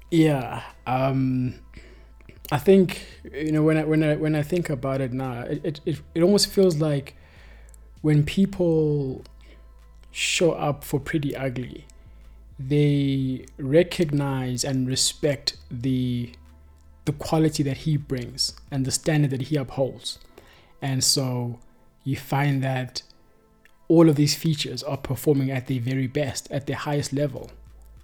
Yeah. 0.10 0.63
Um 0.88 1.60
I 2.51 2.58
think 2.58 3.06
you 3.32 3.51
know 3.51 3.62
when 3.62 3.77
I 3.77 3.84
when 3.84 4.04
I 4.04 4.15
when 4.15 4.36
I 4.36 4.41
think 4.41 4.69
about 4.71 5.01
it 5.01 5.13
now, 5.13 5.41
it, 5.41 5.62
it, 5.63 5.82
it, 5.86 6.01
it 6.15 6.23
almost 6.23 6.47
feels 6.47 6.77
like 6.77 7.15
when 8.01 8.23
people 8.23 9.23
show 10.12 10.52
up 10.52 10.84
for 10.84 11.00
Priddy 11.00 11.34
Ugly, 11.38 11.86
they 12.60 13.45
recognize 13.58 14.63
and 14.63 14.88
respect 14.88 15.58
the 15.69 16.34
the 17.06 17.13
quality 17.13 17.63
that 17.63 17.78
he 17.78 17.97
brings 17.97 18.54
and 18.69 18.86
the 18.86 18.91
standard 18.91 19.32
that 19.32 19.43
he 19.43 19.56
upholds. 19.56 20.19
And 20.84 21.04
so 21.04 21.60
you 22.04 22.15
find 22.15 22.63
that 22.63 23.02
all 23.88 24.08
of 24.08 24.15
these 24.15 24.36
features 24.36 24.84
are 24.84 24.97
performing 24.97 25.50
at 25.50 25.65
their 25.65 25.80
very 25.80 26.06
best, 26.06 26.50
at 26.52 26.67
their 26.67 26.76
highest 26.76 27.12
level. 27.12 27.50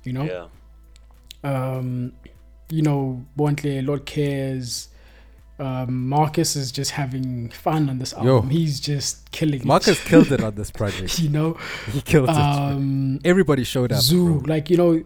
You 0.04 0.14
know? 0.14 0.24
yeah 0.24 0.46
um, 1.44 2.14
you 2.70 2.82
know, 2.82 3.26
Bontle, 3.36 3.82
Lordkez, 3.84 4.88
um, 5.60 6.08
Marcus 6.08 6.56
is 6.56 6.72
just 6.72 6.92
having 6.92 7.50
fun 7.50 7.90
on 7.90 7.98
this 8.00 8.14
Yo. 8.14 8.36
album. 8.36 8.50
He's 8.52 8.80
just 8.80 9.32
killing 9.32 9.66
Marcus 9.66 10.00
it. 10.00 10.08
killed 10.08 10.32
it 10.32 10.44
on 10.44 10.56
this 10.56 10.70
project. 10.80 11.20
you 11.20 11.30
know, 11.30 11.58
He 11.92 12.02
killed 12.02 12.30
it. 12.30 12.36
um, 12.36 13.20
Everybody 13.26 13.64
showed 13.64 13.92
up. 13.92 14.02
Zoo, 14.02 14.40
bro. 14.42 14.54
like 14.56 14.70
you 14.70 14.78
know, 14.78 15.04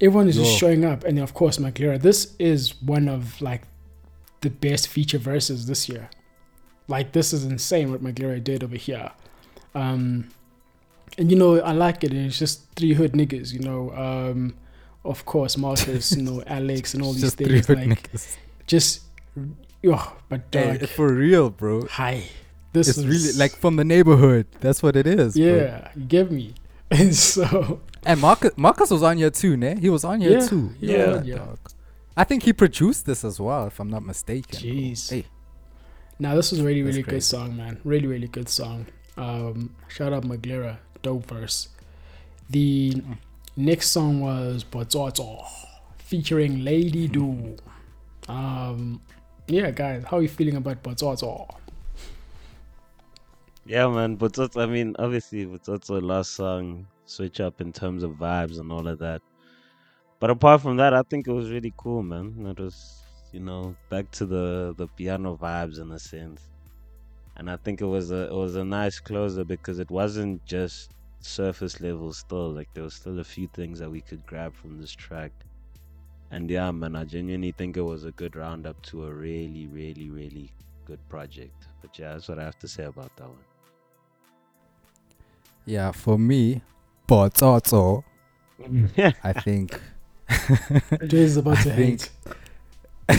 everyone 0.00 0.28
is 0.28 0.36
just 0.36 0.56
showing 0.58 0.84
up, 0.84 1.04
and 1.04 1.18
of 1.18 1.32
course, 1.34 1.58
Maglera. 1.58 2.00
This 2.00 2.34
is 2.38 2.80
one 2.82 3.08
of 3.08 3.40
like 3.40 3.62
the 4.42 4.50
best 4.50 4.88
feature 4.88 5.18
verses 5.18 5.66
this 5.66 5.88
year. 5.88 6.10
Like 6.86 7.12
this 7.12 7.32
is 7.32 7.44
insane 7.44 7.90
what 7.90 8.02
Maglera 8.02 8.42
did 8.42 8.62
over 8.64 8.76
here. 8.76 9.10
Um, 9.74 10.28
and 11.16 11.30
you 11.30 11.36
know, 11.36 11.60
I 11.60 11.72
like 11.72 12.04
it. 12.04 12.12
It's 12.12 12.38
just 12.38 12.70
three 12.76 12.92
hood 12.94 13.12
niggas. 13.12 13.52
You 13.52 13.60
know, 13.60 13.90
um, 13.94 14.54
of 15.04 15.24
course, 15.24 15.56
Marcus, 15.56 16.12
you 16.12 16.22
know, 16.22 16.42
Alex, 16.46 16.94
and 16.94 17.02
all 17.02 17.12
these 17.12 17.22
Just 17.22 17.38
three 17.38 17.60
things. 17.62 17.66
hood 17.66 17.78
Like 17.78 18.02
niggas. 18.12 18.36
just, 18.66 19.00
oh, 19.86 20.16
but 20.28 20.42
Hey, 20.52 20.78
dog, 20.78 20.88
for 20.90 21.12
real, 21.12 21.50
bro. 21.50 21.86
hi. 21.86 22.24
This 22.72 22.88
It's 22.88 22.98
is 22.98 23.06
really 23.06 23.32
like 23.38 23.56
from 23.56 23.76
the 23.76 23.84
neighborhood. 23.84 24.46
That's 24.60 24.82
what 24.82 24.94
it 24.96 25.06
is. 25.06 25.34
bro. 25.34 25.44
yeah, 25.44 25.90
you 25.96 26.04
get 26.04 26.30
me. 26.30 26.54
And 26.90 27.14
so 27.14 27.80
And 28.04 28.20
Marcus, 28.20 28.52
Marcus 28.56 28.90
was 28.90 29.02
on 29.02 29.16
here 29.18 29.30
too, 29.30 29.56
ne? 29.56 29.78
He 29.78 29.90
was 29.90 30.04
on 30.04 30.20
here 30.20 30.38
Yeah, 30.40 30.46
too. 30.46 30.74
yeah, 30.80 31.22
yeah. 31.22 31.36
dog. 31.36 31.58
I 32.16 32.24
think 32.24 32.42
he 32.44 32.52
produced 32.52 33.04
this 33.06 33.24
as 33.24 33.38
well, 33.38 33.66
if 33.66 33.78
I'm 33.80 33.90
not 33.90 34.04
mistaken. 34.04 34.58
Jeez. 34.58 35.10
Hey, 35.10 35.26
Now 36.18 36.34
this 36.34 36.50
was 36.50 36.60
a 36.60 36.64
really, 36.64 36.82
That's 36.82 36.96
really 36.96 37.02
good 37.04 37.10
crazy. 37.10 37.36
song, 37.36 37.56
man. 37.56 37.78
Really, 37.84 38.06
really 38.06 38.26
good 38.28 38.48
song. 38.48 38.86
Um, 39.16 39.74
shout 39.88 40.12
out 40.12 40.24
Maglera, 40.24 40.78
dope 41.02 41.26
verse. 41.26 41.68
The 42.50 42.92
Mm. 42.96 43.18
next 43.56 43.88
song 43.90 44.20
was 44.20 44.64
Botsotso, 44.64 45.44
featuring 45.98 46.64
Lady 46.64 47.06
Du. 47.08 47.56
Um, 48.28 49.00
yeah, 49.48 49.70
guys, 49.70 50.04
how 50.04 50.18
are 50.18 50.22
you 50.22 50.28
feeling 50.28 50.56
about 50.56 50.82
Botsotso? 50.82 51.48
yeah 53.66 53.86
man 53.86 54.16
that's 54.16 54.56
i 54.56 54.64
mean 54.64 54.96
obviously 54.98 55.42
it's 55.42 55.68
also 55.68 56.00
last 56.00 56.30
song 56.30 56.86
switch 57.04 57.38
up 57.38 57.60
in 57.60 57.70
terms 57.70 58.02
of 58.02 58.12
vibes 58.12 58.58
and 58.58 58.72
all 58.72 58.88
of 58.88 58.98
that 58.98 59.20
but 60.20 60.30
apart 60.30 60.62
from 60.62 60.78
that 60.78 60.94
i 60.94 61.02
think 61.10 61.28
it 61.28 61.32
was 61.32 61.50
really 61.50 61.74
cool 61.76 62.02
man 62.02 62.46
it 62.46 62.58
was 62.58 63.02
you 63.30 63.40
know 63.40 63.76
back 63.90 64.10
to 64.10 64.24
the 64.24 64.74
the 64.78 64.86
piano 64.96 65.36
vibes 65.36 65.78
in 65.78 65.90
a 65.92 65.98
sense 65.98 66.48
and 67.38 67.48
I 67.48 67.56
think 67.56 67.80
it 67.80 67.86
was 67.86 68.10
a 68.10 68.26
it 68.26 68.34
was 68.34 68.56
a 68.56 68.64
nice 68.64 68.98
closer 68.98 69.44
because 69.44 69.78
it 69.78 69.90
wasn't 69.90 70.44
just 70.44 70.90
surface 71.20 71.80
level 71.80 72.12
still. 72.12 72.50
Like 72.50 72.68
there 72.74 72.82
was 72.82 72.94
still 72.94 73.20
a 73.20 73.24
few 73.24 73.48
things 73.54 73.78
that 73.78 73.90
we 73.90 74.00
could 74.00 74.26
grab 74.26 74.54
from 74.54 74.80
this 74.80 74.90
track. 74.92 75.30
And 76.30 76.50
yeah, 76.50 76.70
man, 76.70 76.94
I 76.94 77.04
genuinely 77.04 77.52
think 77.52 77.76
it 77.76 77.82
was 77.82 78.04
a 78.04 78.12
good 78.12 78.36
roundup 78.36 78.80
to 78.82 79.04
a 79.06 79.12
really, 79.12 79.66
really, 79.66 80.10
really 80.10 80.52
good 80.84 80.98
project. 81.08 81.66
But 81.80 81.98
yeah, 81.98 82.12
that's 82.12 82.28
what 82.28 82.38
I 82.38 82.44
have 82.44 82.58
to 82.60 82.68
say 82.68 82.84
about 82.84 83.14
that 83.16 83.28
one. 83.28 83.38
Yeah, 85.64 85.92
for 85.92 86.18
me, 86.18 86.62
Botsotso, 87.06 88.04
I 89.24 89.32
think. 89.32 89.80
Jay 91.06 91.18
is 91.18 91.36
about 91.38 91.58
I 91.58 91.62
to 91.62 91.72
hate. 91.72 92.10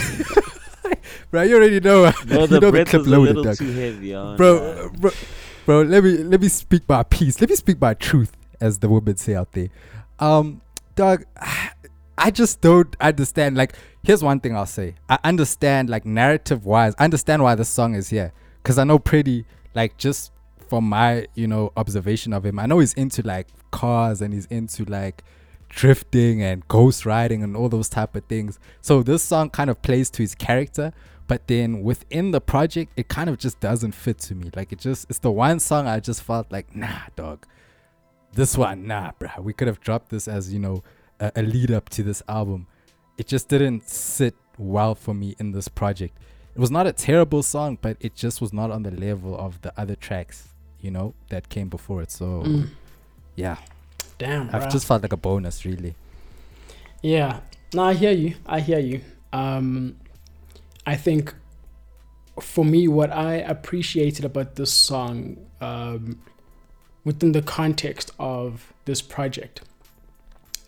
Bro, 1.30 1.42
you 1.42 1.56
already 1.56 1.80
know. 1.80 2.02
No, 2.26 2.40
you 2.40 2.46
the 2.46 2.60
know 2.60 2.60
the 2.60 2.70
breath 2.70 2.88
clip 2.88 3.02
was 3.02 3.12
a 3.12 3.18
little 3.18 3.44
dog. 3.44 3.56
too 3.56 3.70
heavy 3.72 4.14
on 4.14 4.36
bro, 4.36 4.58
that. 4.88 5.00
bro, 5.00 5.10
bro, 5.64 5.82
let 5.82 6.02
me 6.02 6.18
let 6.18 6.40
me 6.40 6.48
speak 6.48 6.88
my 6.88 7.02
piece. 7.04 7.40
Let 7.40 7.50
me 7.50 7.56
speak 7.56 7.80
my 7.80 7.94
truth, 7.94 8.32
as 8.60 8.78
the 8.78 8.88
women 8.88 9.16
say 9.16 9.34
out 9.36 9.52
there. 9.52 9.68
Um, 10.18 10.60
dog, 10.96 11.24
I 12.20 12.30
just 12.30 12.60
don't 12.60 12.94
understand. 13.00 13.56
Like, 13.56 13.74
here's 14.02 14.22
one 14.22 14.40
thing 14.40 14.54
I'll 14.54 14.66
say. 14.66 14.94
I 15.08 15.18
understand, 15.24 15.90
like, 15.90 16.04
narrative 16.04 16.64
wise, 16.64 16.94
I 16.98 17.04
understand 17.04 17.42
why 17.42 17.54
this 17.54 17.68
song 17.68 17.94
is 17.94 18.10
here. 18.10 18.32
Cause 18.62 18.76
I 18.76 18.84
know 18.84 18.98
Priddy, 18.98 19.46
like, 19.74 19.96
just 19.96 20.32
from 20.70 20.88
my, 20.88 21.26
you 21.34 21.48
know, 21.48 21.72
observation 21.76 22.32
of 22.32 22.46
him, 22.46 22.58
I 22.58 22.66
know 22.66 22.78
he's 22.78 22.94
into 22.94 23.22
like 23.22 23.48
cars 23.72 24.22
and 24.22 24.32
he's 24.32 24.46
into 24.46 24.84
like 24.84 25.24
drifting 25.68 26.42
and 26.42 26.66
ghost 26.68 27.04
riding 27.04 27.42
and 27.42 27.56
all 27.56 27.68
those 27.68 27.88
type 27.88 28.14
of 28.14 28.24
things. 28.26 28.60
So 28.80 29.02
this 29.02 29.22
song 29.22 29.50
kind 29.50 29.68
of 29.68 29.82
plays 29.82 30.10
to 30.10 30.22
his 30.22 30.36
character, 30.36 30.92
but 31.26 31.48
then 31.48 31.82
within 31.82 32.30
the 32.30 32.40
project, 32.40 32.92
it 32.96 33.08
kind 33.08 33.28
of 33.28 33.36
just 33.36 33.58
doesn't 33.58 33.92
fit 33.92 34.18
to 34.18 34.34
me. 34.36 34.50
Like 34.54 34.72
it 34.72 34.78
just 34.78 35.10
it's 35.10 35.18
the 35.18 35.32
one 35.32 35.58
song 35.58 35.88
I 35.88 35.98
just 35.98 36.22
felt 36.22 36.52
like, 36.52 36.74
nah, 36.76 37.00
dog. 37.16 37.46
This 38.32 38.56
one, 38.56 38.86
nah, 38.86 39.10
bruh. 39.18 39.42
We 39.42 39.52
could 39.52 39.66
have 39.66 39.80
dropped 39.80 40.10
this 40.10 40.28
as, 40.28 40.52
you 40.52 40.60
know, 40.60 40.84
a, 41.20 41.32
a 41.36 41.42
lead 41.42 41.70
up 41.70 41.88
to 41.90 42.02
this 42.02 42.22
album. 42.28 42.66
It 43.18 43.26
just 43.28 43.48
didn't 43.48 43.88
sit 43.88 44.34
well 44.58 44.94
for 44.94 45.14
me 45.14 45.36
in 45.38 45.52
this 45.52 45.68
project. 45.68 46.16
It 46.54 46.58
was 46.58 46.70
not 46.70 46.86
a 46.86 46.92
terrible 46.92 47.42
song, 47.42 47.78
but 47.80 47.96
it 48.00 48.14
just 48.16 48.40
was 48.40 48.52
not 48.52 48.70
on 48.70 48.82
the 48.82 48.90
level 48.90 49.38
of 49.38 49.60
the 49.62 49.72
other 49.80 49.94
tracks, 49.94 50.48
you 50.80 50.90
know, 50.90 51.14
that 51.28 51.48
came 51.48 51.68
before 51.68 52.02
it. 52.02 52.10
So 52.10 52.42
Mm, 52.44 52.70
yeah, 53.36 53.56
damn, 54.18 54.48
I've 54.54 54.64
bruh. 54.64 54.70
just 54.72 54.86
felt 54.86 55.02
like 55.02 55.12
a 55.12 55.16
bonus, 55.16 55.64
really. 55.64 55.94
Yeah. 57.02 57.40
No, 57.72 57.84
I 57.84 57.94
hear 57.94 58.10
you. 58.12 58.34
I 58.46 58.60
hear 58.60 58.80
you. 58.80 59.00
Um, 59.32 59.96
I 60.86 60.96
think 60.96 61.34
for 62.40 62.64
me, 62.64 62.88
what 62.88 63.10
I 63.12 63.34
appreciated 63.34 64.24
about 64.24 64.56
this 64.56 64.72
song 64.72 65.36
um, 65.60 66.20
within 67.04 67.32
the 67.32 67.42
context 67.42 68.10
of 68.18 68.72
this 68.86 69.00
project 69.02 69.62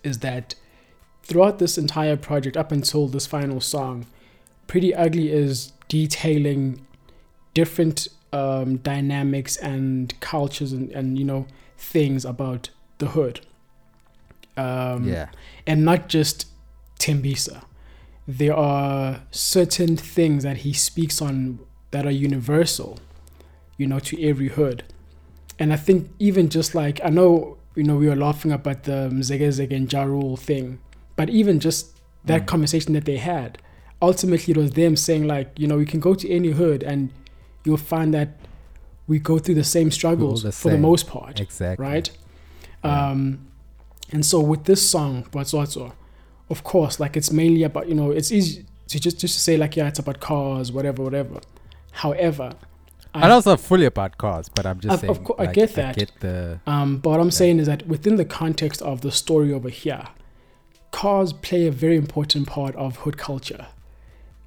is 0.03 0.19
that 0.19 0.55
throughout 1.23 1.59
this 1.59 1.77
entire 1.77 2.17
project, 2.17 2.57
up 2.57 2.71
until 2.71 3.07
this 3.07 3.25
final 3.25 3.61
song, 3.61 4.05
Priddy 4.67 4.93
Ugly 4.95 5.31
is 5.31 5.73
detailing 5.87 6.85
different 7.53 8.07
um, 8.31 8.77
dynamics 8.77 9.55
and 9.57 10.19
cultures 10.19 10.73
and, 10.73 10.89
and, 10.91 11.17
you 11.17 11.23
know, 11.23 11.45
things 11.77 12.25
about 12.25 12.69
the 12.97 13.07
hood. 13.07 13.41
Um, 14.55 15.07
yeah. 15.07 15.29
and 15.65 15.83
not 15.83 16.09
just 16.09 16.45
Tembisa. 16.99 17.63
There 18.27 18.55
are 18.55 19.23
certain 19.31 19.97
things 19.97 20.43
that 20.43 20.57
he 20.57 20.73
speaks 20.73 21.21
on 21.21 21.59
that 21.91 22.05
are 22.05 22.11
universal, 22.11 22.99
you 23.77 23.87
know, 23.87 23.99
to 23.99 24.23
every 24.23 24.49
hood. 24.49 24.83
And 25.59 25.73
I 25.73 25.75
think 25.75 26.11
even 26.19 26.49
just 26.49 26.73
like 26.73 26.99
I 27.03 27.09
know, 27.09 27.57
you 27.75 27.83
know, 27.83 27.95
we 27.95 28.07
were 28.07 28.15
laughing 28.15 28.51
about 28.51 28.83
the 28.83 29.09
Mzekezeke 29.11 29.75
and 29.75 29.87
Jarul 29.89 30.37
thing, 30.37 30.79
but 31.15 31.29
even 31.29 31.59
just 31.59 31.97
that 32.25 32.43
Mm. 32.43 32.47
conversation 32.47 32.93
that 32.93 33.05
they 33.05 33.17
had, 33.17 33.57
ultimately 34.01 34.51
it 34.53 34.57
was 34.57 34.71
them 34.71 34.95
saying 34.95 35.27
like, 35.27 35.57
you 35.57 35.67
know, 35.67 35.77
you 35.79 35.85
can 35.85 35.99
go 35.99 36.13
to 36.13 36.29
any 36.29 36.49
hood 36.51 36.83
and 36.83 37.09
you'll 37.65 37.77
find 37.77 38.13
that 38.13 38.37
we 39.07 39.19
go 39.19 39.37
through 39.39 39.55
the 39.55 39.63
same 39.63 39.91
struggles 39.91 40.43
the 40.43 40.51
for 40.51 40.69
the 40.71 40.77
most 40.77 41.07
part 41.07 41.39
Exactly. 41.39 41.85
right? 41.85 42.09
Yeah. 42.83 43.09
Um, 43.11 43.47
and 44.11 44.25
so 44.25 44.39
with 44.39 44.63
this 44.65 44.81
song, 44.87 45.23
Botsotso, 45.31 45.93
of 46.49 46.63
course, 46.63 46.99
like 46.99 47.17
it's 47.17 47.31
mainly 47.31 47.63
about 47.63 47.87
you 47.89 47.95
know 47.95 48.11
it's 48.11 48.31
easy 48.31 48.65
to 48.89 48.99
just 48.99 49.19
just 49.19 49.33
to 49.35 49.39
say 49.41 49.57
like 49.57 49.75
yeah 49.75 49.87
it's 49.87 49.99
about 49.99 50.19
cars 50.19 50.71
whatever 50.71 51.01
whatever. 51.03 51.39
However, 51.91 52.53
I, 53.13 53.23
and 53.23 53.31
also 53.31 53.55
fully 53.57 53.85
about 53.85 54.17
cars, 54.17 54.49
but 54.49 54.65
I'm 54.65 54.79
just 54.79 54.93
Of- 54.95 54.99
saying. 55.01 55.11
of 55.11 55.23
cour- 55.23 55.35
I 55.39 55.45
get 55.47 55.73
that. 55.75 55.95
get 55.95 56.11
the 56.19 56.59
um, 56.65 56.97
but 56.97 57.11
what 57.11 57.19
I'm 57.19 57.31
saying 57.31 57.59
is 57.59 57.67
that 57.67 57.85
within 57.87 58.15
the 58.15 58.25
context 58.25 58.81
of 58.81 59.01
the 59.01 59.11
story 59.11 59.53
over 59.53 59.69
here, 59.69 60.07
cars 60.91 61.31
play 61.33 61.67
a 61.67 61.71
very 61.71 61.95
important 61.95 62.47
part 62.47 62.75
of 62.75 62.97
hood 62.97 63.17
culture. 63.17 63.67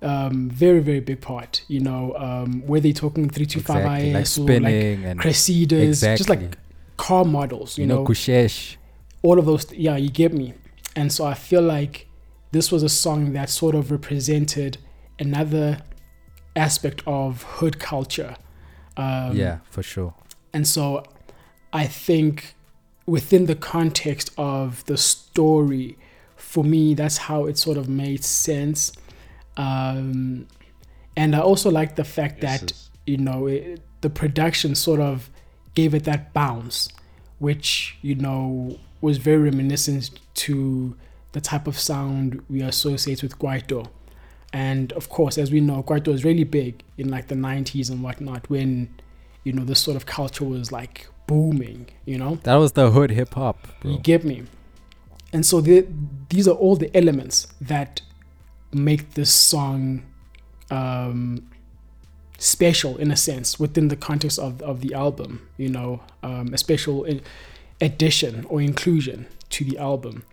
Um, 0.03 0.51
very 0.51 0.81
very 0.81 1.01
big 1.01 1.21
part. 1.21 1.63
You 1.69 1.81
know 1.81 2.15
um, 2.17 2.63
whether 2.67 2.87
you're 2.89 2.95
talking 2.95 3.31
three 3.31 3.47
two 3.47 3.61
five 3.61 3.79
exactly 3.85 4.13
like 4.13 4.23
IS 4.23 4.39
or 4.39 4.61
like 4.61 4.75
and 5.11 5.21
Cressidas, 5.21 5.73
exactly. 5.83 6.17
just 6.19 6.29
like 6.29 6.59
car 6.97 7.25
models. 7.25 7.79
You, 7.79 7.83
you 7.83 7.89
know, 7.89 7.97
know 7.97 8.05
Kushesh. 8.05 8.77
all 9.23 9.39
of 9.39 9.47
those 9.47 9.73
yeah 9.73 9.97
you 9.97 10.11
get 10.11 10.33
me 10.33 10.55
and 10.95 11.13
so 11.13 11.25
i 11.27 11.35
feel 11.35 11.63
like 11.63 12.07
this 12.53 12.71
was 12.73 12.83
a 12.83 12.89
song 12.89 13.33
that 13.33 13.51
sort 13.51 13.75
of 13.75 13.91
represented 13.91 14.79
another 15.19 15.79
aspect 16.55 17.03
of 17.07 17.43
hood 17.43 17.79
culture 17.79 18.37
um, 18.97 19.37
yeah, 19.37 19.59
for 19.71 19.83
sure. 19.83 20.15
and 20.53 20.67
so 20.67 21.03
i 21.73 21.87
think 21.87 22.55
within 23.07 23.47
the 23.47 23.55
context 23.55 24.31
of 24.37 24.85
the 24.87 24.97
story 24.97 25.97
for 26.37 26.65
me 26.65 26.95
that's 26.95 27.19
how 27.19 27.45
it 27.47 27.57
sort 27.59 27.77
of 27.77 27.89
made 27.89 28.25
sense 28.25 28.93
um, 29.57 30.47
and 31.17 31.35
i 31.35 31.41
also 31.41 31.71
like 31.71 31.97
the 31.97 32.05
fact 32.05 32.43
Yes, 32.43 32.61
that 32.61 32.73
you 33.07 33.17
know 33.17 33.47
it, 33.47 33.81
the 34.01 34.11
production 34.11 34.75
sort 34.75 35.01
of 35.01 35.31
gave 35.75 35.95
it 35.95 36.05
that 36.05 36.33
bounce 36.33 36.89
which 37.39 37.97
you 38.03 38.15
know 38.15 38.79
was 39.01 39.19
very 39.19 39.39
reminiscent 39.39 40.11
to 40.35 40.97
the 41.33 41.41
type 41.41 41.67
of 41.67 41.79
sound 41.79 42.43
we 42.49 42.63
associate 42.63 43.23
with 43.23 43.39
Kwaito. 43.39 43.89
And 44.53 44.93
of 44.93 45.09
course, 45.09 45.39
as 45.39 45.51
we 45.51 45.61
know, 45.61 45.83
Kwaito 45.83 46.09
was 46.09 46.25
really 46.25 46.45
big 46.45 46.83
in 46.97 47.11
like 47.11 47.29
the 47.29 47.35
90s 47.35 47.91
and 47.91 48.03
whatnot 48.03 48.49
when, 48.49 48.95
you 49.45 49.53
know, 49.53 49.65
this 49.65 49.81
sort 49.81 49.97
of 49.97 50.07
culture 50.07 50.45
was 50.45 50.73
like 50.73 51.09
booming, 51.27 51.89
you 52.05 52.19
know? 52.19 52.37
That 52.45 52.55
was 52.55 52.73
the 52.73 52.91
hood 52.91 53.11
hip 53.11 53.35
hop, 53.35 53.69
You 53.83 53.99
get 53.99 54.25
me? 54.25 54.45
And 55.33 55.45
so 55.45 55.61
the, 55.61 55.87
these 56.29 56.49
are 56.49 56.55
all 56.55 56.77
the 56.77 56.95
elements 56.97 57.49
that 57.61 58.01
make 58.73 59.15
this 59.15 59.33
song 59.33 60.05
um, 60.71 61.49
special 62.39 62.97
in 62.97 63.11
a 63.11 63.17
sense 63.17 63.59
within 63.59 63.89
the 63.89 63.97
context 63.97 64.39
of, 64.39 64.63
of 64.63 64.81
the 64.81 64.95
album, 64.95 65.49
you 65.57 65.69
know, 65.69 66.01
um, 66.23 66.53
a 66.55 66.59
special 66.59 67.07
addition 67.81 68.45
or 68.49 68.61
inclusion 68.61 69.27
to 69.51 69.65
the 69.65 69.79
album. 69.79 70.25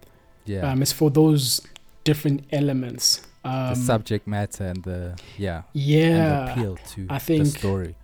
Yeah. 0.46 0.70
Um, 0.70 0.82
it's 0.82 0.92
for 0.92 1.10
those 1.10 1.62
different 2.04 2.46
elements. 2.52 3.22
Um, 3.46 3.70
the 3.70 3.76
subject 3.76 4.26
matter 4.28 4.64
and 4.66 4.84
the 4.84 5.18
yeah, 5.38 5.56
and 5.58 5.64
the 5.74 5.80
yeah, 5.80 6.52
appeal 6.54 6.78
to 6.94 7.08
I 7.10 7.18
the 7.18 7.26
think- 7.26 7.48
story. 7.48 7.96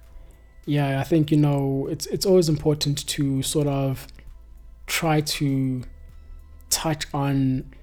yeah, 0.65 0.99
I 0.99 1.03
think 1.03 1.31
you 1.31 1.37
know 1.37 1.87
it's 1.89 2.05
it's 2.07 2.25
always 2.25 2.49
important 2.49 3.07
to 3.07 3.41
sort 3.41 3.67
of 3.67 4.05
try 4.87 5.21
to 5.21 5.83
touch 6.69 7.05
on 7.13 7.73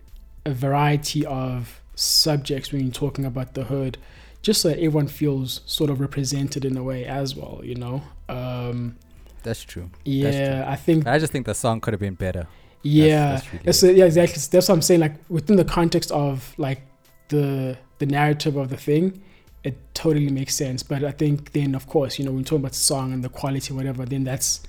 a 0.44 0.52
variety 0.52 1.24
of 1.26 1.80
subjects 1.94 2.72
when 2.72 2.82
you're 2.82 2.92
talking 2.92 3.24
about 3.24 3.54
the 3.54 3.64
hood, 3.64 3.96
just 4.42 4.61
so 4.61 4.68
that 4.68 4.76
everyone 4.78 5.07
feels 5.09 5.61
sort 5.66 5.88
of 5.90 5.98
represented 6.00 6.64
in 6.64 6.76
a 6.76 6.82
way 6.82 7.04
as 7.07 7.34
well. 7.34 7.61
You 7.64 7.74
know, 7.76 8.02
um, 8.28 8.96
That's 9.42 9.62
true. 9.64 9.90
yeah, 10.04 10.64
I 10.68 10.76
think 10.76 11.07
I 11.07 11.18
just 11.18 11.32
think 11.32 11.46
the 11.46 11.54
song 11.54 11.80
could 11.80 11.94
have 11.94 12.00
been 12.00 12.14
better. 12.16 12.46
yeah, 12.82 13.32
that's 13.32 13.52
really 13.52 13.64
that's 13.64 13.82
yeah, 13.82 14.04
exactly. 14.04 14.42
That's 14.50 14.68
what 14.68 14.74
I'm 14.74 14.82
saying. 14.82 15.00
Like 15.00 15.14
within 15.30 15.57
the 15.57 15.64
context 15.64 16.11
of 16.11 16.54
like 16.59 16.82
the 17.29 17.79
the 17.99 18.07
narrative 18.07 18.57
of 18.57 18.68
the 18.68 18.77
thing, 18.77 19.22
it 19.64 19.77
totally 19.95 20.29
makes 20.31 20.55
sense. 20.55 20.83
But 20.83 21.05
I 21.05 21.11
think 21.11 21.53
then, 21.53 21.74
of 21.74 21.87
course, 21.87 22.18
you 22.18 22.24
know, 22.24 22.31
when 22.31 22.41
you're 22.41 22.45
talking 22.45 22.59
about 22.59 22.72
the 22.72 22.79
song 22.79 23.12
and 23.12 23.22
the 23.24 23.29
quality, 23.29 23.72
whatever, 23.72 24.05
then 24.05 24.24
that's 24.24 24.61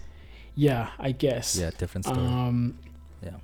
yeah, 0.55 0.89
I 0.99 1.12
guess. 1.12 1.55
Yeah, 1.55 1.72
different 1.78 2.05
story. 2.05 2.20
Um, 2.20 2.80
Yeah. 3.24 3.38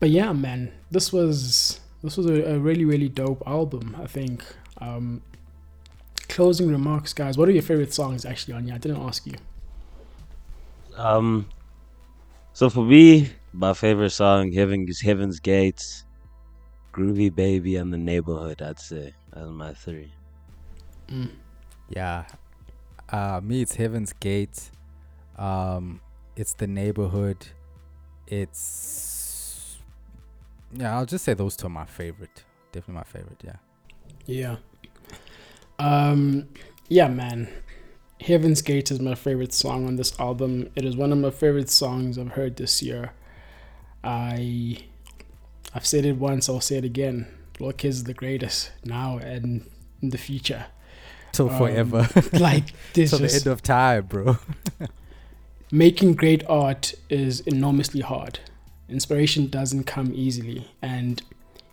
But 0.00 0.10
yeah, 0.10 0.32
man, 0.32 0.72
this 0.90 1.12
was 1.12 1.80
this 2.02 2.16
was 2.16 2.26
a, 2.26 2.54
a 2.54 2.58
really 2.58 2.84
really 2.84 3.08
dope 3.08 3.42
album. 3.46 3.96
I 4.00 4.06
think. 4.06 4.44
Um, 4.80 5.22
closing 6.28 6.70
remarks, 6.70 7.12
guys. 7.12 7.36
What 7.36 7.48
are 7.48 7.52
your 7.52 7.62
favorite 7.62 7.92
songs 7.92 8.24
actually 8.24 8.54
on 8.54 8.64
here? 8.64 8.74
I 8.74 8.78
didn't 8.78 9.00
ask 9.00 9.26
you. 9.26 9.34
Um, 10.96 11.48
so 12.52 12.68
for 12.70 12.84
me, 12.84 13.30
my 13.52 13.72
favorite 13.72 14.10
song, 14.10 14.52
Heaven 14.52 14.86
is 14.88 15.00
Heaven's 15.00 15.40
Gates, 15.40 16.04
Groovy 16.98 17.32
Baby, 17.32 17.76
and 17.76 17.92
The 17.92 17.98
Neighborhood. 17.98 18.60
I'd 18.60 18.80
say 18.80 19.14
that's 19.32 19.48
my 19.48 19.72
three. 19.72 20.12
Mm. 21.08 21.30
yeah. 21.88 22.24
Uh, 23.08 23.40
me, 23.42 23.62
it's 23.62 23.76
Heaven's 23.76 24.12
Gate. 24.12 24.70
Um, 25.38 26.00
it's 26.36 26.54
the 26.54 26.66
neighborhood. 26.66 27.46
It's 28.26 29.78
yeah. 30.72 30.98
I'll 30.98 31.06
just 31.06 31.24
say 31.24 31.34
those 31.34 31.56
two 31.56 31.68
are 31.68 31.70
my 31.70 31.86
favorite. 31.86 32.44
Definitely 32.72 32.94
my 32.94 33.04
favorite. 33.04 33.42
Yeah. 33.44 33.56
Yeah. 34.26 34.56
Um. 35.78 36.48
Yeah, 36.88 37.08
man. 37.08 37.48
Heaven's 38.20 38.60
Gate 38.60 38.90
is 38.90 39.00
my 39.00 39.14
favorite 39.14 39.52
song 39.52 39.86
on 39.86 39.94
this 39.96 40.18
album. 40.18 40.68
It 40.74 40.84
is 40.84 40.96
one 40.96 41.12
of 41.12 41.18
my 41.18 41.30
favorite 41.30 41.70
songs 41.70 42.18
I've 42.18 42.32
heard 42.32 42.56
this 42.56 42.82
year. 42.82 43.12
I 44.02 44.78
I've 45.74 45.86
said 45.86 46.04
it 46.04 46.16
once, 46.16 46.48
I'll 46.48 46.60
say 46.60 46.76
it 46.78 46.84
again. 46.84 47.26
Lordkez 47.58 47.84
is 47.90 48.04
the 48.04 48.14
greatest 48.14 48.70
now 48.84 49.18
and 49.18 49.68
in 50.00 50.10
the 50.10 50.18
future. 50.18 50.66
Till 51.32 51.50
Um, 51.50 51.58
forever. 51.58 52.08
Like 52.32 52.72
this 52.94 53.10
Till 53.10 53.18
the 53.20 53.32
end 53.32 53.46
of 53.46 53.62
time, 53.62 54.06
bro. 54.06 54.38
making 55.72 56.14
great 56.14 56.42
art 56.48 56.94
is 57.10 57.40
enormously 57.40 58.00
hard. 58.00 58.40
Inspiration 58.88 59.48
doesn't 59.48 59.84
come 59.84 60.12
easily, 60.14 60.66
and 60.80 61.22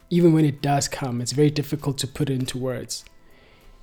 even 0.09 0.33
when 0.33 0.43
it 0.43 0.61
does 0.61 0.87
come, 0.89 1.21
it's 1.21 1.31
very 1.31 1.49
difficult 1.49 1.97
to 1.99 2.07
put 2.07 2.29
it 2.29 2.33
into 2.33 2.57
words. 2.57 3.05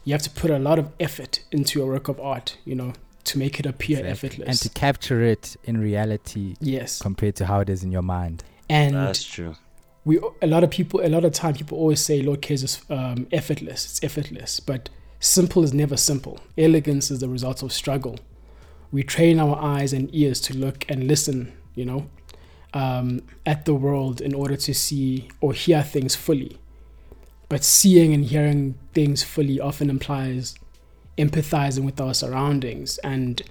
You 0.05 0.13
have 0.13 0.23
to 0.23 0.31
put 0.31 0.51
a 0.51 0.59
lot 0.59 0.79
of 0.79 0.93
effort 1.01 1.41
into 1.51 1.83
a 1.83 1.87
work 1.87 2.09
of 2.09 2.21
art, 2.21 2.59
you 2.67 2.75
know, 2.75 2.93
to 3.25 3.39
make 3.39 3.59
it 3.59 3.65
appear 3.67 4.01
Exactly. 4.01 4.11
effortless. 4.29 4.49
And 4.49 4.59
to 4.73 4.79
capture 4.79 5.23
it 5.23 5.57
in 5.65 5.79
reality 5.81 6.57
yes, 6.61 7.01
compared 7.01 7.37
to 7.37 7.47
how 7.47 7.61
it 7.61 7.71
is 7.71 7.83
in 7.83 7.91
your 7.93 8.03
mind. 8.03 8.45
and 8.69 8.95
That's 8.95 9.25
true. 9.25 9.55
We 10.05 10.19
a 10.41 10.47
lot 10.47 10.65
of 10.65 10.71
people 10.71 11.01
a 11.01 11.09
lot 11.09 11.25
of 11.25 11.33
time 11.33 11.55
people 11.55 11.79
always 11.79 12.01
say 12.01 12.23
Lordkez 12.23 12.65
is 12.65 12.83
um, 12.91 13.27
effortless. 13.31 13.85
It's 13.85 14.05
effortless, 14.05 14.61
but 14.61 14.89
simple 15.21 15.63
is 15.63 15.73
never 15.73 15.97
simple. 15.97 16.41
Elegance 16.59 17.11
is 17.11 17.21
the 17.21 17.29
result 17.29 17.63
of 17.63 17.73
struggle. 17.73 18.19
We 18.91 19.03
train 19.03 19.39
our 19.39 19.57
eyes 19.57 19.93
and 19.93 20.11
ears 20.15 20.41
to 20.43 20.57
look 20.57 20.85
and 20.89 21.07
listen, 21.09 21.53
you 21.75 21.85
know, 21.85 22.11
um, 22.75 23.23
at 23.47 23.65
the 23.65 23.75
world 23.75 24.21
in 24.21 24.35
order 24.35 24.57
to 24.57 24.75
see 24.75 25.29
or 25.41 25.53
hear 25.53 25.83
things 25.83 26.15
fully. 26.17 26.59
But 27.49 27.65
seeing 27.65 28.13
and 28.13 28.25
hearing 28.25 28.75
things 28.95 29.23
fully 29.23 29.61
often 29.61 29.89
implies 29.89 30.57
empathizing 31.19 31.85
with 31.85 32.01
our 32.01 32.15
surroundings, 32.15 32.99
and 32.99 33.43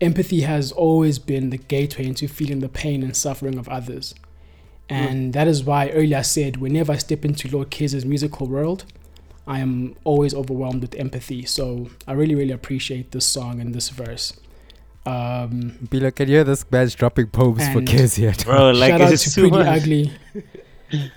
empathy 0.00 0.42
has 0.42 0.72
always 0.72 1.18
been 1.18 1.50
the 1.50 1.58
gateway 1.58 2.06
into 2.06 2.28
feeling 2.28 2.60
the 2.60 2.68
pain 2.68 3.02
and 3.02 3.16
suffering 3.16 3.58
of 3.58 3.68
others. 3.68 4.14
And 4.88 5.32
that 5.32 5.48
is 5.48 5.64
why 5.64 5.88
earlier 5.90 6.18
I 6.18 6.22
said, 6.22 6.58
whenever 6.58 6.92
I 6.92 6.96
step 6.98 7.24
into 7.24 7.48
Lordkez's 7.48 8.04
musical 8.04 8.46
world, 8.46 8.84
I 9.46 9.60
am 9.60 9.96
always 10.04 10.34
overwhelmed 10.34 10.82
with 10.82 10.94
empathy. 10.94 11.44
So 11.46 11.88
I 12.06 12.12
really, 12.12 12.34
really 12.34 12.52
appreciate 12.52 13.10
this 13.12 13.24
song 13.26 13.60
and 13.60 13.74
this 13.74 13.88
verse. 13.88 14.38
Um, 15.06 15.86
Be 15.90 16.00
like, 16.00 16.16
can 16.16 16.28
you 16.28 16.36
hear 16.36 16.44
this 16.44 16.70
man's 16.70 16.94
dropping 16.94 17.26
poems 17.28 17.66
for 17.68 17.78
And- 17.78 17.88
kids 17.88 18.18
yet? 18.18 18.44
Bro, 18.44 18.72
like 18.72 18.90
shout 18.90 19.00
out 19.02 19.12
it's 19.12 19.24
to 19.24 19.34
too 19.34 19.50
Pretty 19.50 19.56
much. 19.56 19.82
Ugly. 19.82 20.12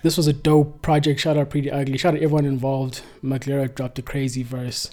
this 0.03 0.18
was 0.18 0.28
a 0.28 0.34
dope 0.34 0.82
project. 0.82 1.20
Shout 1.20 1.38
out 1.38 1.49
Priddy 1.49 1.72
Ugly. 1.72 1.97
Shout 1.97 2.13
out 2.15 2.22
everyone 2.22 2.45
involved. 2.45 3.01
Maglera 3.24 3.74
dropped 3.74 3.99
a 3.99 4.01
crazy 4.01 4.43
verse. 4.43 4.91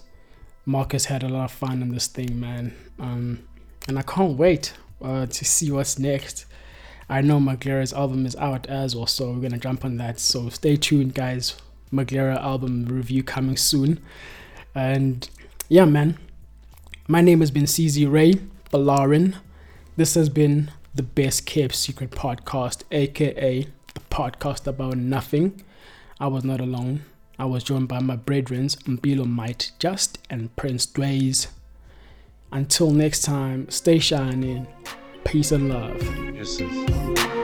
Marcus 0.67 1.07
had 1.07 1.23
a 1.23 1.29
lot 1.29 1.45
of 1.47 1.53
fun 1.53 1.83
on 1.83 1.89
this 1.91 2.07
thing, 2.07 2.39
man. 2.41 2.75
Um, 2.99 3.41
and 3.89 3.99
I 3.99 4.03
can't 4.03 4.39
wait 4.39 4.73
uh, 5.03 5.27
to 5.27 5.45
see 5.45 5.71
what's 5.71 5.99
next. 5.99 6.47
I 7.09 7.21
know 7.21 7.39
Maglera's 7.39 7.93
album 7.93 8.27
is 8.27 8.37
out 8.37 8.67
as 8.67 8.97
well, 8.97 9.07
so 9.07 9.33
we're 9.33 9.41
gonna 9.41 9.59
jump 9.59 9.85
on 9.85 9.97
that. 9.99 10.19
So 10.21 10.49
stay 10.49 10.77
tuned, 10.77 11.15
guys. 11.15 11.57
Maglera 11.93 12.37
album 12.37 12.87
review 12.87 13.23
coming 13.23 13.57
soon. 13.57 14.01
And 14.75 15.29
yeah, 15.69 15.85
man. 15.85 16.19
My 17.07 17.21
name 17.21 17.41
has 17.41 17.51
been 17.51 17.65
CZ 17.65 18.11
Ray 18.11 18.35
Balarin. 18.73 19.35
This 19.97 20.15
has 20.15 20.31
been 20.31 20.71
the 20.95 21.03
best 21.03 21.45
kept 21.45 21.75
secret 21.75 22.13
podcast, 22.13 22.83
aka 22.91 23.67
the 23.93 24.01
podcast 24.11 24.67
about 24.67 24.97
nothing. 24.97 25.63
I 26.19 26.29
was 26.29 26.45
not 26.45 26.61
alone. 26.61 27.05
I 27.39 27.45
was 27.45 27.63
joined 27.65 27.89
by 27.89 28.01
my 28.01 28.17
brethren, 28.17 28.69
Mbilo 28.69 29.27
Might 29.27 29.73
Just 29.79 30.19
and 30.31 30.55
Prince 30.57 30.87
Dways. 30.87 31.49
Until 32.51 32.91
next 32.91 33.23
time, 33.23 33.69
stay 33.71 33.99
shining. 33.99 34.67
Peace 35.25 35.53
and 35.53 35.69
love. 35.69 36.01
Is- 36.39 37.44